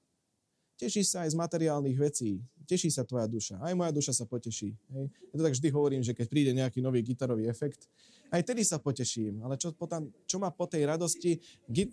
Teší 0.78 1.02
sa 1.02 1.26
aj 1.26 1.34
z 1.34 1.40
materiálnych 1.42 1.98
vecí. 1.98 2.38
Teší 2.68 2.92
sa 2.92 3.00
tvoja 3.00 3.24
duša. 3.24 3.56
Aj 3.64 3.72
moja 3.72 3.88
duša 3.88 4.12
sa 4.12 4.28
poteší. 4.28 4.76
Hej. 4.92 5.08
Ja 5.32 5.34
to 5.40 5.42
tak 5.48 5.56
vždy 5.56 5.68
hovorím, 5.72 6.02
že 6.04 6.12
keď 6.12 6.26
príde 6.28 6.52
nejaký 6.52 6.84
nový 6.84 7.00
gitarový 7.00 7.48
efekt, 7.48 7.88
aj 8.28 8.44
tedy 8.44 8.60
sa 8.60 8.76
poteším. 8.76 9.40
Ale 9.40 9.56
čo, 9.56 9.72
potom, 9.72 10.12
čo 10.28 10.36
ma 10.36 10.52
po 10.52 10.68
tej 10.68 10.84
radosti, 10.84 11.40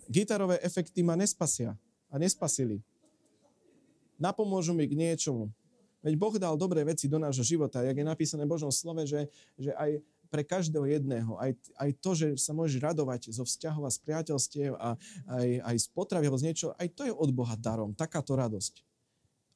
gitarové 0.04 0.60
efekty 0.60 1.00
ma 1.00 1.16
nespasia. 1.16 1.72
A 2.12 2.20
nespasili. 2.20 2.84
Napomôžu 4.20 4.76
mi 4.76 4.84
k 4.84 4.92
niečomu. 4.92 5.48
Veď 6.04 6.14
Boh 6.20 6.36
dal 6.36 6.54
dobré 6.60 6.84
veci 6.84 7.08
do 7.08 7.16
nášho 7.16 7.42
života. 7.42 7.80
Jak 7.80 7.96
je 7.96 8.06
napísané 8.06 8.44
v 8.44 8.52
Božom 8.52 8.70
slove, 8.70 9.08
že, 9.08 9.32
že 9.56 9.72
aj 9.74 10.04
pre 10.28 10.44
každého 10.44 10.84
jedného. 10.84 11.40
Aj, 11.40 11.56
aj 11.80 11.90
to, 12.04 12.12
že 12.12 12.26
sa 12.36 12.52
môžeš 12.52 12.78
radovať 12.84 13.32
zo 13.32 13.48
vzťahov 13.48 13.88
a 13.88 13.94
z 13.94 13.98
priateľstiev 14.04 14.72
a 14.76 14.94
aj, 15.24 15.48
aj 15.64 15.76
z 15.80 15.86
potravy 15.96 16.28
alebo 16.28 16.38
z 16.38 16.46
niečo, 16.52 16.66
aj 16.76 16.88
to 16.92 17.02
je 17.08 17.12
od 17.14 17.30
Boha 17.32 17.56
darom, 17.56 17.96
takáto 17.96 18.36
radosť. 18.36 18.84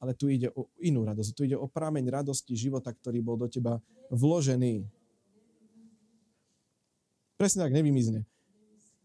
Ale 0.01 0.17
tu 0.17 0.25
ide 0.27 0.49
o 0.57 0.65
inú 0.81 1.05
radosť. 1.05 1.29
Tu 1.37 1.41
ide 1.45 1.57
o 1.57 1.69
prameň 1.69 2.09
radosti 2.09 2.57
života, 2.57 2.89
ktorý 2.89 3.21
bol 3.21 3.37
do 3.37 3.45
teba 3.45 3.77
vložený. 4.09 4.81
Presne 7.37 7.69
tak 7.69 7.73
nevymizne. 7.77 8.25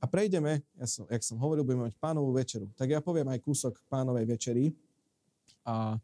A 0.01 0.05
prejdeme, 0.09 0.64
ja 0.76 0.86
som, 0.88 1.05
jak 1.09 1.20
som 1.20 1.36
hovoril, 1.36 1.64
budeme 1.64 1.92
mať 1.92 1.94
pánovú 2.01 2.32
večeru. 2.32 2.72
Tak 2.76 2.88
ja 2.88 3.01
poviem 3.05 3.28
aj 3.28 3.44
kúsok 3.44 3.76
pánovej 3.92 4.24
večery 4.24 4.64
a 5.64 5.97
e, 5.97 5.99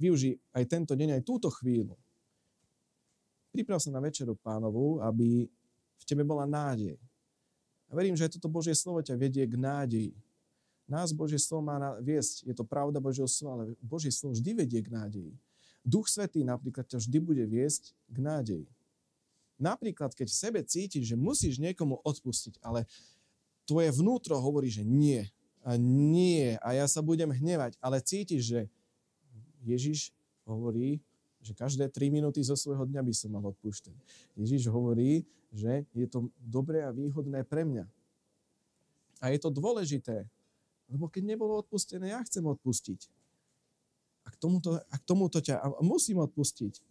využij 0.00 0.36
aj 0.52 0.64
tento 0.68 0.92
deň, 0.92 1.16
aj 1.16 1.22
túto 1.24 1.48
chvíľu 1.48 1.96
Priprav 3.56 3.80
sa 3.80 3.88
na 3.88 4.04
večeru 4.04 4.36
pánovu, 4.36 5.00
aby 5.00 5.48
v 5.96 6.04
tebe 6.04 6.28
bola 6.28 6.44
nádej. 6.44 7.00
A 7.88 7.96
verím, 7.96 8.12
že 8.12 8.28
aj 8.28 8.36
toto 8.36 8.52
Božie 8.52 8.76
slovo 8.76 9.00
ťa 9.00 9.16
vedie 9.16 9.48
k 9.48 9.56
nádeji. 9.56 10.12
Nás 10.86 11.10
Božie 11.10 11.42
slovo 11.42 11.66
má 11.66 11.98
viesť, 11.98 12.46
je 12.46 12.54
to 12.54 12.62
pravda 12.62 13.02
Božieho 13.02 13.26
slova, 13.26 13.62
ale 13.62 13.74
Božie 13.82 14.14
slovo 14.14 14.38
vždy 14.38 14.50
vedie 14.54 14.80
k 14.82 14.88
nádeji. 14.90 15.34
Duch 15.82 16.06
Svetý 16.06 16.46
napríklad 16.46 16.86
ťa 16.86 17.02
vždy 17.02 17.18
bude 17.18 17.44
viesť 17.46 17.94
k 18.10 18.16
nádeji. 18.22 18.66
Napríklad, 19.56 20.14
keď 20.14 20.28
v 20.30 20.36
sebe 20.36 20.60
cítiš, 20.62 21.10
že 21.10 21.16
musíš 21.16 21.58
niekomu 21.58 21.98
odpustiť, 22.04 22.60
ale 22.62 22.86
tvoje 23.66 23.90
vnútro 23.94 24.38
hovorí, 24.38 24.70
že 24.70 24.86
nie. 24.86 25.26
A 25.66 25.74
nie. 25.80 26.54
A 26.62 26.78
ja 26.78 26.86
sa 26.86 27.02
budem 27.02 27.32
hnevať. 27.34 27.74
Ale 27.82 27.98
cítiš, 27.98 28.42
že 28.46 28.60
Ježiš 29.66 30.14
hovorí, 30.46 31.02
že 31.42 31.54
každé 31.54 31.90
3 31.90 32.10
minúty 32.14 32.42
zo 32.42 32.54
svojho 32.54 32.86
dňa 32.86 33.02
by 33.02 33.12
som 33.14 33.34
mal 33.34 33.42
odpúšťať. 33.50 33.94
Ježiš 34.38 34.70
hovorí, 34.70 35.26
že 35.50 35.86
je 35.94 36.06
to 36.06 36.30
dobré 36.38 36.86
a 36.86 36.94
výhodné 36.94 37.42
pre 37.42 37.66
mňa. 37.66 37.86
A 39.22 39.32
je 39.32 39.38
to 39.40 39.50
dôležité, 39.50 40.28
lebo 40.90 41.10
keď 41.10 41.36
nebolo 41.36 41.58
odpustené, 41.60 42.14
ja 42.14 42.20
chcem 42.22 42.44
odpustiť. 42.46 43.00
A 44.26 44.28
k 44.30 44.36
tomuto, 44.38 44.78
a 44.78 44.94
k 44.98 45.04
tomuto 45.06 45.38
ťa 45.38 45.62
a 45.62 45.82
musím 45.82 46.18
odpustiť. 46.22 46.82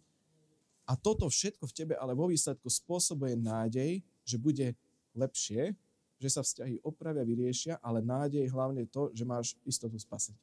A 0.86 0.94
toto 0.94 1.26
všetko 1.26 1.66
v 1.66 1.76
tebe 1.76 1.94
ale 1.98 2.14
vo 2.14 2.30
výsledku 2.30 2.70
spôsobuje 2.70 3.34
nádej, 3.36 4.00
že 4.22 4.36
bude 4.38 4.72
lepšie, 5.12 5.74
že 6.16 6.28
sa 6.32 6.40
vzťahy 6.40 6.80
opravia, 6.80 7.26
vyriešia, 7.26 7.76
ale 7.84 8.00
nádej 8.00 8.48
hlavne 8.48 8.88
to, 8.88 9.12
že 9.12 9.24
máš 9.28 9.52
istotu 9.68 10.00
spasenia. 10.00 10.40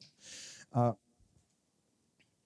A 0.70 0.94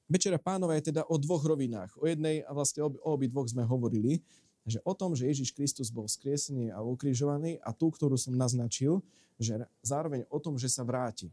Večera 0.08 0.40
pánova 0.40 0.72
je 0.80 0.88
teda 0.88 1.04
o 1.12 1.20
dvoch 1.20 1.44
rovinách. 1.44 2.00
O 2.00 2.08
jednej, 2.08 2.40
a 2.48 2.56
vlastne 2.56 2.80
o, 2.88 2.90
obi 3.04 3.28
dvoch 3.28 3.52
sme 3.52 3.68
hovorili, 3.68 4.24
že 4.68 4.84
o 4.84 4.92
tom, 4.92 5.16
že 5.16 5.32
Ježiš 5.32 5.56
Kristus 5.56 5.88
bol 5.88 6.12
skriesený 6.12 6.76
a 6.76 6.84
ukrižovaný 6.84 7.64
a 7.64 7.72
tú, 7.72 7.88
ktorú 7.88 8.20
som 8.20 8.36
naznačil, 8.36 9.00
že 9.40 9.64
zároveň 9.80 10.28
o 10.28 10.38
tom, 10.44 10.60
že 10.60 10.68
sa 10.68 10.84
vráti. 10.84 11.32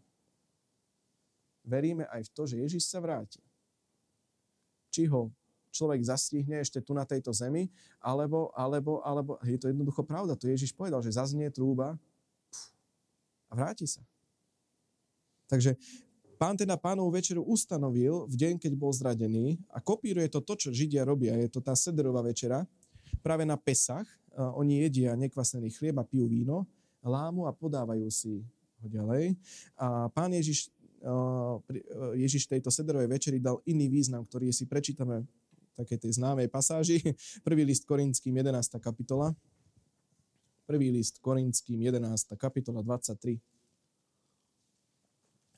veríme 1.64 2.05
aj 2.12 2.28
v 2.28 2.32
to, 2.37 2.43
že 2.45 2.61
Ježiš 2.61 2.85
sa 2.87 3.01
vráti. 3.01 3.41
Či 4.93 5.09
ho 5.09 5.32
človek 5.74 6.07
zastihne 6.07 6.62
ešte 6.62 6.78
tu 6.78 6.95
na 6.95 7.03
tejto 7.03 7.35
zemi, 7.35 7.66
alebo, 7.99 8.55
alebo, 8.55 9.03
alebo, 9.03 9.41
je 9.43 9.59
to 9.59 9.66
jednoducho 9.66 10.07
pravda, 10.07 10.39
to 10.39 10.47
Ježiš 10.47 10.70
povedal, 10.70 11.03
že 11.03 11.16
zaznie 11.16 11.51
trúba 11.51 11.99
a 13.51 13.53
vráti 13.57 13.91
sa. 13.91 14.05
Takže 15.51 15.74
pán 16.39 16.55
teda 16.55 16.78
pánovú 16.78 17.11
večeru 17.11 17.43
ustanovil 17.43 18.30
v 18.30 18.35
deň, 18.39 18.55
keď 18.62 18.72
bol 18.78 18.95
zradený 18.95 19.59
a 19.72 19.82
kopíruje 19.82 20.30
to 20.30 20.45
to, 20.45 20.55
čo 20.55 20.68
Židia 20.70 21.03
robia. 21.03 21.35
Je 21.41 21.51
to 21.51 21.59
tá 21.59 21.74
sederová 21.74 22.22
večera. 22.22 22.62
Práve 23.24 23.48
na 23.48 23.56
Pesach 23.56 24.04
oni 24.36 24.84
jedia 24.84 25.16
nekvasený 25.16 25.72
chlieb 25.72 25.96
a 25.96 26.04
pijú 26.04 26.28
víno, 26.28 26.68
lámu 27.00 27.48
a 27.48 27.56
podávajú 27.56 28.04
si 28.12 28.44
ho 28.84 28.86
ďalej. 28.92 29.32
A 29.80 30.12
pán 30.12 30.28
Ježiš, 30.36 30.68
Ježiš 32.12 32.44
tejto 32.44 32.68
sederovej 32.68 33.08
večeri 33.08 33.40
dal 33.40 33.64
iný 33.64 33.88
význam, 33.88 34.28
ktorý 34.28 34.52
si 34.52 34.68
prečítame 34.68 35.24
v 35.24 35.72
takej 35.80 36.04
tej 36.04 36.20
známej 36.20 36.52
pasáži. 36.52 37.00
Prvý 37.48 37.64
list 37.64 37.88
Korinským 37.88 38.36
11. 38.36 38.76
kapitola. 38.76 39.32
Prvý 40.68 40.92
list 40.92 41.16
Korinským 41.24 41.80
11. 41.80 42.04
kapitola 42.36 42.84
23 42.84 43.40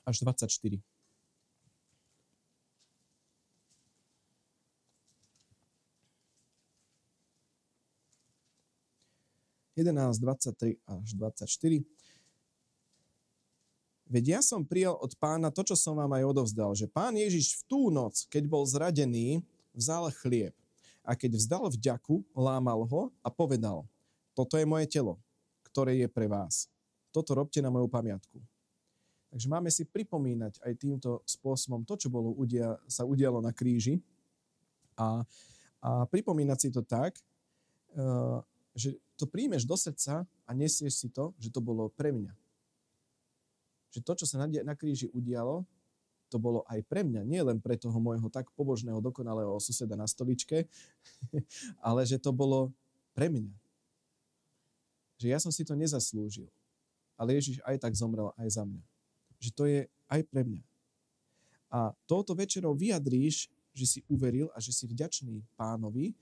až 0.07 0.17
24. 0.23 0.96
11, 9.77 10.17
23 10.17 10.81
až 10.89 11.09
24. 11.15 11.85
Veď 14.07 14.39
ja 14.39 14.41
som 14.41 14.63
prijal 14.63 14.95
od 14.97 15.13
pána 15.19 15.51
to, 15.51 15.67
čo 15.67 15.75
som 15.75 15.99
vám 15.99 16.15
aj 16.17 16.25
odovzdal, 16.25 16.73
že 16.79 16.87
pán 16.87 17.13
Ježiš 17.19 17.61
v 17.61 17.63
tú 17.67 17.81
noc, 17.91 18.25
keď 18.31 18.47
bol 18.47 18.63
zradený, 18.65 19.43
vzal 19.75 20.09
chlieb 20.23 20.55
a 21.03 21.13
keď 21.19 21.37
vzdal 21.37 21.65
vďaku, 21.75 22.23
lámal 22.33 22.87
ho 22.87 23.03
a 23.21 23.29
povedal, 23.29 23.85
toto 24.33 24.57
je 24.57 24.65
moje 24.65 24.87
telo, 24.89 25.19
ktoré 25.71 25.99
je 26.01 26.09
pre 26.09 26.31
vás. 26.31 26.71
Toto 27.11 27.35
robte 27.35 27.59
na 27.59 27.69
moju 27.69 27.91
pamiatku. 27.91 28.39
Takže 29.35 29.47
máme 29.51 29.69
si 29.75 29.83
pripomínať 29.83 30.63
aj 30.63 30.73
týmto 30.79 31.21
spôsobom 31.27 31.83
to, 31.83 31.99
čo 31.99 32.09
bolo, 32.09 32.33
udia, 32.33 32.79
sa 32.87 33.03
udialo 33.03 33.43
na 33.43 33.51
kríži 33.51 33.99
a, 34.95 35.27
a 35.83 36.07
pripomínať 36.09 36.59
si 36.63 36.69
to 36.71 36.81
tak, 36.81 37.19
uh, 37.99 38.39
že 38.77 38.93
to 39.17 39.25
príjmeš 39.25 39.65
do 39.65 39.73
srdca 39.73 40.29
a 40.29 40.51
nesieš 40.53 41.01
si 41.01 41.09
to, 41.09 41.33
že 41.41 41.49
to 41.49 41.65
bolo 41.65 41.89
pre 41.89 42.13
mňa. 42.13 42.33
Že 43.97 44.01
to, 44.05 44.13
čo 44.21 44.27
sa 44.29 44.45
na, 44.45 44.47
na 44.53 44.77
kríži 44.77 45.09
udialo, 45.17 45.65
to 46.29 46.37
bolo 46.37 46.61
aj 46.69 46.85
pre 46.85 47.01
mňa, 47.01 47.23
nie 47.25 47.41
len 47.41 47.57
pre 47.57 47.81
toho 47.81 47.97
môjho 47.97 48.29
tak 48.29 48.53
pobožného, 48.53 49.01
dokonalého 49.01 49.57
suseda 49.57 49.97
na 49.97 50.05
stoličke, 50.05 50.69
ale 51.89 52.05
že 52.05 52.21
to 52.21 52.35
bolo 52.37 52.69
pre 53.17 53.33
mňa. 53.33 53.55
Že 55.17 55.27
ja 55.33 55.39
som 55.41 55.49
si 55.49 55.65
to 55.65 55.73
nezaslúžil, 55.73 56.53
ale 57.17 57.41
Ježiš 57.41 57.65
aj 57.65 57.81
tak 57.81 57.97
zomrel 57.97 58.29
aj 58.37 58.61
za 58.61 58.63
mňa. 58.69 58.83
Že 59.41 59.51
to 59.57 59.65
je 59.65 59.81
aj 60.13 60.21
pre 60.29 60.45
mňa. 60.45 60.63
A 61.73 61.97
touto 62.05 62.37
večerou 62.37 62.77
vyjadríš, 62.77 63.49
že 63.73 63.87
si 63.89 64.01
uveril 64.13 64.53
a 64.53 64.61
že 64.61 64.77
si 64.77 64.85
vďačný 64.85 65.41
pánovi, 65.57 66.13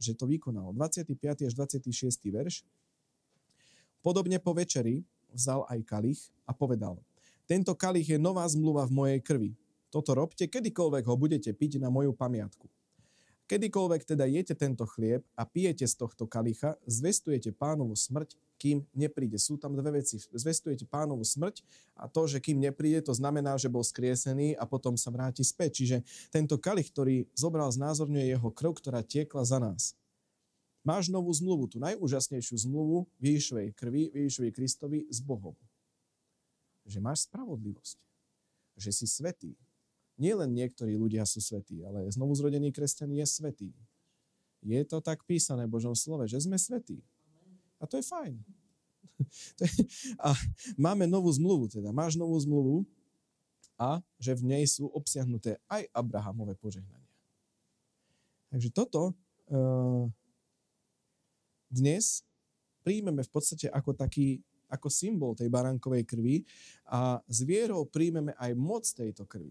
že 0.00 0.16
to 0.16 0.24
vykonal. 0.24 0.72
25. 0.72 1.12
až 1.44 1.52
26. 1.52 1.92
verš. 2.32 2.64
Podobne 4.00 4.40
po 4.40 4.56
večeri 4.56 5.04
vzal 5.36 5.68
aj 5.68 5.78
kalich 5.84 6.20
a 6.48 6.56
povedal, 6.56 6.96
tento 7.44 7.76
kalich 7.76 8.16
je 8.16 8.18
nová 8.18 8.48
zmluva 8.48 8.88
v 8.88 8.96
mojej 8.96 9.20
krvi. 9.20 9.52
Toto 9.90 10.14
robte, 10.16 10.46
kedykoľvek 10.46 11.04
ho 11.04 11.14
budete 11.18 11.50
piť 11.52 11.82
na 11.82 11.90
moju 11.90 12.14
pamiatku. 12.14 12.70
Kedykoľvek 13.50 14.06
teda 14.06 14.24
jete 14.30 14.54
tento 14.54 14.86
chlieb 14.86 15.26
a 15.34 15.42
pijete 15.42 15.82
z 15.82 15.98
tohto 15.98 16.30
kalicha, 16.30 16.78
zvestujete 16.86 17.50
pánovu 17.50 17.98
smrť, 17.98 18.38
kým 18.60 18.84
nepríde. 18.92 19.40
Sú 19.40 19.56
tam 19.56 19.72
dve 19.72 20.04
veci. 20.04 20.20
Zvestujete 20.20 20.84
pánovu 20.84 21.24
smrť 21.24 21.64
a 21.96 22.04
to, 22.04 22.28
že 22.28 22.44
kým 22.44 22.60
nepríde, 22.60 23.00
to 23.08 23.16
znamená, 23.16 23.56
že 23.56 23.72
bol 23.72 23.80
skriesený 23.80 24.60
a 24.60 24.68
potom 24.68 25.00
sa 25.00 25.08
vráti 25.08 25.40
späť. 25.40 25.80
Čiže 25.80 25.96
tento 26.28 26.60
kalich, 26.60 26.92
ktorý 26.92 27.24
zobral, 27.32 27.72
znázorňuje 27.72 28.36
jeho 28.36 28.48
krv, 28.52 28.76
ktorá 28.76 29.00
tiekla 29.00 29.48
za 29.48 29.56
nás. 29.56 29.96
Máš 30.84 31.08
novú 31.08 31.32
zmluvu, 31.32 31.72
tú 31.72 31.76
najúžasnejšiu 31.80 32.68
zmluvu 32.68 33.08
v 33.16 33.24
Ježišovej 33.32 33.68
krvi, 33.72 34.12
v 34.12 34.16
Ježišovej 34.28 34.52
Kristovi 34.52 34.98
s 35.08 35.20
Bohom. 35.24 35.56
Že 36.84 37.00
máš 37.00 37.28
spravodlivosť. 37.28 37.96
Že 38.76 38.90
si 38.92 39.06
svetý. 39.08 39.52
Nie 40.20 40.36
len 40.36 40.52
niektorí 40.52 40.96
ľudia 41.00 41.24
sú 41.24 41.40
svetí, 41.40 41.80
ale 41.80 42.08
znovu 42.12 42.36
zrodený 42.36 42.72
kresťan 42.76 43.12
je 43.12 43.24
svetý. 43.24 43.70
Je 44.60 44.80
to 44.84 45.00
tak 45.00 45.24
písané 45.24 45.64
v 45.64 45.72
Božom 45.80 45.96
slove, 45.96 46.28
že 46.28 46.44
sme 46.44 46.60
svetí. 46.60 47.00
A 47.80 47.88
to 47.88 47.96
je 47.96 48.04
fajn. 48.04 48.36
to 49.56 49.62
je, 49.64 49.72
a 50.20 50.36
máme 50.76 51.08
novú 51.08 51.32
zmluvu, 51.32 51.72
teda 51.72 51.90
máš 51.90 52.20
novú 52.20 52.36
zmluvu 52.36 52.76
a 53.80 54.04
že 54.20 54.36
v 54.36 54.44
nej 54.44 54.64
sú 54.68 54.92
obsiahnuté 54.92 55.56
aj 55.64 55.88
Abrahamové 55.96 56.52
požehnania. 56.60 57.08
Takže 58.52 58.68
toto 58.68 59.16
uh, 59.48 60.04
dnes 61.72 62.20
príjmeme 62.84 63.24
v 63.24 63.30
podstate 63.32 63.72
ako 63.72 63.96
taký 63.96 64.44
ako 64.70 64.86
symbol 64.86 65.34
tej 65.34 65.50
baránkovej 65.50 66.06
krvi 66.06 66.46
a 66.86 67.18
s 67.26 67.42
vierou 67.42 67.82
príjmeme 67.90 68.38
aj 68.38 68.54
moc 68.54 68.86
tejto 68.86 69.26
krvi. 69.26 69.50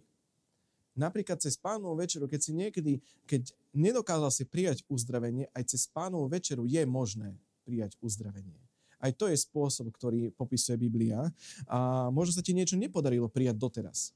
Napríklad 0.95 1.39
cez 1.39 1.59
pánovú 1.59 1.99
večeru, 1.99 2.27
keď 2.27 2.39
si 2.39 2.51
niekedy, 2.55 2.93
keď 3.27 3.51
nedokázal 3.75 4.31
si 4.31 4.43
prijať 4.47 4.83
uzdravenie, 4.87 5.47
aj 5.51 5.75
cez 5.75 5.87
pánovú 5.91 6.27
večeru 6.31 6.63
je 6.67 6.83
možné 6.87 7.35
prijať 7.69 7.93
uzdravenie. 8.01 8.57
Aj 8.97 9.13
to 9.13 9.29
je 9.29 9.37
spôsob, 9.37 9.93
ktorý 9.93 10.33
popisuje 10.33 10.75
Biblia. 10.75 11.29
A 11.69 12.09
možno 12.09 12.35
sa 12.35 12.43
ti 12.43 12.57
niečo 12.57 12.75
nepodarilo 12.75 13.29
prijať 13.29 13.55
doteraz. 13.61 14.11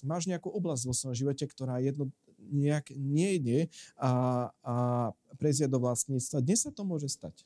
Máš 0.00 0.24
nejakú 0.24 0.48
oblasť 0.48 0.88
vo 0.88 0.96
svojom 0.96 1.12
živote, 1.12 1.44
ktorá 1.44 1.76
jedno, 1.84 2.08
nejak 2.40 2.88
nejde 2.96 3.68
a, 4.00 4.48
a 4.64 4.74
prezia 5.36 5.68
do 5.68 5.76
vlastníctva. 5.76 6.40
Dnes 6.40 6.64
sa 6.64 6.72
to 6.72 6.88
môže 6.88 7.12
stať. 7.12 7.44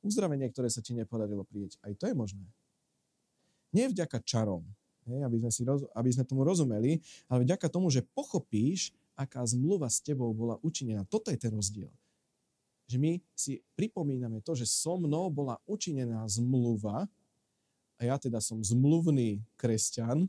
Uzdravenie, 0.00 0.48
ktoré 0.48 0.72
sa 0.72 0.80
ti 0.80 0.96
nepodarilo 0.96 1.44
prijať. 1.44 1.76
Aj 1.84 1.92
to 1.92 2.08
je 2.08 2.16
možné. 2.16 2.48
Nie 3.68 3.92
vďaka 3.92 4.24
čarom, 4.24 4.64
aby, 5.04 5.36
sme 5.44 5.50
si 5.52 5.62
roz, 5.68 5.84
aby 5.92 6.08
sme 6.08 6.24
tomu 6.24 6.40
rozumeli, 6.40 7.04
ale 7.28 7.44
vďaka 7.44 7.68
tomu, 7.68 7.92
že 7.92 8.00
pochopíš, 8.16 8.96
aká 9.12 9.44
zmluva 9.44 9.92
s 9.92 10.00
tebou 10.00 10.32
bola 10.32 10.56
učinená. 10.64 11.04
Toto 11.04 11.28
je 11.28 11.36
ten 11.36 11.52
rozdiel. 11.52 11.92
Že 12.90 12.98
my 12.98 13.12
si 13.38 13.62
pripomíname 13.78 14.42
to, 14.42 14.58
že 14.58 14.66
so 14.66 14.98
mnou 14.98 15.30
bola 15.30 15.62
učinená 15.70 16.26
zmluva 16.26 17.06
a 17.94 18.00
ja 18.02 18.18
teda 18.18 18.42
som 18.42 18.58
zmluvný 18.58 19.38
kresťan 19.54 20.26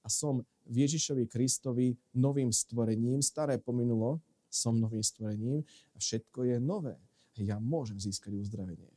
a 0.00 0.08
som 0.08 0.40
v 0.64 0.74
Ježišovi 0.88 1.28
Kristovi 1.28 1.92
novým 2.16 2.48
stvorením. 2.48 3.20
Staré 3.20 3.60
pominulo, 3.60 4.24
som 4.48 4.72
novým 4.72 5.04
stvorením 5.04 5.60
a 5.92 5.96
všetko 6.00 6.48
je 6.48 6.56
nové. 6.56 6.96
Ja 7.36 7.60
môžem 7.60 8.00
získať 8.00 8.40
uzdravenie. 8.40 8.88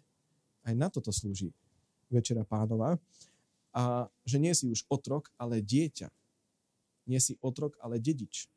Aj 0.63 0.71
na 0.71 0.87
toto 0.87 1.11
slúži 1.11 1.51
Večera 2.07 2.47
pánova 2.47 2.95
a 3.75 4.07
že 4.23 4.39
nie 4.39 4.55
si 4.55 4.71
už 4.71 4.87
otrok, 4.87 5.35
ale 5.35 5.59
dieťa. 5.59 6.07
Nie 7.11 7.19
si 7.19 7.35
otrok, 7.43 7.75
ale 7.83 7.99
dedič. 7.99 8.47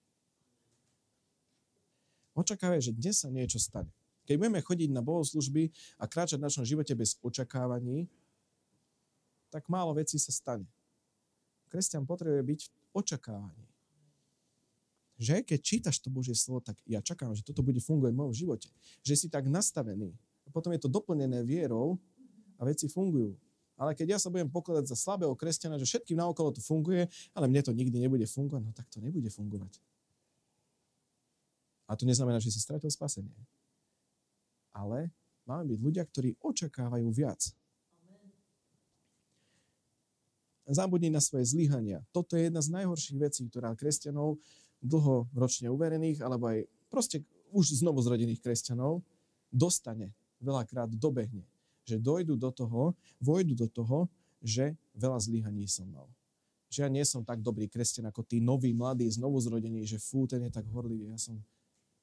Očakávaj, 2.38 2.86
že 2.86 2.94
dnes 2.94 3.18
sa 3.18 3.34
niečo 3.34 3.58
stane. 3.58 3.97
Keď 4.28 4.36
budeme 4.36 4.60
chodiť 4.60 4.92
na 4.92 5.00
bohoslužby 5.00 5.72
a 5.96 6.04
kráčať 6.04 6.36
v 6.36 6.44
našom 6.44 6.64
živote 6.68 6.92
bez 6.92 7.16
očakávaní, 7.24 8.04
tak 9.48 9.72
málo 9.72 9.96
vecí 9.96 10.20
sa 10.20 10.28
stane. 10.28 10.68
Kresťan 11.72 12.04
potrebuje 12.04 12.44
byť 12.44 12.60
v 12.60 12.72
očakávaní. 12.92 13.64
Že 15.16 15.48
keď 15.48 15.60
čítaš 15.64 15.96
to 16.04 16.12
Božie 16.12 16.36
slovo, 16.36 16.60
tak 16.60 16.76
ja 16.84 17.00
čakám, 17.00 17.32
že 17.32 17.40
toto 17.40 17.64
bude 17.64 17.80
fungovať 17.80 18.12
v 18.12 18.20
mojom 18.20 18.34
živote. 18.36 18.68
Že 19.00 19.14
si 19.16 19.26
tak 19.32 19.48
nastavený. 19.48 20.12
A 20.44 20.48
potom 20.52 20.76
je 20.76 20.80
to 20.84 20.92
doplnené 20.92 21.40
vierou 21.40 21.96
a 22.60 22.68
veci 22.68 22.84
fungujú. 22.84 23.32
Ale 23.80 23.96
keď 23.96 24.14
ja 24.14 24.18
sa 24.20 24.28
budem 24.28 24.52
pokladať 24.52 24.92
za 24.92 24.96
slabého 24.98 25.32
kresťana, 25.32 25.80
že 25.80 25.88
všetkým 25.88 26.20
naokolo 26.20 26.52
to 26.52 26.60
funguje, 26.60 27.08
ale 27.32 27.48
mne 27.48 27.64
to 27.64 27.72
nikdy 27.72 27.96
nebude 27.96 28.28
fungovať, 28.28 28.62
no 28.62 28.72
tak 28.76 28.92
to 28.92 29.00
nebude 29.00 29.32
fungovať. 29.32 29.80
A 31.88 31.96
to 31.96 32.04
neznamená, 32.04 32.36
že 32.36 32.52
si 32.52 32.60
stratil 32.60 32.92
spasenie. 32.92 33.32
Ale 34.78 35.10
máme 35.42 35.74
byť 35.74 35.78
ľudia, 35.82 36.04
ktorí 36.06 36.38
očakávajú 36.38 37.10
viac. 37.10 37.42
Zabudni 40.68 41.10
na 41.10 41.18
svoje 41.18 41.48
zlyhania. 41.48 42.04
Toto 42.12 42.36
je 42.36 42.46
jedna 42.46 42.62
z 42.62 42.70
najhorších 42.78 43.18
vecí, 43.18 43.42
ktorá 43.48 43.72
kresťanov 43.74 44.36
dlhoročne 44.84 45.72
uverených, 45.72 46.22
alebo 46.22 46.52
aj 46.52 46.68
proste 46.92 47.24
už 47.50 47.82
znovu 47.82 48.04
zrodených 48.04 48.38
kresťanov 48.38 49.00
dostane, 49.50 50.12
veľakrát 50.38 50.92
dobehne 50.92 51.48
že 51.88 51.96
dojdu 51.96 52.36
do 52.36 52.52
toho, 52.52 52.92
vojdu 53.16 53.56
do 53.56 53.68
toho, 53.72 54.12
že 54.44 54.76
veľa 54.92 55.16
zlyhaní 55.16 55.64
som 55.64 55.88
mal. 55.88 56.04
že 56.68 56.84
ja 56.84 56.92
nie 56.92 57.00
som 57.00 57.24
tak 57.24 57.40
dobrý 57.40 57.64
kresťan 57.64 58.12
ako 58.12 58.28
tí 58.28 58.44
noví, 58.44 58.76
mladí, 58.76 59.08
znovu 59.08 59.40
zrodení, 59.40 59.88
že 59.88 59.96
fú, 59.96 60.28
ten 60.28 60.44
je 60.44 60.52
tak 60.52 60.68
horlivý. 60.68 61.08
Ja 61.08 61.16
som... 61.16 61.40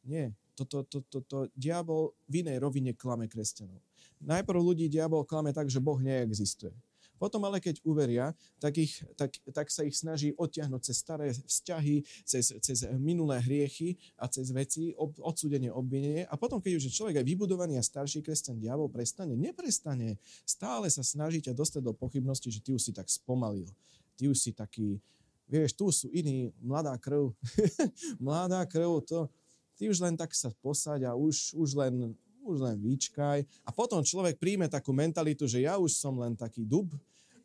Nie, 0.01 0.33
toto, 0.55 0.87
to, 0.87 1.03
to, 1.11 1.19
to, 1.27 1.37
diabol 1.53 2.15
v 2.31 2.41
inej 2.41 2.63
rovine 2.63 2.95
klame 2.95 3.27
kresťanov. 3.27 3.77
Najprv 4.23 4.59
ľudí 4.63 4.87
diabol 4.87 5.27
klame 5.27 5.51
tak, 5.51 5.67
že 5.67 5.83
Boh 5.83 5.99
neexistuje. 5.99 6.73
Potom 7.15 7.39
ale 7.47 7.63
keď 7.63 7.79
uveria, 7.87 8.35
tak, 8.59 8.75
ich, 8.75 8.99
tak, 9.15 9.31
tak 9.55 9.71
sa 9.71 9.87
ich 9.87 9.95
snaží 9.95 10.35
odtiahnuť 10.35 10.81
cez 10.83 10.97
staré 10.99 11.31
vzťahy, 11.31 12.03
cez, 12.27 12.51
cez 12.59 12.77
minulé 12.99 13.39
hriechy 13.39 13.95
a 14.19 14.27
cez 14.27 14.51
veci, 14.51 14.91
ob, 14.99 15.15
odsúdenie, 15.23 15.71
obvinenie. 15.71 16.27
A 16.27 16.35
potom, 16.35 16.59
keď 16.59 16.75
už 16.75 16.91
je 16.91 16.97
človek 16.99 17.23
aj 17.23 17.25
vybudovaný 17.25 17.79
a 17.79 17.83
starší 17.83 18.19
kresťan, 18.19 18.59
diabol 18.59 18.91
prestane, 18.91 19.39
neprestane. 19.39 20.19
Stále 20.43 20.91
sa 20.91 21.07
snaží 21.07 21.39
ťa 21.39 21.55
dostať 21.55 21.81
do 21.87 21.95
pochybnosti, 21.95 22.51
že 22.51 22.59
ty 22.59 22.75
už 22.75 22.83
si 22.83 22.91
tak 22.91 23.07
spomalil. 23.07 23.71
Ty 24.19 24.27
už 24.27 24.35
si 24.35 24.51
taký, 24.51 24.99
vieš, 25.47 25.71
tu 25.71 25.87
sú 25.95 26.11
iní, 26.11 26.51
mladá 26.59 26.99
krv. 26.99 27.31
mladá 28.19 28.67
krv, 28.67 28.99
to, 29.07 29.31
ty 29.75 29.91
už 29.91 29.99
len 30.01 30.15
tak 30.15 30.31
sa 30.31 30.51
posaď 30.63 31.11
a 31.11 31.11
už, 31.13 31.53
už 31.55 31.75
len 31.75 32.15
už 32.45 32.61
len 32.61 32.77
vyčkaj. 32.77 33.41
A 33.65 33.69
potom 33.73 34.05
človek 34.05 34.37
príjme 34.37 34.69
takú 34.69 34.93
mentalitu, 34.93 35.49
že 35.49 35.65
ja 35.65 35.81
už 35.81 35.97
som 35.97 36.13
len 36.21 36.37
taký 36.37 36.61
dub 36.61 36.93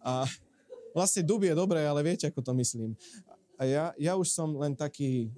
a 0.05 0.28
vlastne 0.93 1.24
dub 1.24 1.41
je 1.41 1.57
dobré, 1.57 1.81
ale 1.89 2.05
viete, 2.05 2.28
ako 2.28 2.45
to 2.45 2.53
myslím. 2.61 2.93
A 3.57 3.64
ja, 3.64 3.85
ja 3.97 4.12
už 4.16 4.28
som 4.28 4.53
len 4.61 4.76
taký, 4.76 5.33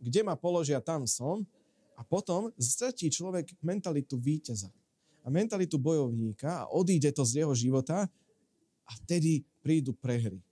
kde 0.00 0.20
ma 0.24 0.34
položia, 0.36 0.80
tam 0.80 1.04
som. 1.04 1.44
A 1.94 2.02
potom 2.02 2.50
stratí 2.58 3.06
človek 3.06 3.54
mentalitu 3.62 4.18
víťaza 4.18 4.72
a 5.22 5.30
mentalitu 5.30 5.78
bojovníka 5.78 6.66
a 6.66 6.68
odíde 6.68 7.14
to 7.14 7.22
z 7.22 7.44
jeho 7.44 7.54
života 7.54 8.10
a 8.84 8.90
vtedy 9.04 9.46
prídu 9.62 9.94
prehry. 9.94 10.42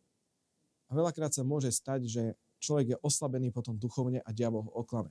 A 0.87 0.95
veľakrát 0.95 1.35
sa 1.35 1.43
môže 1.43 1.68
stať, 1.74 2.07
že 2.07 2.22
človek 2.62 2.95
je 2.95 3.03
oslabený 3.03 3.51
potom 3.51 3.74
duchovne 3.74 4.22
a 4.22 4.30
diabol 4.30 4.70
ho 4.70 4.72
oklame. 4.72 5.11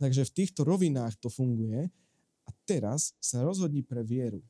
Takže 0.00 0.24
v 0.24 0.32
týchto 0.32 0.64
rovinách 0.64 1.20
to 1.20 1.28
funguje 1.28 1.92
a 2.48 2.50
teraz 2.64 3.12
sa 3.20 3.44
rozhodni 3.44 3.84
pre 3.84 4.00
vieru. 4.00 4.40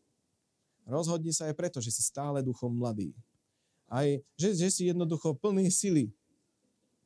Rozhodni 0.87 1.35
sa 1.35 1.51
aj 1.51 1.59
preto, 1.59 1.79
že 1.83 1.91
si 1.91 2.07
stále 2.07 2.39
duchom 2.39 2.71
mladý. 2.71 3.11
Aj, 3.91 4.07
že, 4.39 4.55
že 4.55 4.71
si 4.71 4.83
jednoducho 4.87 5.35
plný 5.35 5.67
sily. 5.75 6.15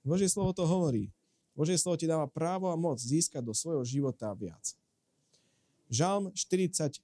Božie 0.05 0.29
slovo 0.29 0.53
to 0.53 0.69
hovorí. 0.69 1.09
Božie 1.57 1.81
slovo 1.81 1.97
ti 1.97 2.05
dáva 2.05 2.29
právo 2.29 2.69
a 2.69 2.77
moc 2.77 3.01
získať 3.01 3.41
do 3.41 3.57
svojho 3.57 3.81
života 3.89 4.29
viac. 4.37 4.77
Žalm 5.89 6.29
41. 6.37 7.01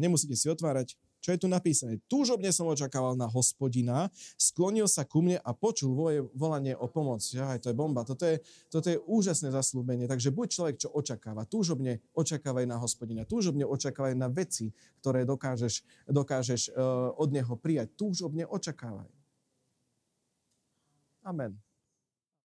Nemusíte 0.00 0.32
si 0.32 0.48
otvárať. 0.48 0.96
Čo 1.28 1.36
je 1.36 1.44
tu 1.44 1.48
napísané? 1.52 2.00
Túžobne 2.08 2.48
som 2.56 2.72
očakával 2.72 3.12
na 3.12 3.28
hospodina, 3.28 4.08
sklonil 4.40 4.88
sa 4.88 5.04
ku 5.04 5.20
mne 5.20 5.36
a 5.36 5.52
počul 5.52 5.92
voje, 5.92 6.24
volanie 6.32 6.72
o 6.72 6.88
pomoc. 6.88 7.20
Aj 7.36 7.60
to 7.60 7.68
je 7.68 7.76
bomba. 7.76 8.00
Toto 8.00 8.24
je, 8.24 8.40
toto 8.72 8.88
je 8.88 8.96
úžasné 8.96 9.52
zaslúbenie. 9.52 10.08
Takže 10.08 10.32
buď 10.32 10.46
človek, 10.48 10.76
čo 10.80 10.88
očakáva. 10.88 11.44
Túžobne 11.44 12.00
očakávaj 12.16 12.64
na 12.64 12.80
hospodina. 12.80 13.28
Túžobne 13.28 13.68
očakávaj 13.68 14.16
na 14.16 14.32
veci, 14.32 14.72
ktoré 15.04 15.28
dokážeš, 15.28 16.08
dokážeš 16.08 16.72
uh, 16.72 17.12
od 17.20 17.28
neho 17.28 17.60
prijať. 17.60 17.92
Túžobne 17.92 18.48
očakávaj. 18.48 19.12
Amen. 21.28 21.67